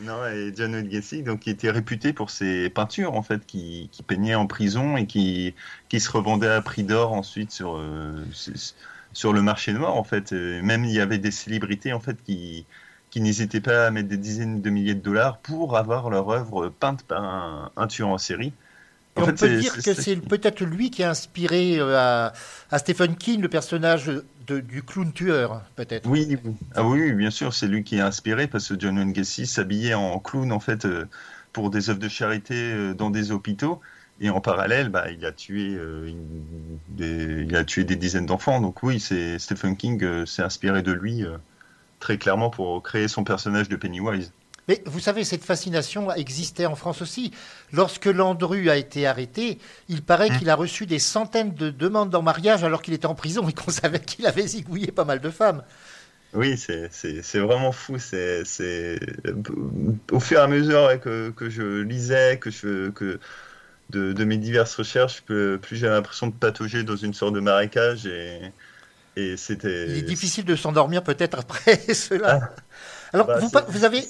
Non, 0.00 0.24
et 0.28 0.52
John 0.56 0.74
Wayne 0.76 0.86
Gacy, 0.86 1.24
donc, 1.24 1.40
qui 1.40 1.50
était 1.50 1.72
réputé 1.72 2.12
pour 2.12 2.30
ses 2.30 2.70
peintures, 2.70 3.14
en 3.14 3.22
fait, 3.22 3.44
qui, 3.44 3.88
qui 3.90 4.04
peignait 4.04 4.36
en 4.36 4.46
prison 4.46 4.96
et 4.96 5.06
qui, 5.06 5.56
qui 5.88 5.98
se 5.98 6.08
revendait 6.08 6.46
à 6.46 6.62
prix 6.62 6.84
d'or 6.84 7.12
ensuite 7.14 7.50
sur, 7.50 7.76
euh, 7.76 8.12
sur 9.12 9.32
le 9.32 9.42
marché 9.42 9.72
noir, 9.72 9.96
en 9.96 10.04
fait. 10.04 10.32
Et 10.32 10.62
même 10.62 10.84
il 10.84 10.92
y 10.92 11.00
avait 11.00 11.18
des 11.18 11.30
célébrités, 11.30 11.92
en 11.92 12.00
fait, 12.00 12.22
qui, 12.22 12.66
qui 13.10 13.20
n'hésitaient 13.20 13.60
pas 13.60 13.86
à 13.86 13.90
mettre 13.90 14.08
des 14.08 14.18
dizaines 14.18 14.60
de 14.62 14.70
milliers 14.70 14.94
de 14.94 15.00
dollars 15.00 15.38
pour 15.40 15.76
avoir 15.76 16.10
leur 16.10 16.28
œuvre 16.30 16.68
peinte 16.68 17.02
par 17.04 17.22
un, 17.24 17.70
un 17.76 17.86
tueur 17.86 18.08
en 18.08 18.18
série. 18.18 18.52
Et 19.16 19.20
En 19.20 19.22
on 19.22 19.26
fait, 19.26 19.34
peut 19.34 19.48
dire 19.48 19.82
que 19.82 19.94
c'est- 19.94 20.16
peut-être 20.16 20.64
lui 20.64 20.90
qui 20.90 21.02
a 21.02 21.10
inspiré 21.10 21.78
euh, 21.78 21.96
à, 21.98 22.32
à 22.70 22.78
Stephen 22.78 23.16
King 23.16 23.40
le 23.40 23.48
personnage 23.48 24.10
de- 24.46 24.60
du 24.60 24.82
clown 24.82 25.12
tueur, 25.12 25.62
peut-être. 25.76 26.08
Oui. 26.08 26.36
Ah 26.74 26.84
oui, 26.84 27.12
bien 27.12 27.30
sûr, 27.30 27.52
c'est 27.52 27.66
lui 27.66 27.82
qui 27.84 27.96
est 27.96 28.00
inspiré 28.00 28.46
parce 28.48 28.68
que 28.68 28.78
John 28.78 28.96
Wayne 28.98 29.12
Gacy 29.12 29.46
s'habillait 29.46 29.94
en 29.94 30.18
clown 30.20 30.52
en 30.52 30.60
fait 30.60 30.84
euh, 30.86 31.06
pour 31.52 31.70
des 31.70 31.90
œuvres 31.90 31.98
de 31.98 32.08
charité 32.08 32.54
euh, 32.72 32.94
dans 32.94 33.10
des 33.10 33.32
hôpitaux 33.32 33.80
et 34.20 34.30
en 34.30 34.40
parallèle, 34.40 34.88
bah, 34.88 35.10
il 35.10 35.24
a 35.24 35.32
tué 35.32 35.74
euh, 35.76 36.10
des, 36.88 37.44
il 37.48 37.54
a 37.56 37.64
tué 37.64 37.84
des 37.84 37.96
dizaines 37.96 38.26
d'enfants. 38.26 38.60
Donc 38.60 38.82
oui, 38.82 38.98
c'est 39.00 39.38
Stephen 39.38 39.76
King 39.76 40.02
euh, 40.02 40.26
s'est 40.26 40.42
inspiré 40.42 40.82
de 40.82 40.92
lui 40.92 41.24
euh, 41.24 41.36
très 42.00 42.18
clairement 42.18 42.50
pour 42.50 42.82
créer 42.82 43.08
son 43.08 43.24
personnage 43.24 43.68
de 43.68 43.76
Pennywise. 43.76 44.32
Mais 44.66 44.82
vous 44.84 45.00
savez, 45.00 45.24
cette 45.24 45.44
fascination 45.44 46.12
existait 46.12 46.66
en 46.66 46.74
France 46.74 47.00
aussi. 47.00 47.32
Lorsque 47.72 48.04
Landru 48.04 48.68
a 48.68 48.76
été 48.76 49.06
arrêté, 49.06 49.58
il 49.88 50.02
paraît 50.02 50.28
Mmh. 50.28 50.38
qu'il 50.38 50.50
a 50.50 50.54
reçu 50.56 50.84
des 50.84 50.98
centaines 50.98 51.54
de 51.54 51.70
demandes 51.70 52.14
en 52.14 52.20
mariage 52.20 52.64
alors 52.64 52.82
qu'il 52.82 52.92
était 52.92 53.06
en 53.06 53.14
prison 53.14 53.48
et 53.48 53.52
qu'on 53.54 53.70
savait 53.70 54.00
qu'il 54.00 54.26
avait 54.26 54.46
zigouillé 54.46 54.88
pas 54.88 55.04
mal 55.04 55.20
de 55.20 55.30
femmes. 55.30 55.62
Oui, 56.34 56.58
c'est 56.58 57.38
vraiment 57.38 57.72
fou. 57.72 57.98
C'est- 57.98 58.42
au 60.12 60.20
fur 60.20 60.38
et 60.38 60.42
à 60.42 60.46
mesure 60.46 61.00
que, 61.00 61.30
que 61.30 61.48
je 61.48 61.80
lisais, 61.80 62.36
que 62.38 62.50
je 62.50 62.90
que 62.90 63.18
de, 63.90 64.12
de 64.12 64.24
mes 64.24 64.36
diverses 64.36 64.74
recherches, 64.76 65.22
plus, 65.22 65.58
plus 65.58 65.76
j'ai 65.76 65.88
l'impression 65.88 66.26
de 66.28 66.32
patauger 66.34 66.82
dans 66.84 66.96
une 66.96 67.14
sorte 67.14 67.34
de 67.34 67.40
marécage 67.40 68.06
et 68.06 68.40
et 69.16 69.36
c'était. 69.36 69.86
Il 69.88 69.96
est 69.96 70.02
difficile 70.02 70.44
de 70.44 70.54
s'endormir 70.54 71.02
peut-être 71.02 71.38
après 71.38 71.76
cela. 71.94 72.54
Alors, 73.12 73.26
Bah, 73.26 73.64
vous, 73.68 73.84
avez, 73.84 74.04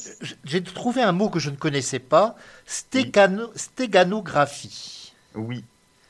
j'ai 0.44 0.62
trouvé 0.62 1.02
un 1.02 1.12
mot 1.12 1.30
que 1.30 1.38
je 1.38 1.50
ne 1.50 1.56
connaissais 1.56 2.00
pas, 2.00 2.36
stégano- 2.66 3.50
stéganographie. 3.56 5.12
Oui. 5.34 5.64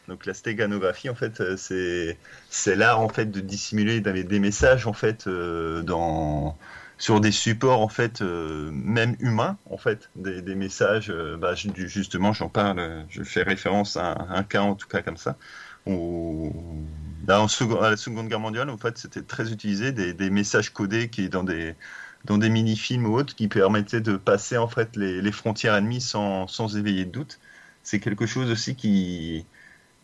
Donc 0.09 0.25
la 0.25 0.33
stéganographie, 0.33 1.11
en 1.11 1.15
fait, 1.15 1.41
euh, 1.43 1.57
c'est 1.59 2.17
c'est 2.49 2.75
l'art 2.77 3.01
en 3.01 3.11
fait 3.11 3.31
de 3.31 3.41
dissimuler 3.41 4.01
des 4.01 4.25
des 4.25 4.39
messages 4.39 4.87
en 4.87 4.95
fait 4.95 5.27
euh, 5.27 5.83
dans 5.83 6.57
sur 6.99 7.21
des 7.21 7.31
supports 7.33 7.81
en 7.81 7.89
fait 7.89 8.23
euh, 8.23 8.71
même 8.73 9.17
humains 9.21 9.59
en 9.67 9.79
fait 9.79 10.11
des, 10.17 10.55
messages. 10.55 11.11
euh, 11.11 11.37
bah, 11.37 11.55
ju- 11.55 11.73
justement, 11.89 12.33
j'en 12.33 12.49
parle. 12.49 13.07
Je 13.09 13.23
fais 13.23 13.43
référence 13.43 13.97
à 13.97 14.15
un, 14.31 14.43
cas 14.43 14.63
en 14.63 14.75
tout 14.75 14.89
cas 14.89 15.03
comme 15.03 15.17
ça. 15.17 15.39
Où, 15.87 16.85
là, 17.27 17.39
à 17.39 17.91
la 17.91 17.97
Seconde 17.97 18.29
Guerre 18.29 18.41
mondiale, 18.41 18.69
en 18.71 18.77
fait, 18.79 18.99
c'était 18.99 19.23
très 19.23 19.53
utilisé 19.53 19.93
des, 19.93 20.31
messages 20.31 20.71
codés 20.73 21.09
qui 21.11 21.29
dans 21.29 21.45
des 21.45 21.77
dans 22.25 22.37
des 22.39 22.51
mini-films 22.51 23.07
ou 23.07 23.15
autres 23.17 23.35
qui 23.37 23.49
permettaient 23.49 24.01
de 24.01 24.17
passer 24.17 24.57
en 24.59 24.69
fait 24.69 24.97
les, 24.97 25.33
frontières 25.33 25.75
ennemies 25.77 26.01
sans, 26.01 26.47
sans 26.49 26.77
éveiller 26.77 27.05
de 27.05 27.11
doute. 27.13 27.39
C'est 27.83 28.01
quelque 28.01 28.27
chose 28.27 28.51
aussi 28.51 28.77
qui 28.77 29.47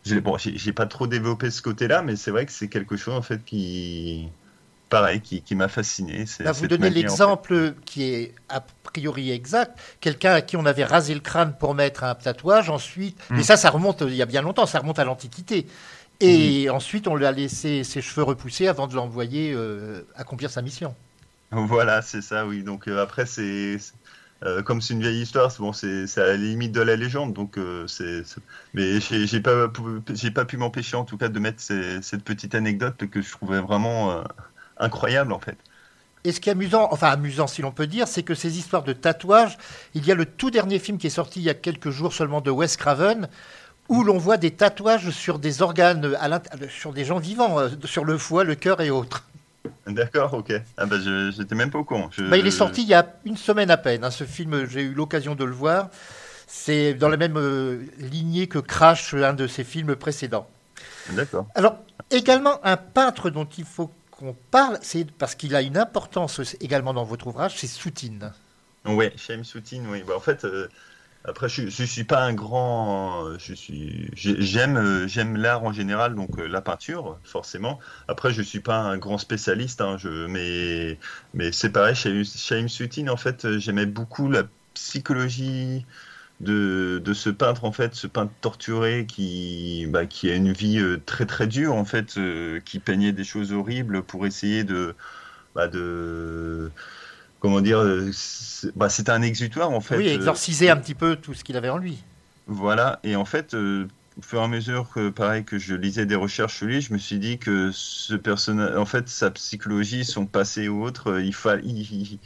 j'ai 0.04 0.20
bon, 0.20 0.36
pas 0.76 0.86
trop 0.86 1.06
développé 1.06 1.50
ce 1.50 1.62
côté-là, 1.62 2.02
mais 2.02 2.16
c'est 2.16 2.30
vrai 2.30 2.46
que 2.46 2.52
c'est 2.52 2.68
quelque 2.68 2.96
chose 2.96 3.14
en 3.14 3.22
fait 3.22 3.44
qui, 3.44 4.28
pareil, 4.90 5.20
qui, 5.20 5.42
qui 5.42 5.54
m'a 5.54 5.68
fasciné. 5.68 6.24
Là, 6.40 6.52
vous 6.52 6.66
donnez 6.66 6.88
en 6.88 6.90
l'exemple 6.90 7.74
qui 7.84 8.04
est 8.04 8.34
a 8.48 8.60
priori 8.84 9.30
exact. 9.32 9.78
Quelqu'un 10.00 10.32
à 10.34 10.40
qui 10.42 10.56
on 10.56 10.66
avait 10.66 10.84
rasé 10.84 11.14
le 11.14 11.20
crâne 11.20 11.54
pour 11.58 11.74
mettre 11.74 12.04
un 12.04 12.14
tatouage, 12.14 12.70
ensuite, 12.70 13.18
Mm. 13.30 13.38
et 13.40 13.42
ça, 13.42 13.56
ça 13.56 13.70
remonte 13.70 14.02
il 14.06 14.14
y 14.14 14.22
a 14.22 14.26
bien 14.26 14.42
longtemps, 14.42 14.66
ça 14.66 14.78
remonte 14.80 14.98
à 14.98 15.04
l'Antiquité. 15.04 15.66
Et 16.20 16.70
ensuite, 16.70 17.08
on 17.08 17.16
lui 17.16 17.26
a 17.26 17.32
laissé 17.32 17.82
ses 17.84 18.00
cheveux 18.00 18.22
repousser 18.22 18.68
avant 18.68 18.86
de 18.86 18.94
l'envoyer 18.94 19.52
euh, 19.54 20.02
accomplir 20.14 20.50
sa 20.50 20.62
mission. 20.62 20.94
Voilà, 21.50 22.02
c'est 22.02 22.22
ça, 22.22 22.46
oui. 22.46 22.62
Donc 22.62 22.88
euh, 22.88 23.02
après, 23.02 23.26
c'est 23.26 23.76
euh, 24.44 24.62
comme 24.62 24.80
c'est 24.82 24.94
une 24.94 25.00
vieille 25.00 25.22
histoire, 25.22 25.50
c'est 25.52 25.60
bon, 25.60 25.72
c'est 25.72 26.06
à 26.18 26.26
la 26.26 26.36
limite 26.36 26.72
de 26.72 26.80
la 26.82 26.96
légende. 26.96 27.32
Donc 27.32 27.58
euh, 27.58 27.86
c'est, 27.86 28.22
mais 28.74 29.00
j'ai 29.00 29.40
pas 29.40 29.70
j'ai 30.12 30.30
pas 30.30 30.44
pu 30.44 30.56
m'empêcher 30.56 30.96
en 30.96 31.04
tout 31.04 31.16
cas 31.16 31.28
de 31.28 31.38
mettre 31.38 31.60
ces- 31.60 32.02
cette 32.02 32.24
petite 32.24 32.54
anecdote 32.54 32.96
que 33.10 33.22
je 33.22 33.30
trouvais 33.30 33.60
vraiment 33.60 34.10
euh, 34.12 34.22
incroyable 34.78 35.32
en 35.32 35.38
fait. 35.38 35.56
Et 36.24 36.32
ce 36.32 36.40
qui 36.40 36.48
est 36.48 36.52
amusant, 36.52 36.88
enfin 36.90 37.08
amusant 37.08 37.46
si 37.46 37.60
l'on 37.60 37.70
peut 37.72 37.86
dire, 37.86 38.08
c'est 38.08 38.22
que 38.22 38.34
ces 38.34 38.58
histoires 38.58 38.82
de 38.82 38.94
tatouages, 38.94 39.58
il 39.94 40.06
y 40.06 40.10
a 40.12 40.14
le 40.14 40.24
tout 40.24 40.50
dernier 40.50 40.78
film 40.78 40.96
qui 40.96 41.06
est 41.08 41.10
sorti 41.10 41.40
il 41.40 41.44
y 41.44 41.50
a 41.50 41.54
quelques 41.54 41.90
jours 41.90 42.14
seulement 42.14 42.40
de 42.40 42.50
Wes 42.50 42.76
Craven, 42.78 43.28
où 43.90 44.02
l'on 44.04 44.16
voit 44.16 44.38
des 44.38 44.50
tatouages 44.50 45.10
sur 45.10 45.38
des 45.38 45.60
organes, 45.60 46.16
à 46.18 46.28
l'int- 46.28 46.42
sur 46.70 46.94
des 46.94 47.04
gens 47.04 47.18
vivants, 47.18 47.58
euh, 47.60 47.68
sur 47.84 48.06
le 48.06 48.16
foie, 48.16 48.42
le 48.44 48.54
cœur 48.54 48.80
et 48.80 48.88
autres. 48.90 49.24
D'accord, 49.86 50.32
ok. 50.32 50.52
Ah 50.78 50.86
bah 50.86 50.96
je 50.98 51.30
j'étais 51.36 51.54
même 51.54 51.70
pas 51.70 51.78
au 51.78 51.84
courant. 51.84 52.08
Je- 52.10 52.22
Bah, 52.22 52.38
il 52.38 52.46
est 52.46 52.50
sorti 52.50 52.82
il 52.82 52.88
y 52.88 52.94
a 52.94 53.06
une 53.26 53.36
semaine 53.36 53.70
à 53.70 53.76
peine. 53.76 54.02
hein. 54.04 54.10
Ce 54.10 54.24
film, 54.24 54.66
j'ai 54.66 54.80
eu 54.82 54.94
l'occasion 54.94 55.34
de 55.34 55.44
le 55.44 55.52
voir. 55.52 55.90
C'est 56.46 56.94
dans 56.94 57.08
la 57.10 57.16
même 57.18 57.36
euh, 57.36 57.82
lignée 57.98 58.46
que 58.46 58.58
Crash, 58.58 59.12
un 59.14 59.32
de 59.34 59.46
ses 59.46 59.64
films 59.64 59.94
précédents. 59.96 60.48
D'accord. 61.10 61.46
Alors, 61.54 61.76
également, 62.10 62.60
un 62.64 62.76
peintre 62.78 63.28
dont 63.28 63.46
il 63.58 63.64
faut 63.64 63.90
qu'on 64.16 64.34
parle, 64.34 64.78
c'est 64.82 65.10
parce 65.12 65.34
qu'il 65.34 65.54
a 65.56 65.62
une 65.62 65.76
importance 65.78 66.40
également 66.60 66.94
dans 66.94 67.04
votre 67.04 67.26
ouvrage, 67.26 67.56
c'est 67.58 67.66
Soutine. 67.66 68.32
Ouais, 68.86 69.12
Shaim 69.16 69.44
Soutine, 69.44 69.86
oui. 69.86 70.02
Bah, 70.02 70.14
en 70.16 70.20
fait, 70.20 70.44
euh, 70.44 70.68
après, 71.24 71.48
je, 71.48 71.68
je 71.68 71.84
suis 71.84 72.04
pas 72.04 72.22
un 72.24 72.34
grand. 72.34 73.38
Je 73.38 73.54
suis. 73.54 74.10
j'ai- 74.14 74.40
J'aime, 74.42 74.76
euh, 74.78 75.08
j'aime 75.08 75.36
l'art 75.36 75.64
en 75.64 75.72
général, 75.72 76.14
donc 76.16 76.38
euh, 76.38 76.46
la 76.48 76.62
peinture, 76.62 77.20
forcément. 77.24 77.80
Après, 78.08 78.32
je 78.32 78.42
suis 78.42 78.60
pas 78.60 78.78
un 78.78 78.98
grand 78.98 79.18
spécialiste, 79.18 79.80
hein, 79.82 79.96
je, 79.98 80.26
mais, 80.28 80.98
mais 81.34 81.52
c'est 81.52 81.70
pareil. 81.72 81.94
Shaim 81.96 82.68
Soutine, 82.68 83.10
en 83.10 83.16
fait, 83.18 83.58
j'aimais 83.58 83.86
beaucoup 83.86 84.30
la 84.30 84.44
psychologie 84.74 85.86
de, 86.44 87.00
de 87.04 87.14
ce 87.14 87.30
peintre, 87.30 87.64
en 87.64 87.72
fait, 87.72 87.94
ce 87.94 88.06
peintre 88.06 88.34
torturé 88.40 89.06
qui, 89.06 89.86
bah, 89.90 90.06
qui 90.06 90.30
a 90.30 90.36
une 90.36 90.52
vie 90.52 90.78
euh, 90.78 90.98
très 91.04 91.26
très 91.26 91.46
dure, 91.48 91.74
en 91.74 91.84
fait, 91.84 92.18
euh, 92.18 92.60
qui 92.60 92.80
peignait 92.80 93.12
des 93.12 93.24
choses 93.24 93.52
horribles 93.52 94.04
pour 94.04 94.26
essayer 94.26 94.64
de, 94.64 94.96
bah, 95.54 95.68
de 95.68 96.72
comment 97.40 97.60
dire, 97.62 97.78
euh, 97.80 98.10
c'est- 98.12 98.72
bah, 98.76 98.88
c'était 98.90 99.12
un 99.12 99.22
exutoire 99.22 99.70
en 99.70 99.80
fait. 99.80 100.04
oui, 100.04 100.08
exorciser 100.08 100.68
un 100.68 100.76
petit 100.76 100.94
peu 100.94 101.16
tout 101.16 101.32
ce 101.32 101.42
qu'il 101.44 101.56
avait 101.56 101.70
en 101.70 101.78
lui. 101.78 102.04
Voilà, 102.46 103.00
et 103.04 103.16
en 103.16 103.24
fait, 103.24 103.54
euh, 103.54 103.88
au 104.16 104.22
fur 104.22 104.40
et 104.40 104.44
à 104.44 104.48
mesure 104.48 104.90
que, 104.92 105.08
pareil, 105.08 105.44
que 105.46 105.58
je 105.58 105.74
lisais 105.74 106.04
des 106.04 106.14
recherches 106.14 106.58
sur 106.58 106.66
lui, 106.66 106.80
je 106.82 106.92
me 106.92 106.98
suis 106.98 107.18
dit 107.18 107.38
que 107.38 107.70
ce 107.72 108.14
personnage, 108.14 108.76
en 108.76 108.84
fait, 108.84 109.08
sa 109.08 109.30
psychologie, 109.30 110.04
son 110.04 110.26
passé 110.26 110.68
ou 110.68 110.82
autre, 110.84 111.20
il, 111.20 111.34
fa- 111.34 111.56
il, 111.62 112.20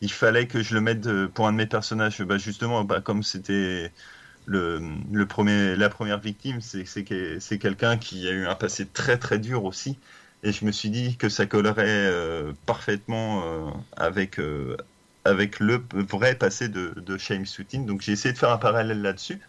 il- 0.00 0.10
fallait 0.12 0.46
que 0.48 0.62
je 0.62 0.74
le 0.74 0.80
mette 0.80 1.06
pour 1.28 1.46
un 1.48 1.52
de 1.52 1.56
mes 1.58 1.66
personnages. 1.66 2.22
Bah, 2.22 2.38
justement, 2.38 2.84
bah, 2.84 3.00
comme 3.00 3.22
c'était 3.22 3.92
le, 4.46 4.80
premier, 5.26 5.76
la 5.76 5.88
première 5.90 6.20
victime, 6.20 6.60
c'est 6.60 6.84
c'est 6.86 7.04
que- 7.04 7.38
c'est 7.40 7.58
quelqu'un 7.58 7.98
qui 7.98 8.28
a 8.28 8.32
eu 8.32 8.46
un 8.46 8.56
passé 8.56 8.90
très 8.90 9.18
très 9.18 9.38
dur 9.38 9.64
aussi. 9.64 10.00
Et 10.42 10.52
je 10.52 10.64
me 10.66 10.72
suis 10.72 10.90
dit 10.90 11.16
que 11.18 11.28
ça 11.28 11.46
collerait 11.46 11.86
euh, 11.88 12.52
parfaitement 12.66 13.70
euh, 13.70 13.72
avec, 13.96 14.38
euh, 14.40 14.76
avec 15.24 15.60
le 15.60 15.86
vrai 15.92 16.36
passé 16.36 16.68
de, 16.68 16.92
de 17.00 17.18
Soutin. 17.46 17.80
Donc 17.82 18.00
j'ai 18.02 18.12
essayé 18.12 18.32
de 18.32 18.38
faire 18.38 18.50
un 18.52 18.58
parallèle 18.58 19.02
là-dessus. 19.02 19.40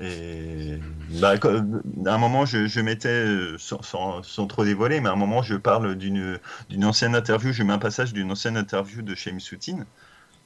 Et 0.00 0.78
bah, 0.82 1.34
à 1.42 2.14
un 2.14 2.18
moment, 2.18 2.46
je, 2.46 2.66
je 2.66 2.80
mettais, 2.80 3.08
euh, 3.08 3.58
sans, 3.58 3.80
sans- 3.82 4.22
sans 4.22 4.46
trop 4.46 4.64
dévoiler, 4.64 5.00
mais 5.00 5.08
à 5.08 5.12
un 5.12 5.16
moment, 5.16 5.42
je 5.42 5.54
parle 5.54 5.94
d'une 5.96 6.40
ancienne 6.84 7.14
interview, 7.14 7.52
je 7.52 7.62
mets 7.62 7.72
un 7.72 7.78
passage 7.78 8.12
d'une 8.12 8.30
ancienne 8.32 8.56
interview 8.56 9.02
de 9.02 9.14
Shaim 9.14 9.38
Soutin, 9.38 9.86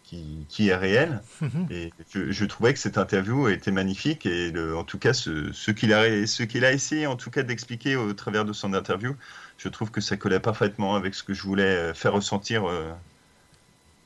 qui, 0.03 0.47
qui 0.49 0.69
est 0.69 0.77
réelle. 0.77 1.25
Et 1.71 1.93
je, 2.09 2.31
je 2.33 2.45
trouvais 2.47 2.73
que 2.75 2.81
cette 2.81 2.99
interview 2.99 3.49
était 3.49 3.73
magnifique. 3.73 4.27
Et 4.27 4.51
le- 4.53 4.77
en 4.77 4.85
tout 4.85 4.99
cas, 4.99 5.13
ce, 5.15 5.53
ce 5.53 5.71
qu'il 5.71 5.93
a, 5.93 6.27
ce 6.27 6.43
qu'il 6.45 6.65
a 6.65 6.73
essayé 6.73 7.07
en 7.07 7.17
tout 7.17 7.31
cas 7.31 7.43
d'expliquer 7.43 7.97
au 7.97 8.13
travers 8.15 8.45
de 8.47 8.53
son 8.55 8.75
interview, 8.75 9.17
je 9.59 9.69
trouve 9.69 9.91
que 9.91 10.01
ça 10.01 10.17
collait 10.17 10.41
parfaitement 10.41 10.97
avec 10.97 11.15
ce 11.15 11.23
que 11.25 11.35
je 11.35 11.43
voulais 11.43 11.65
euh, 11.93 11.95
faire 11.95 12.13
ressentir. 12.15 12.65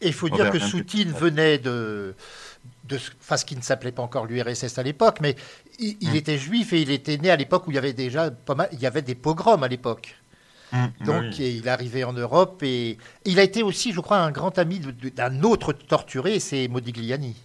Et 0.03 0.09
il 0.09 0.12
faut 0.12 0.28
dire 0.28 0.50
que 0.50 0.59
Soutine 0.68 1.12
venait 1.12 1.59
de, 1.59 2.14
de 2.88 2.98
ce- 2.98 3.11
enfin, 3.20 3.36
ce 3.36 3.44
qui 3.44 3.57
ne 3.57 3.62
s'appelait 3.62 3.92
pas 3.92 4.03
encore 4.03 4.26
l'URSS 4.26 4.76
à 4.78 4.82
l'époque, 4.82 5.18
mais 5.20 5.36
il, 5.78 5.96
il 6.00 6.11
Mm. 6.11 6.16
était 6.16 6.38
juif 6.38 6.72
et 6.72 6.82
il 6.82 6.90
était 6.90 7.16
né 7.18 7.30
à 7.30 7.36
l'époque 7.36 7.66
où 7.66 7.70
il 7.70 7.74
y 7.74 7.78
avait 7.78 7.92
déjà 7.92 8.30
pas 8.30 8.55
mal, 8.55 8.68
il 8.72 8.80
y 8.80 8.86
avait 8.86 9.03
des 9.03 9.14
pogroms 9.14 9.62
à 9.62 9.68
l'époque. 9.68 10.16
Donc 11.05 11.24
oui. 11.24 11.42
et 11.42 11.50
il 11.50 11.66
est 11.66 11.70
arrivé 11.70 12.03
en 12.03 12.14
Europe 12.14 12.62
et, 12.62 12.90
et 12.92 12.98
il 13.26 13.38
a 13.38 13.42
été 13.42 13.62
aussi, 13.62 13.92
je 13.92 14.00
crois, 14.00 14.18
un 14.18 14.30
grand 14.30 14.59
ami 14.59 14.80
d'un 15.14 15.42
autre 15.42 15.72
torturé, 15.74 16.40
c'est 16.40 16.66
Modigliani. 16.68 17.36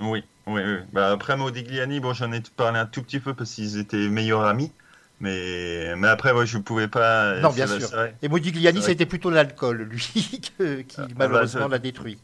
Oui, 0.00 0.24
oui, 0.46 0.60
oui. 0.64 0.78
Bah, 0.92 1.12
après 1.12 1.36
Modigliani, 1.36 2.00
bon, 2.00 2.12
j'en 2.12 2.32
ai 2.32 2.42
parlé 2.56 2.78
un 2.78 2.86
tout 2.86 3.02
petit 3.02 3.20
peu 3.20 3.34
parce 3.34 3.52
qu'ils 3.54 3.78
étaient 3.78 4.08
meilleurs 4.08 4.44
amis. 4.44 4.72
Mais, 5.20 5.94
mais 5.96 6.08
après, 6.08 6.32
ouais, 6.32 6.46
je 6.46 6.58
pouvais 6.58 6.88
pas. 6.88 7.38
Non, 7.40 7.50
bien 7.50 7.66
sûr. 7.66 7.88
Et 8.22 8.28
Modigliani, 8.28 8.78
C'est 8.78 8.82
vrai. 8.82 8.92
c'était 8.92 9.06
plutôt 9.06 9.30
l'alcool, 9.30 9.82
lui, 9.90 10.42
que- 10.58 10.80
qui 10.82 11.00
bah, 11.00 11.06
malheureusement 11.16 11.62
ça- 11.62 11.68
l'a 11.68 11.78
détruit. 11.78 12.18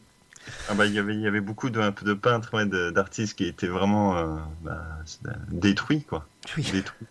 Ah 0.69 0.73
bah, 0.73 0.85
il 0.85 0.93
y 0.93 0.99
avait, 0.99 1.15
il 1.15 1.21
y 1.21 1.27
avait 1.27 1.39
beaucoup 1.41 1.69
de, 1.69 2.13
peintres, 2.13 2.53
ouais, 2.53 2.65
d'artistes 2.91 3.37
qui 3.37 3.45
étaient 3.45 3.67
vraiment 3.67 4.17
euh, 4.17 4.35
bah, 4.61 4.85
c'est- 5.05 5.21
détruits, 5.49 6.03
quoi. 6.03 6.27
Oui. 6.57 6.69
Détruits. 6.71 7.07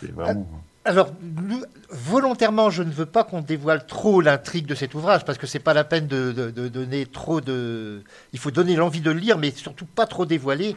C'était 0.00 0.12
vraiment. 0.12 0.48
Alors, 0.84 1.12
nous- 1.20 1.62
volontairement, 1.90 2.70
je 2.70 2.82
ne 2.82 2.90
veux 2.90 3.06
pas 3.06 3.22
qu'on 3.22 3.40
dévoile 3.40 3.86
trop 3.86 4.20
l'intrigue 4.20 4.66
de 4.66 4.74
cet 4.74 4.94
ouvrage, 4.94 5.24
parce 5.24 5.38
que 5.38 5.46
c'est 5.46 5.60
pas 5.60 5.74
la 5.74 5.84
peine 5.84 6.06
de, 6.08 6.32
de- 6.32 6.50
de 6.50 6.68
donner 6.68 7.06
trop 7.06 7.40
de. 7.40 8.02
Il 8.32 8.38
faut 8.38 8.50
donner 8.50 8.74
l'envie 8.74 9.00
de 9.00 9.10
le 9.10 9.18
lire, 9.20 9.38
mais 9.38 9.52
surtout 9.52 9.86
pas 9.86 10.06
trop 10.06 10.26
dévoiler. 10.26 10.76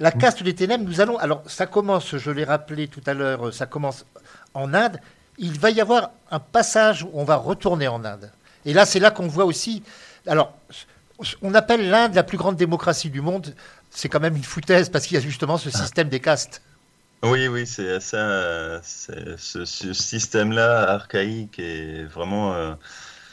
La 0.00 0.10
caste 0.10 0.42
des 0.42 0.54
ténèbres, 0.54 0.84
nous 0.84 1.00
allons. 1.02 1.18
Alors, 1.18 1.42
ça 1.46 1.66
commence, 1.66 2.16
je 2.16 2.30
l'ai 2.30 2.44
rappelé 2.44 2.88
tout 2.88 3.02
à 3.06 3.12
l'heure, 3.12 3.52
ça 3.52 3.66
commence 3.66 4.06
en 4.54 4.72
Inde. 4.72 4.98
Il 5.38 5.58
va 5.58 5.70
y 5.70 5.80
avoir 5.82 6.10
un 6.30 6.38
passage 6.38 7.02
où 7.04 7.10
on 7.12 7.24
va 7.24 7.36
retourner 7.36 7.88
en 7.88 8.04
Inde. 8.04 8.30
Et 8.64 8.72
là, 8.72 8.86
c'est 8.86 9.00
là 9.00 9.10
qu'on 9.10 9.26
voit 9.28 9.44
aussi. 9.44 9.82
Alors, 10.26 10.54
on 11.42 11.54
appelle 11.54 11.90
l'Inde 11.90 12.14
la 12.14 12.22
plus 12.22 12.38
grande 12.38 12.56
démocratie 12.56 13.10
du 13.10 13.20
monde. 13.20 13.54
C'est 13.90 14.08
quand 14.08 14.20
même 14.20 14.36
une 14.36 14.44
foutaise, 14.44 14.88
parce 14.88 15.06
qu'il 15.06 15.16
y 15.16 15.18
a 15.18 15.20
justement 15.22 15.58
ce 15.58 15.68
système 15.70 16.08
des 16.08 16.20
castes. 16.20 16.62
Oui, 17.24 17.46
oui, 17.48 17.66
c'est 17.66 18.00
ça. 18.00 18.80
c'est- 18.82 19.36
Ce, 19.38 19.64
ce 19.64 19.92
système-là 19.92 20.90
archaïque 20.90 21.58
et 21.58 22.04
vraiment. 22.04 22.52
euh, 22.54 22.74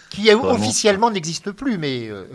Qui 0.09 0.29
Vraiment. 0.29 0.53
officiellement 0.55 1.11
n'existe 1.11 1.51
plus, 1.51 1.77
mais. 1.77 2.07
euh, 2.09 2.25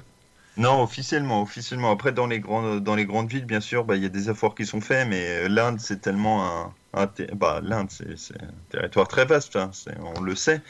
Non, 0.56 0.82
officiellement, 0.82 1.42
officiellement. 1.42 1.90
Après, 1.90 2.12
dans 2.12 2.26
les 2.28 2.38
grandes, 2.38 2.80
dans 2.84 2.94
les 2.94 3.06
grandes 3.06 3.28
villes, 3.28 3.44
bien 3.44 3.60
sûr, 3.60 3.84
bah, 3.84 3.96
il 3.96 4.02
y 4.04 4.06
a 4.06 4.08
des 4.08 4.30
efforts 4.30 4.54
qui 4.54 4.66
sont 4.66 4.80
faits, 4.80 5.08
mais 5.08 5.46
euh, 5.46 5.48
l'Inde, 5.48 5.80
c'est 5.80 6.00
tellement 6.00 6.46
un, 6.92 7.06
bah, 7.34 7.60
l'Inde, 7.62 7.90
c'est 7.90 8.16
c'est 8.16 8.40
un 8.40 8.52
territoire 8.70 9.08
très 9.08 9.24
vaste, 9.26 9.56
hein, 9.56 9.70
c'est- 9.72 9.98
on 10.00 10.20
le 10.20 10.36
sait. 10.36 10.62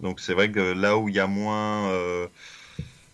Donc, 0.00 0.20
c'est 0.20 0.34
vrai 0.34 0.50
que 0.52 0.60
là 0.60 0.98
où 0.98 1.08
il 1.08 1.14
y 1.14 1.20
a 1.20 1.26
moins, 1.26 1.88
euh, 1.90 2.28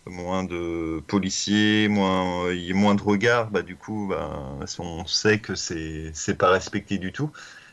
moins 0.06 0.44
de 0.44 1.02
policiers, 1.06 1.88
moins, 1.88 2.52
il 2.52 2.74
moins 2.74 2.94
de 2.94 3.02
regards, 3.02 3.50
bah, 3.50 3.62
du 3.62 3.76
coup, 3.76 4.06
bah, 4.08 4.58
on 4.78 5.06
sait 5.06 5.40
que 5.40 5.54
c'est, 5.54 6.12
pas 6.38 6.50
respecté 6.50 6.98
du 6.98 7.12
tout. 7.12 7.32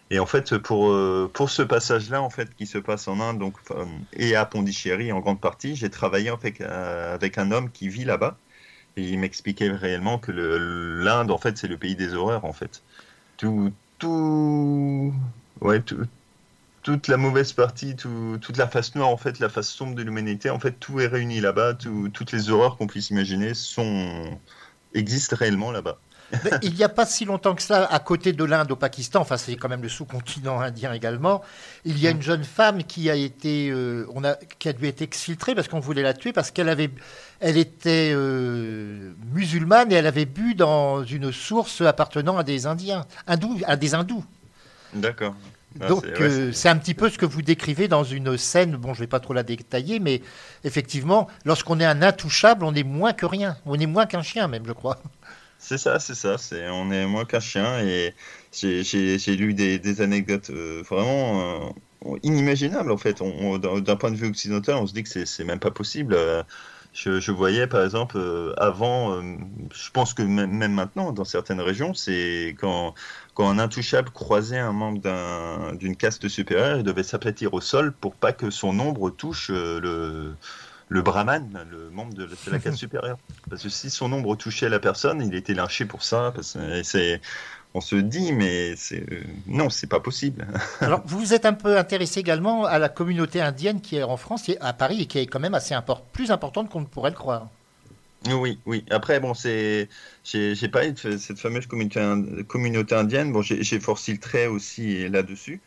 Et 0.10 0.20
en 0.20 0.26
fait, 0.26 0.58
pour, 0.58 0.90
euh, 0.92 1.30
pour 1.34 1.50
ce 1.50 1.62
passage-là, 1.62 2.22
en 2.22 2.30
fait, 2.30 2.54
qui 2.56 2.68
se 2.68 2.78
passe 2.78 3.08
en 3.08 3.20
Inde, 3.20 3.40
donc, 3.40 3.58
et 4.14 4.36
à 4.36 4.46
Pondichéry 4.46 5.12
en 5.12 5.20
grande 5.20 5.42
partie, 5.42 5.76
j'ai 5.76 5.90
travaillé 5.90 6.30
avec, 6.30 6.62
euh, 6.62 7.16
avec 7.16 7.38
un 7.38 7.52
homme 7.52 7.72
qui 7.72 7.90
vit 7.90 8.06
là-bas. 8.06 8.38
Et 8.96 9.04
il 9.10 9.20
m'expliquait 9.20 9.72
réellement 9.72 10.20
que 10.20 10.32
l'Inde, 10.32 11.32
en 11.32 11.38
fait, 11.38 11.58
c'est 11.58 11.68
le 11.68 11.78
pays 11.78 11.96
des 11.96 12.14
horreurs, 12.14 12.46
en 12.46 12.54
fait. 12.54 12.84
Tout, 13.38 13.72
tout, 13.98 15.14
ouais, 15.62 15.82
tout- 15.82 16.06
toute 16.84 17.08
la 17.08 17.18
mauvaise 17.18 17.54
partie, 17.54 17.96
tout- 17.96 18.38
toute 18.42 18.58
la 18.58 18.68
face 18.68 18.94
noire, 18.96 19.10
en 19.10 19.18
fait, 19.18 19.40
la 19.40 19.50
face 19.50 19.70
sombre 19.70 19.96
de 19.96 20.04
l'humanité, 20.04 20.50
en 20.50 20.60
fait, 20.60 20.74
tout 20.80 21.00
est 21.00 21.08
réuni 21.08 21.40
là-bas. 21.42 21.74
tout- 21.76 22.10
toutes 22.10 22.32
les 22.34 22.50
horreurs 22.50 22.78
qu'on 22.78 22.88
puisse 22.88 23.10
imaginer 23.10 23.54
sont 23.54 24.38
existent 24.94 25.36
réellement 25.38 25.72
là-bas. 25.72 25.98
Il 26.64 26.74
n'y 26.74 26.84
a 26.84 26.90
pas 26.90 27.06
si 27.06 27.26
longtemps 27.26 27.54
que 27.54 27.62
ça, 27.62 27.86
à 27.86 28.00
côté 28.00 28.34
de 28.34 28.44
l'Inde, 28.44 28.72
au 28.72 28.76
Pakistan, 28.76 29.22
enfin 29.22 29.38
c'est 29.38 29.56
quand 29.56 29.70
même 29.70 29.84
le 29.84 29.90
sous-continent 29.90 30.60
indien 30.62 30.92
également, 30.92 31.44
il 31.86 32.00
y 32.00 32.08
a 32.08 32.10
une 32.12 32.24
jeune 32.24 32.44
femme 32.44 32.84
qui 32.84 33.10
a 33.12 33.16
été, 33.16 33.70
euh, 33.70 34.08
on 34.16 34.24
a, 34.24 34.36
qui 34.58 34.68
a 34.70 34.74
dû 34.74 34.88
être 34.88 35.02
exfiltrée 35.04 35.54
parce 35.54 35.68
qu'on 35.68 35.80
voulait 35.80 36.02
la 36.02 36.14
tuer 36.16 36.34
parce 36.34 36.50
qu'elle 36.50 36.70
avait, 36.70 36.90
elle 37.40 37.58
était 37.58 38.12
euh, 38.16 39.12
musulmane 39.32 39.92
et 39.92 39.96
elle 39.96 40.08
avait 40.08 40.26
bu 40.26 40.56
dans 40.56 41.04
une 41.04 41.32
source 41.32 41.82
appartenant 41.82 42.38
à 42.38 42.44
des 42.44 42.66
Indiens, 42.66 43.06
hindous, 43.28 43.60
à 43.68 43.76
des 43.76 43.94
hindous. 43.94 44.24
D'accord. 44.94 45.36
Ah, 45.82 45.88
Donc 45.88 46.04
c'est- 46.06 46.20
ouais, 46.20 46.30
euh, 46.30 46.52
c'est 46.54 46.70
un 46.70 46.78
petit 46.78 46.94
peu 46.94 47.10
ce 47.10 47.18
que 47.18 47.26
vous 47.26 47.42
décrivez 47.42 47.88
dans 47.88 48.04
une 48.04 48.38
scène. 48.38 48.76
Bon, 48.78 48.94
je 48.94 49.00
vais 49.00 49.08
pas 49.08 49.20
trop 49.20 49.34
la 49.34 49.44
détailler, 49.44 50.00
mais 50.00 50.22
effectivement, 50.64 51.28
lorsqu'on 51.46 51.80
est 51.80 51.86
un 51.86 52.02
intouchable, 52.02 52.64
on 52.66 52.74
est 52.76 52.84
moins 52.84 53.14
que 53.14 53.26
rien. 53.26 53.58
On 53.66 53.80
est 53.80 53.86
moins 53.88 54.06
qu'un 54.06 54.22
chien 54.22 54.48
même, 54.48 54.66
je 54.68 54.74
crois. 54.74 55.00
C'est 55.58 55.78
ça, 55.78 56.00
c'est 56.00 56.16
ça. 56.16 56.38
C'est, 56.38 56.68
on 56.70 56.92
est 56.92 57.06
moins 57.06 57.26
qu'un 57.26 57.40
chien 57.40 57.80
et 57.80 58.14
j'ai, 58.52 59.36
lu 59.38 59.54
des, 59.54 59.80
des 59.80 60.02
anecdotes 60.02 60.50
euh, 60.50 60.84
vraiment 60.88 61.72
euh, 62.06 62.18
inimaginables 62.24 62.92
en 62.92 62.98
fait. 62.98 63.22
On- 63.22 63.54
on- 63.54 63.80
d'un, 63.80 63.96
point 63.96 64.12
de 64.12 64.16
vue 64.18 64.28
occidental, 64.28 64.76
on 64.76 64.88
se 64.88 64.94
dit 64.94 65.04
que 65.04 65.10
c'est, 65.10 65.26
c'est 65.26 65.44
même 65.46 65.60
pas 65.60 65.72
possible. 65.72 66.14
Euh, 66.16 66.44
Je, 66.94 67.20
je 67.20 67.32
voyais 67.32 67.66
par 67.66 67.84
exemple 67.84 68.18
euh, 68.18 68.54
avant, 68.58 69.16
euh, 69.16 69.22
je 69.74 69.90
pense 69.90 70.14
que 70.14 70.22
même, 70.22 70.74
maintenant 70.74 71.12
dans 71.12 71.26
certaines 71.26 71.60
régions, 71.60 71.96
c'est 71.96 72.56
quand, 72.60 72.94
quand 73.34 73.50
un 73.50 73.58
intouchable 73.58 74.12
croisait 74.12 74.60
un 74.60 74.74
membre 74.74 75.02
d'un, 75.02 75.74
d'une 75.74 75.96
caste 75.96 76.28
supérieure, 76.28 76.78
il 76.78 76.84
devait 76.84 77.04
s'aplatir 77.04 77.56
au 77.56 77.62
sol 77.62 77.94
pour 77.94 78.14
pas 78.14 78.32
que 78.32 78.52
son 78.52 78.80
ombre 78.80 79.10
touche 79.10 79.50
euh, 79.50 79.80
le, 79.82 80.36
le 80.90 81.02
brahman, 81.02 81.66
le 81.72 81.90
membre 81.90 82.14
de, 82.14 82.30
la 82.52 82.60
caste 82.60 82.78
supérieure. 82.78 83.18
Parce 83.50 83.64
que 83.64 83.70
si 83.70 83.90
son 83.90 84.14
ombre 84.14 84.36
touchait 84.36 84.70
la 84.70 84.80
personne, 84.80 85.20
il 85.22 85.34
était 85.34 85.56
lynché 85.56 85.86
pour 85.86 86.04
ça. 86.04 86.32
Parce 86.36 86.54
que 86.54 86.78
et 86.80 86.84
c'est, 86.84 87.22
on 87.74 87.82
se 87.82 87.96
dit, 87.96 88.34
mais 88.34 88.76
c'est, 88.76 89.04
euh, 89.12 89.24
non, 89.48 89.70
c'est 89.70 89.88
pas 89.88 90.00
possible. 90.00 90.48
Alors, 90.82 91.02
vous 91.06 91.20
vous 91.20 91.34
êtes 91.34 91.46
un 91.46 91.54
peu 91.54 91.78
intéressé 91.78 92.20
également 92.20 92.66
à 92.66 92.78
la 92.80 92.90
communauté 92.90 93.42
indienne 93.42 93.82
qui 93.82 93.98
est 93.98 94.04
en 94.04 94.18
France, 94.18 94.48
est 94.50 94.60
à 94.62 94.74
Paris, 94.74 95.02
et 95.02 95.06
qui 95.08 95.20
est 95.20 95.28
quand 95.28 95.40
même 95.40 95.56
assez 95.56 95.74
import- 95.74 96.04
plus 96.04 96.32
importante 96.32 96.70
qu'on 96.70 96.82
ne 96.82 96.86
pourrait 96.86 97.10
le 97.10 97.16
croire. 97.16 97.50
Oui, 98.32 98.60
oui. 98.66 98.86
Après, 98.90 99.20
bon, 99.20 99.34
c'est, 99.34 99.90
j'ai, 100.24 100.56
parlé 100.70 100.94
de 100.94 101.18
cette 101.18 101.40
fameuse 101.40 101.68
communauté, 101.68 102.00
ind- 102.00 102.44
communauté 102.44 102.96
indienne. 102.96 103.34
Bon, 103.34 103.42
j'ai, 103.42 103.80
forcé 103.80 104.14
le 104.14 104.20
trait 104.20 104.48
aussi 104.48 105.10
là-dessus. 105.10 105.62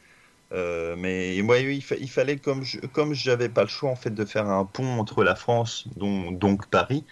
Euh, 0.52 0.94
mais 0.96 1.40
ouais, 1.42 1.66
oui, 1.66 1.76
il, 1.76 1.82
fa- 1.82 1.96
il 1.96 2.08
fallait, 2.08 2.36
comme 2.38 2.62
je, 2.62 2.78
comme 2.80 3.14
j'avais 3.14 3.48
pas 3.48 3.62
le 3.62 3.68
choix 3.68 3.90
en 3.90 3.96
fait 3.96 4.10
de 4.14 4.24
faire 4.24 4.46
un 4.48 4.64
pont 4.64 4.98
entre 5.00 5.24
la 5.24 5.34
France, 5.34 5.86
dont, 5.96 6.30
donc 6.30 6.66
Paris, 6.68 7.04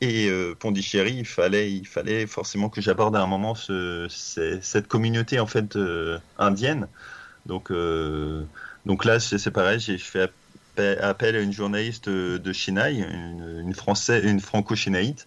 et 0.00 0.28
euh, 0.28 0.54
Pondichéry, 0.58 1.14
il 1.14 1.26
fallait, 1.26 1.72
il 1.72 1.86
fallait 1.86 2.26
forcément 2.26 2.68
que 2.70 2.80
j'aborde 2.80 3.16
à 3.16 3.22
un 3.22 3.26
moment 3.26 3.54
cette 3.54 4.88
communauté 4.88 5.40
en 5.40 5.46
fait 5.46 5.76
euh, 5.76 6.18
indienne. 6.38 6.88
Donc, 7.46 7.70
euh, 7.70 8.44
donc 8.86 9.04
là, 9.04 9.20
c'est, 9.20 9.50
pareil, 9.50 9.78
j'ai 9.80 9.98
fait 9.98 10.30
appel, 10.78 11.36
à 11.36 11.40
une 11.40 11.52
journaliste 11.52 12.08
de 12.08 12.52
Chennai, 12.52 12.94
une, 12.94 13.60
une 13.66 13.74
une 14.24 14.40
franco-chénaïte, 14.40 15.26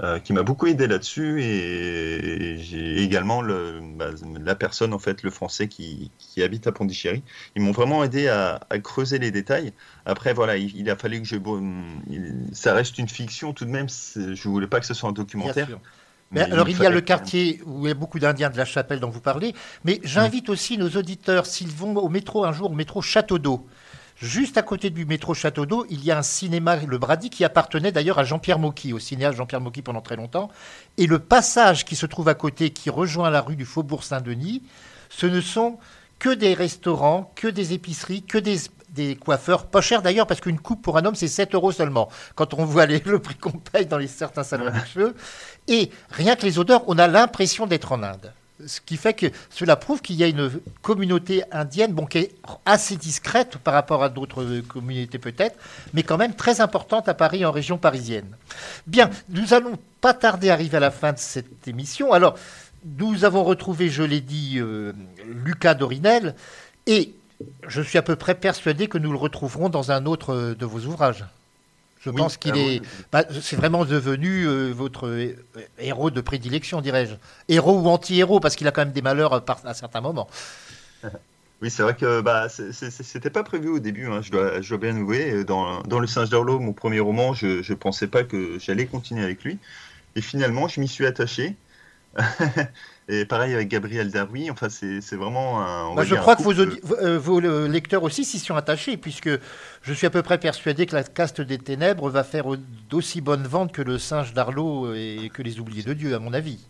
euh, 0.00 0.18
qui 0.18 0.32
m'a 0.32 0.42
beaucoup 0.42 0.66
aidé 0.66 0.86
là-dessus. 0.86 1.42
Et 1.42 2.56
j'ai 2.58 3.02
également 3.02 3.42
le, 3.42 3.80
bah, 3.96 4.10
la 4.40 4.54
personne 4.54 4.94
en 4.94 4.98
fait 4.98 5.22
le 5.22 5.30
français 5.30 5.68
qui, 5.68 6.10
qui 6.18 6.42
habite 6.42 6.66
à 6.66 6.72
Pondichéry. 6.72 7.22
Ils 7.56 7.62
m'ont 7.62 7.72
vraiment 7.72 8.02
aidé 8.02 8.26
à, 8.28 8.60
à, 8.70 8.78
creuser 8.78 9.18
les 9.18 9.30
détails. 9.30 9.72
Après 10.06 10.32
voilà 10.32 10.56
il, 10.56 10.76
il 10.76 10.90
a 10.90 10.96
fallu 10.96 11.20
que 11.20 11.28
je 11.28 11.36
il, 12.10 12.46
ça 12.52 12.74
reste 12.74 12.98
une 12.98 13.08
fiction 13.08 13.52
tout 13.52 13.64
de 13.64 13.70
même. 13.70 13.88
Je 13.88 14.48
voulais 14.48 14.66
pas 14.66 14.80
que 14.80 14.86
ce 14.86 14.94
soit 14.94 15.10
un 15.10 15.12
documentaire. 15.12 15.68
Mais 16.32 16.40
alors, 16.40 16.68
il, 16.68 16.76
il 16.76 16.82
y 16.82 16.86
a 16.86 16.90
le 16.90 17.02
quartier 17.02 17.60
où 17.66 17.84
il 17.84 17.88
y 17.88 17.92
a 17.92 17.94
beaucoup 17.94 18.18
d'Indiens 18.18 18.48
de 18.48 18.56
la 18.56 18.64
Chapelle 18.64 19.00
dont 19.00 19.10
vous 19.10 19.20
parlez, 19.20 19.54
mais 19.84 20.00
j'invite 20.02 20.48
aussi 20.48 20.78
nos 20.78 20.88
auditeurs, 20.88 21.44
s'ils 21.44 21.68
vont 21.68 21.94
au 21.96 22.08
métro 22.08 22.44
un 22.46 22.52
jour, 22.52 22.70
au 22.70 22.74
métro 22.74 23.02
Château 23.02 23.38
d'Eau, 23.38 23.66
Juste 24.22 24.56
à 24.56 24.62
côté 24.62 24.90
du 24.90 25.04
métro 25.04 25.34
Château 25.34 25.66
d'Eau, 25.66 25.84
il 25.90 26.04
y 26.04 26.12
a 26.12 26.18
un 26.18 26.22
cinéma, 26.22 26.76
le 26.76 26.96
Brady, 26.96 27.28
qui 27.28 27.44
appartenait 27.44 27.90
d'ailleurs 27.90 28.20
à 28.20 28.24
Jean-Pierre 28.24 28.60
Mocky, 28.60 28.92
au 28.92 29.00
cinéaste 29.00 29.36
Jean-Pierre 29.36 29.60
Mocky 29.60 29.82
pendant 29.82 30.00
très 30.00 30.14
longtemps. 30.14 30.48
Et 30.96 31.08
le 31.08 31.18
passage 31.18 31.84
qui 31.84 31.96
se 31.96 32.06
trouve 32.06 32.28
à 32.28 32.34
côté, 32.34 32.70
qui 32.70 32.88
rejoint 32.88 33.30
la 33.30 33.40
rue 33.40 33.56
du 33.56 33.64
Faubourg 33.64 34.04
Saint-Denis, 34.04 34.62
ce 35.08 35.26
ne 35.26 35.40
sont 35.40 35.76
que 36.20 36.28
des 36.28 36.54
restaurants, 36.54 37.32
que 37.34 37.48
des 37.48 37.72
épiceries, 37.72 38.22
que 38.22 38.38
des, 38.38 38.58
des 38.90 39.16
coiffeurs, 39.16 39.66
pas 39.66 39.80
cher 39.80 40.02
d'ailleurs, 40.02 40.28
parce 40.28 40.40
qu'une 40.40 40.60
coupe 40.60 40.82
pour 40.82 40.98
un 40.98 41.04
homme, 41.04 41.16
c'est 41.16 41.26
7 41.26 41.56
euros 41.56 41.72
seulement, 41.72 42.08
quand 42.36 42.54
on 42.54 42.64
voit 42.64 42.86
les, 42.86 43.00
le 43.04 43.18
prix 43.18 43.34
qu'on 43.34 43.50
paye 43.50 43.86
dans 43.86 43.98
les, 43.98 44.06
certains 44.06 44.44
salons 44.44 44.66
de 44.66 44.86
cheveux. 44.86 45.16
Et 45.66 45.90
rien 46.10 46.36
que 46.36 46.46
les 46.46 46.60
odeurs, 46.60 46.84
on 46.86 46.96
a 46.96 47.08
l'impression 47.08 47.66
d'être 47.66 47.90
en 47.90 48.04
Inde 48.04 48.32
ce 48.66 48.80
qui 48.80 48.96
fait 48.96 49.14
que 49.14 49.26
cela 49.50 49.76
prouve 49.76 50.00
qu'il 50.00 50.16
y 50.16 50.24
a 50.24 50.26
une 50.26 50.50
communauté 50.82 51.42
indienne 51.52 51.92
bon, 51.92 52.06
qui 52.06 52.18
est 52.18 52.34
assez 52.64 52.96
discrète 52.96 53.58
par 53.58 53.74
rapport 53.74 54.02
à 54.02 54.08
d'autres 54.08 54.60
communautés 54.60 55.18
peut-être, 55.18 55.56
mais 55.94 56.02
quand 56.02 56.16
même 56.16 56.34
très 56.34 56.60
importante 56.60 57.08
à 57.08 57.14
Paris, 57.14 57.44
en 57.44 57.52
région 57.52 57.78
parisienne. 57.78 58.36
Bien, 58.86 59.10
nous 59.28 59.54
allons 59.54 59.78
pas 60.00 60.14
tarder 60.14 60.50
à 60.50 60.54
arriver 60.54 60.76
à 60.76 60.80
la 60.80 60.90
fin 60.90 61.12
de 61.12 61.18
cette 61.18 61.66
émission. 61.68 62.12
Alors, 62.12 62.34
nous 62.98 63.24
avons 63.24 63.44
retrouvé, 63.44 63.88
je 63.88 64.02
l'ai 64.02 64.20
dit, 64.20 64.58
euh, 64.58 64.92
Lucas 65.26 65.74
Dorinel, 65.74 66.34
et 66.86 67.14
je 67.66 67.82
suis 67.82 67.98
à 67.98 68.02
peu 68.02 68.16
près 68.16 68.34
persuadé 68.34 68.88
que 68.88 68.98
nous 68.98 69.12
le 69.12 69.18
retrouverons 69.18 69.68
dans 69.68 69.92
un 69.92 70.06
autre 70.06 70.54
de 70.58 70.66
vos 70.66 70.80
ouvrages. 70.80 71.24
Je 72.04 72.10
oui, 72.10 72.16
pense 72.16 72.36
qu'il 72.36 72.56
est. 72.56 72.82
Bah, 73.12 73.24
c'est 73.40 73.56
vraiment 73.56 73.84
devenu 73.84 74.44
euh, 74.44 74.72
votre 74.72 75.06
euh, 75.06 75.36
héros 75.78 76.10
de 76.10 76.20
prédilection, 76.20 76.80
dirais-je. 76.80 77.14
Héros 77.48 77.80
ou 77.80 77.88
anti-héros, 77.88 78.40
parce 78.40 78.56
qu'il 78.56 78.66
a 78.66 78.72
quand 78.72 78.82
même 78.82 78.92
des 78.92 79.02
malheurs 79.02 79.34
à, 79.34 79.44
à 79.64 79.74
certains 79.74 80.00
moments. 80.00 80.28
Oui, 81.60 81.70
c'est 81.70 81.84
vrai 81.84 81.94
que 81.94 82.20
bah, 82.22 82.48
c'était 82.48 83.30
pas 83.30 83.44
prévu 83.44 83.68
au 83.68 83.78
début, 83.78 84.08
hein, 84.08 84.20
je, 84.20 84.32
dois, 84.32 84.60
je, 84.60 84.68
dois, 84.68 84.78
bien 84.78 84.96
avouer. 84.96 85.44
Dans, 85.44 85.80
dans 85.82 86.00
Le 86.00 86.08
Singe 86.08 86.28
d'Orlo, 86.28 86.58
mon 86.58 86.72
premier 86.72 86.98
roman, 86.98 87.34
je 87.34 87.46
ne 87.58 87.74
pensais 87.76 88.08
pas 88.08 88.24
que 88.24 88.58
j'allais 88.58 88.86
continuer 88.86 89.22
avec 89.22 89.44
lui. 89.44 89.58
Et 90.16 90.22
finalement, 90.22 90.66
je 90.66 90.80
m'y 90.80 90.88
suis 90.88 91.06
attaché. 91.06 91.54
Et 93.08 93.24
pareil 93.24 93.52
avec 93.52 93.68
Gabriel 93.68 94.10
Daroui, 94.10 94.50
enfin 94.50 94.68
c'est 94.68 95.16
vraiment 95.16 95.60
un. 95.60 95.94
Bah, 95.94 96.04
je 96.04 96.14
crois 96.14 96.36
que 96.36 96.42
vos, 96.42 96.52
euh, 96.52 97.18
vos, 97.18 97.40
lecteurs 97.66 98.04
aussi 98.04 98.24
s'y 98.24 98.38
sont 98.38 98.54
attachés, 98.54 98.96
puisque 98.96 99.28
je 99.82 99.92
suis 99.92 100.06
à 100.06 100.10
peu 100.10 100.22
près 100.22 100.38
persuadé 100.38 100.86
que 100.86 100.94
la 100.94 101.02
caste 101.02 101.40
des 101.40 101.58
ténèbres 101.58 102.08
va 102.10 102.22
faire 102.22 102.44
d'aussi 102.88 103.20
bonne 103.20 103.42
vente 103.42 103.72
que 103.72 103.82
le 103.82 103.98
singe 103.98 104.34
d'Arlo 104.34 104.94
et 104.94 105.30
que 105.34 105.42
les 105.42 105.58
oubliés 105.58 105.82
de 105.82 105.94
Dieu, 105.94 106.14
à 106.14 106.20
mon 106.20 106.32
avis. 106.32 106.60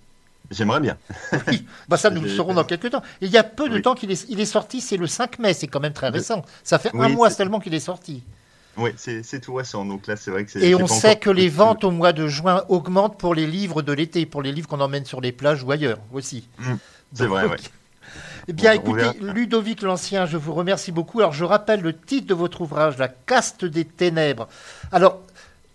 J'aimerais 0.51 0.81
bien. 0.81 0.97
oui, 1.49 1.67
bah 1.89 1.97
ça 1.97 2.11
nous 2.11 2.21
le 2.21 2.29
saurons 2.29 2.55
dans 2.55 2.65
quelques 2.65 2.91
temps. 2.91 3.03
Il 3.21 3.29
y 3.29 3.39
a 3.39 3.45
peu 3.45 3.69
de 3.69 3.77
oui. 3.77 3.83
temps 3.83 3.95
qu'il 3.95 4.11
est, 4.11 4.27
il 4.29 4.41
est 4.41 4.47
sorti, 4.47 4.81
c'est 4.81 4.97
le 4.97 5.07
5 5.07 5.39
mai, 5.39 5.55
c'est 5.55 5.67
quand 5.67 5.81
même 5.81 5.93
très 5.93 6.09
récent. 6.09 6.45
Ça 6.65 6.79
fait 6.79 6.91
oui, 6.95 7.07
un 7.07 7.09
mois 7.11 7.31
seulement 7.31 7.61
qu'il 7.61 7.75
est 7.75 7.81
sorti. 7.81 8.23
Oui, 8.77 8.91
c'est 8.97 9.41
tout 9.41 9.55
récent. 9.55 9.85
Donc 9.85 10.07
là, 10.07 10.17
c'est 10.17 10.31
vrai 10.31 10.45
que 10.45 10.59
Et 10.59 10.75
on 10.75 10.87
sait 10.87 11.17
que 11.17 11.31
les 11.31 11.49
ventes 11.49 11.85
au 11.85 11.91
mois 11.91 12.13
de 12.13 12.27
juin 12.27 12.65
augmentent 12.69 13.19
pour 13.19 13.35
les 13.35 13.47
livres 13.47 13.83
de 13.83 13.93
l'été, 13.93 14.25
pour 14.25 14.43
les 14.43 14.53
livres 14.53 14.69
qu'on 14.69 14.81
emmène 14.81 15.05
sur 15.05 15.21
les 15.21 15.33
plages 15.33 15.63
ou 15.63 15.71
ailleurs 15.71 15.99
aussi. 16.13 16.49
Mmh, 16.59 16.73
c'est 17.15 17.27
vrai, 17.27 17.45
oui. 17.47 17.57
Eh 18.49 18.53
bien, 18.53 18.73
écoutez, 18.73 19.13
Ludovic 19.21 19.83
l'Ancien, 19.83 20.27
je 20.27 20.37
vous 20.37 20.53
remercie 20.53 20.91
beaucoup. 20.91 21.21
Alors, 21.21 21.33
je 21.33 21.45
rappelle 21.45 21.81
le 21.81 21.97
titre 21.97 22.27
de 22.27 22.35
votre 22.35 22.63
ouvrage, 22.63 22.99
La 22.99 23.07
caste 23.07 23.65
des 23.65 23.85
ténèbres. 23.85 24.49
Alors, 24.91 25.21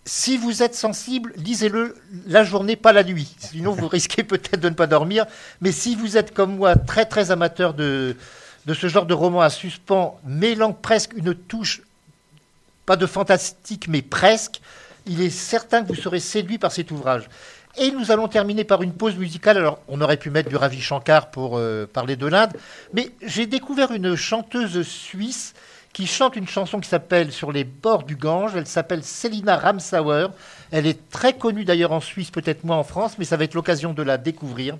si 0.04 0.36
vous 0.36 0.62
êtes 0.62 0.74
sensible, 0.74 1.32
lisez-le 1.36 1.96
la 2.26 2.44
journée, 2.44 2.76
pas 2.76 2.92
la 2.92 3.04
nuit. 3.04 3.34
Sinon, 3.38 3.72
vous 3.72 3.88
risquez 3.88 4.22
peut-être 4.22 4.60
de 4.60 4.68
ne 4.68 4.74
pas 4.74 4.86
dormir. 4.86 5.24
Mais 5.62 5.72
si 5.72 5.96
vous 5.96 6.18
êtes 6.18 6.34
comme 6.34 6.56
moi, 6.56 6.76
très, 6.76 7.06
très 7.06 7.30
amateur 7.30 7.72
de, 7.72 8.16
de 8.66 8.74
ce 8.74 8.86
genre 8.88 9.06
de 9.06 9.14
roman 9.14 9.40
à 9.40 9.48
suspens, 9.48 10.20
mêlant 10.26 10.74
presque 10.74 11.14
une 11.16 11.34
touche 11.34 11.80
pas 12.88 12.96
de 12.96 13.04
fantastique, 13.04 13.86
mais 13.86 14.00
presque, 14.00 14.62
il 15.06 15.20
est 15.20 15.28
certain 15.28 15.82
que 15.82 15.88
vous 15.88 15.94
serez 15.94 16.20
séduit 16.20 16.56
par 16.56 16.72
cet 16.72 16.90
ouvrage. 16.90 17.28
Et 17.76 17.90
nous 17.90 18.10
allons 18.10 18.28
terminer 18.28 18.64
par 18.64 18.80
une 18.80 18.94
pause 18.94 19.14
musicale. 19.14 19.58
Alors, 19.58 19.80
on 19.88 20.00
aurait 20.00 20.16
pu 20.16 20.30
mettre 20.30 20.48
du 20.48 20.56
Ravi 20.56 20.80
Shankar 20.80 21.30
pour 21.30 21.58
euh, 21.58 21.86
parler 21.86 22.16
de 22.16 22.26
l'Inde, 22.26 22.54
mais 22.94 23.10
j'ai 23.20 23.44
découvert 23.44 23.92
une 23.92 24.16
chanteuse 24.16 24.80
suisse 24.88 25.52
qui 25.92 26.06
chante 26.06 26.34
une 26.34 26.48
chanson 26.48 26.80
qui 26.80 26.88
s'appelle 26.88 27.30
Sur 27.30 27.52
les 27.52 27.64
bords 27.64 28.04
du 28.04 28.16
Gange. 28.16 28.52
Elle 28.56 28.66
s'appelle 28.66 29.04
Selina 29.04 29.58
Ramsauer. 29.58 30.28
Elle 30.70 30.86
est 30.86 31.10
très 31.10 31.34
connue 31.34 31.66
d'ailleurs 31.66 31.92
en 31.92 32.00
Suisse, 32.00 32.30
peut-être 32.30 32.64
moins 32.64 32.78
en 32.78 32.84
France, 32.84 33.18
mais 33.18 33.26
ça 33.26 33.36
va 33.36 33.44
être 33.44 33.54
l'occasion 33.54 33.92
de 33.92 34.02
la 34.02 34.16
découvrir. 34.16 34.78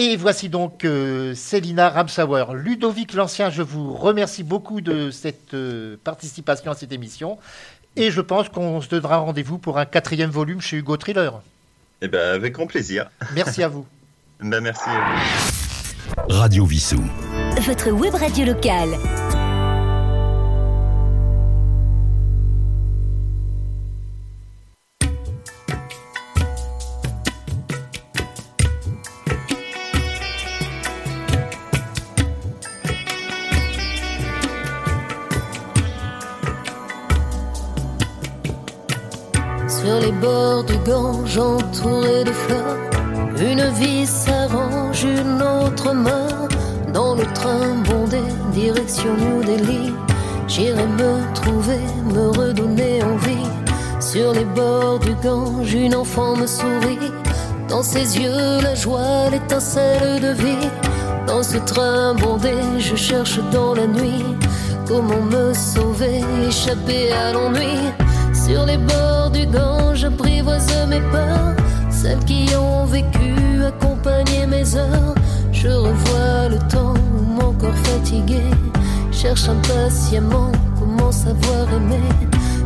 Et 0.00 0.16
voici 0.16 0.48
donc 0.48 0.84
euh, 0.84 1.34
Célina 1.34 1.88
Ramsauer. 1.88 2.54
Ludovic 2.54 3.14
l'Ancien, 3.14 3.50
je 3.50 3.62
vous 3.62 3.92
remercie 3.92 4.44
beaucoup 4.44 4.80
de 4.80 5.10
cette 5.10 5.54
euh, 5.54 5.96
participation 6.04 6.70
à 6.70 6.76
cette 6.76 6.92
émission. 6.92 7.36
Et 7.96 8.12
je 8.12 8.20
pense 8.20 8.48
qu'on 8.48 8.80
se 8.80 8.88
donnera 8.88 9.16
rendez-vous 9.16 9.58
pour 9.58 9.76
un 9.76 9.86
quatrième 9.86 10.30
volume 10.30 10.60
chez 10.60 10.76
Hugo 10.76 10.96
Thriller. 10.96 11.40
Eh 12.00 12.06
ben, 12.06 12.32
avec 12.32 12.52
grand 12.52 12.68
plaisir. 12.68 13.10
Merci 13.34 13.64
à 13.64 13.68
vous. 13.68 13.86
ben, 14.40 14.60
merci 14.60 14.88
à 14.88 15.00
vous. 15.00 16.32
Radio 16.32 16.64
Vissou. 16.64 17.02
Votre 17.66 17.90
web 17.90 18.14
radio 18.14 18.44
locale. 18.46 18.90
Du 40.64 40.76
Gange 40.78 41.38
entouré 41.38 42.24
de 42.24 42.32
fleurs. 42.32 42.76
Une 43.40 43.64
vie 43.80 44.06
s'arrange, 44.06 45.04
une 45.04 45.42
autre 45.42 45.92
meurt. 45.92 46.52
Dans 46.92 47.14
le 47.14 47.24
train 47.34 47.74
bondé, 47.88 48.20
direction 48.52 49.14
New 49.16 49.44
Delhi. 49.44 49.94
J'irai 50.48 50.86
me 50.86 51.34
trouver, 51.34 51.80
me 52.04 52.28
redonner 52.28 53.02
envie. 53.02 53.46
Sur 54.00 54.32
les 54.32 54.44
bords 54.44 54.98
du 55.00 55.14
Gange, 55.22 55.72
une 55.74 55.94
enfant 55.94 56.36
me 56.36 56.46
sourit. 56.46 57.12
Dans 57.68 57.82
ses 57.82 58.18
yeux, 58.18 58.60
la 58.62 58.74
joie, 58.74 59.28
l'étincelle 59.30 60.20
de 60.20 60.32
vie. 60.32 60.68
Dans 61.26 61.42
ce 61.42 61.58
train 61.58 62.14
bondé, 62.14 62.54
je 62.78 62.96
cherche 62.96 63.38
dans 63.52 63.74
la 63.74 63.86
nuit 63.86 64.24
comment 64.88 65.20
me 65.30 65.52
sauver, 65.52 66.22
échapper 66.48 67.12
à 67.12 67.32
l'ennui. 67.34 67.92
Sur 68.48 68.64
les 68.64 68.78
bords 68.78 69.30
du 69.30 69.44
Gange, 69.44 69.98
j'apprivoise 69.98 70.66
mes 70.88 71.02
peurs. 71.12 71.54
Celles 71.90 72.24
qui 72.24 72.46
ont 72.56 72.86
vécu, 72.86 73.34
accompagné 73.62 74.46
mes 74.46 74.74
heures. 74.74 75.14
Je 75.52 75.68
revois 75.68 76.48
le 76.48 76.56
temps 76.66 76.94
où 77.12 77.24
mon 77.24 77.52
corps 77.52 77.76
fatigué 77.84 78.40
cherche 79.12 79.50
impatiemment 79.50 80.50
comment 80.78 81.12
savoir 81.12 81.70
aimer. 81.76 82.08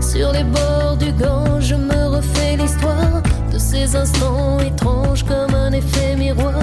Sur 0.00 0.30
les 0.30 0.44
bords 0.44 0.98
du 1.00 1.10
Gange, 1.14 1.64
je 1.64 1.74
me 1.74 2.06
refais 2.06 2.56
l'histoire 2.56 3.20
de 3.52 3.58
ces 3.58 3.96
instants 3.96 4.60
étranges 4.60 5.24
comme 5.24 5.52
un 5.52 5.72
effet 5.72 6.14
miroir. 6.14 6.54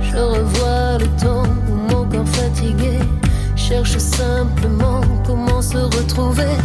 Je 0.00 0.16
revois 0.16 0.96
le 1.00 1.08
temps 1.22 1.42
où 1.68 1.92
mon 1.92 2.06
corps 2.06 2.28
fatigué 2.28 2.98
cherche 3.56 3.98
simplement 3.98 5.02
comment 5.26 5.60
se 5.60 5.76
retrouver. 5.76 6.56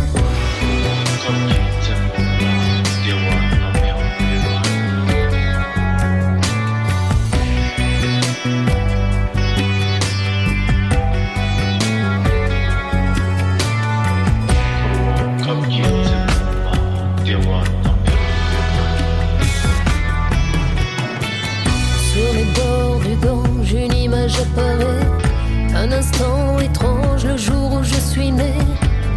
Un 25.75 25.91
instant 25.91 26.59
étrange, 26.59 27.25
le 27.25 27.37
jour 27.37 27.73
où 27.73 27.83
je 27.83 27.95
suis 27.95 28.31
né. 28.31 28.53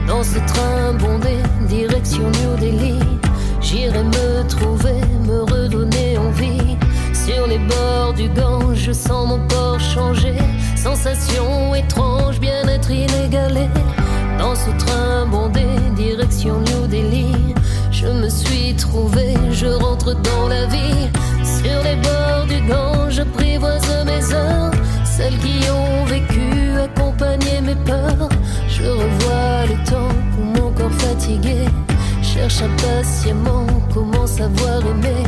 Dans 0.07 0.23
ce 0.23 0.39
train 0.53 0.93
bondé, 0.99 1.37
direction 1.69 2.25
New 2.25 2.57
Delhi. 2.61 2.99
J'irai 3.61 4.05
me 4.05 4.47
trouver, 4.49 5.01
me 5.27 5.43
redonner 5.43 6.13
du 8.17 8.29
Gange, 8.29 8.77
je 8.77 8.93
sens 8.93 9.27
mon 9.27 9.41
corps 9.49 9.81
changer. 9.81 10.37
Sensation 10.77 11.75
étrange, 11.75 12.39
bien-être 12.41 12.91
inégalé. 12.91 13.69
Dans 14.39 14.55
ce 14.55 14.71
train 14.85 15.27
bondé, 15.27 15.65
direction 15.97 16.61
New 16.61 16.87
Delhi. 16.87 17.33
Je 18.03 18.09
me 18.09 18.29
suis 18.29 18.75
trouvé, 18.75 19.35
je 19.53 19.67
rentre 19.67 20.13
dans 20.13 20.49
la 20.49 20.67
vie. 20.67 21.09
Sur 21.45 21.83
les 21.85 21.95
bords 21.95 22.47
du 22.49 22.61
Gange, 22.69 23.13
j'apprivoise 23.13 24.05
mes 24.05 24.35
heures. 24.35 24.73
Celles 25.05 25.39
qui 25.39 25.71
ont 25.71 26.05
vécu, 26.07 26.81
accompagné 26.83 27.61
mes 27.61 27.77
peurs. 27.77 28.29
Je 28.69 28.83
revois 28.83 29.67
le 29.69 29.89
temps 29.89 30.17
où 30.37 30.43
mon 30.43 30.73
corps 30.73 30.99
fatigué 30.99 31.59
cherche 32.23 32.63
impatiemment 32.63 33.67
comment 33.95 34.27
savoir 34.27 34.81
aimer. 34.81 35.23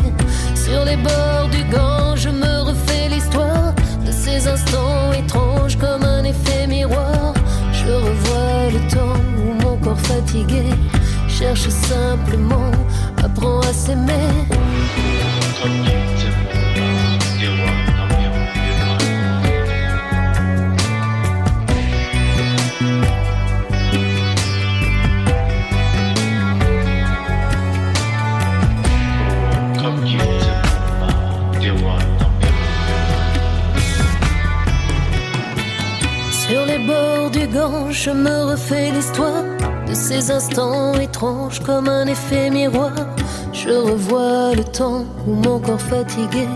Sur 0.57 0.85
les 0.85 0.97
bords 0.97 1.49
du 1.53 1.63
Gange, 1.71 2.23
je 2.23 2.31
me 2.31 2.63
refais 2.63 3.09
l'histoire 3.09 3.73
de 4.05 4.11
ces 4.11 4.49
instants 4.49 5.13
étranges 5.13 5.79
comme 5.79 6.03
un 6.03 6.25
effet 6.25 6.67
miroir. 6.67 7.35
Je 7.73 7.93
revois 7.93 8.71
le 8.73 8.81
temps 8.91 9.21
où 9.39 9.63
mon 9.63 9.77
corps 9.77 10.01
fatigué 10.01 10.65
cherche 11.45 11.69
simplement, 11.69 12.71
apprend 13.23 13.61
à 13.61 13.73
s'aimer. 13.73 14.13
Sur 36.33 36.65
les 36.67 36.79
bords 36.79 37.31
du 37.31 37.47
Gange, 37.49 38.03
je 38.05 38.11
me 38.11 38.51
refais 38.51 38.91
l'histoire 38.93 39.54
de 39.95 39.99
ces 39.99 40.31
instants 40.33 40.95
étranges 40.95 41.61
comme 41.61 41.89
un 41.89 42.07
effet 42.07 42.51
miroir. 42.51 42.93
Je 43.53 43.71
revois 43.71 44.55
le 44.55 44.65
temps 44.65 45.05
où 45.27 45.35
mon 45.35 45.61
corps 45.61 45.81
fatigué 45.81 46.49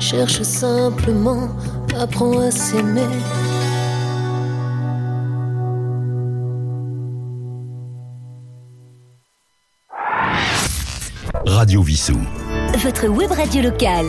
cherche 0.00 0.42
simplement, 0.42 1.48
apprend 2.00 2.40
à 2.40 2.50
s'aimer. 2.50 3.02
Radio 11.46 11.82
Vissou. 11.82 12.18
Votre 12.78 13.06
web 13.06 13.30
radio 13.30 13.62
locale. 13.62 14.06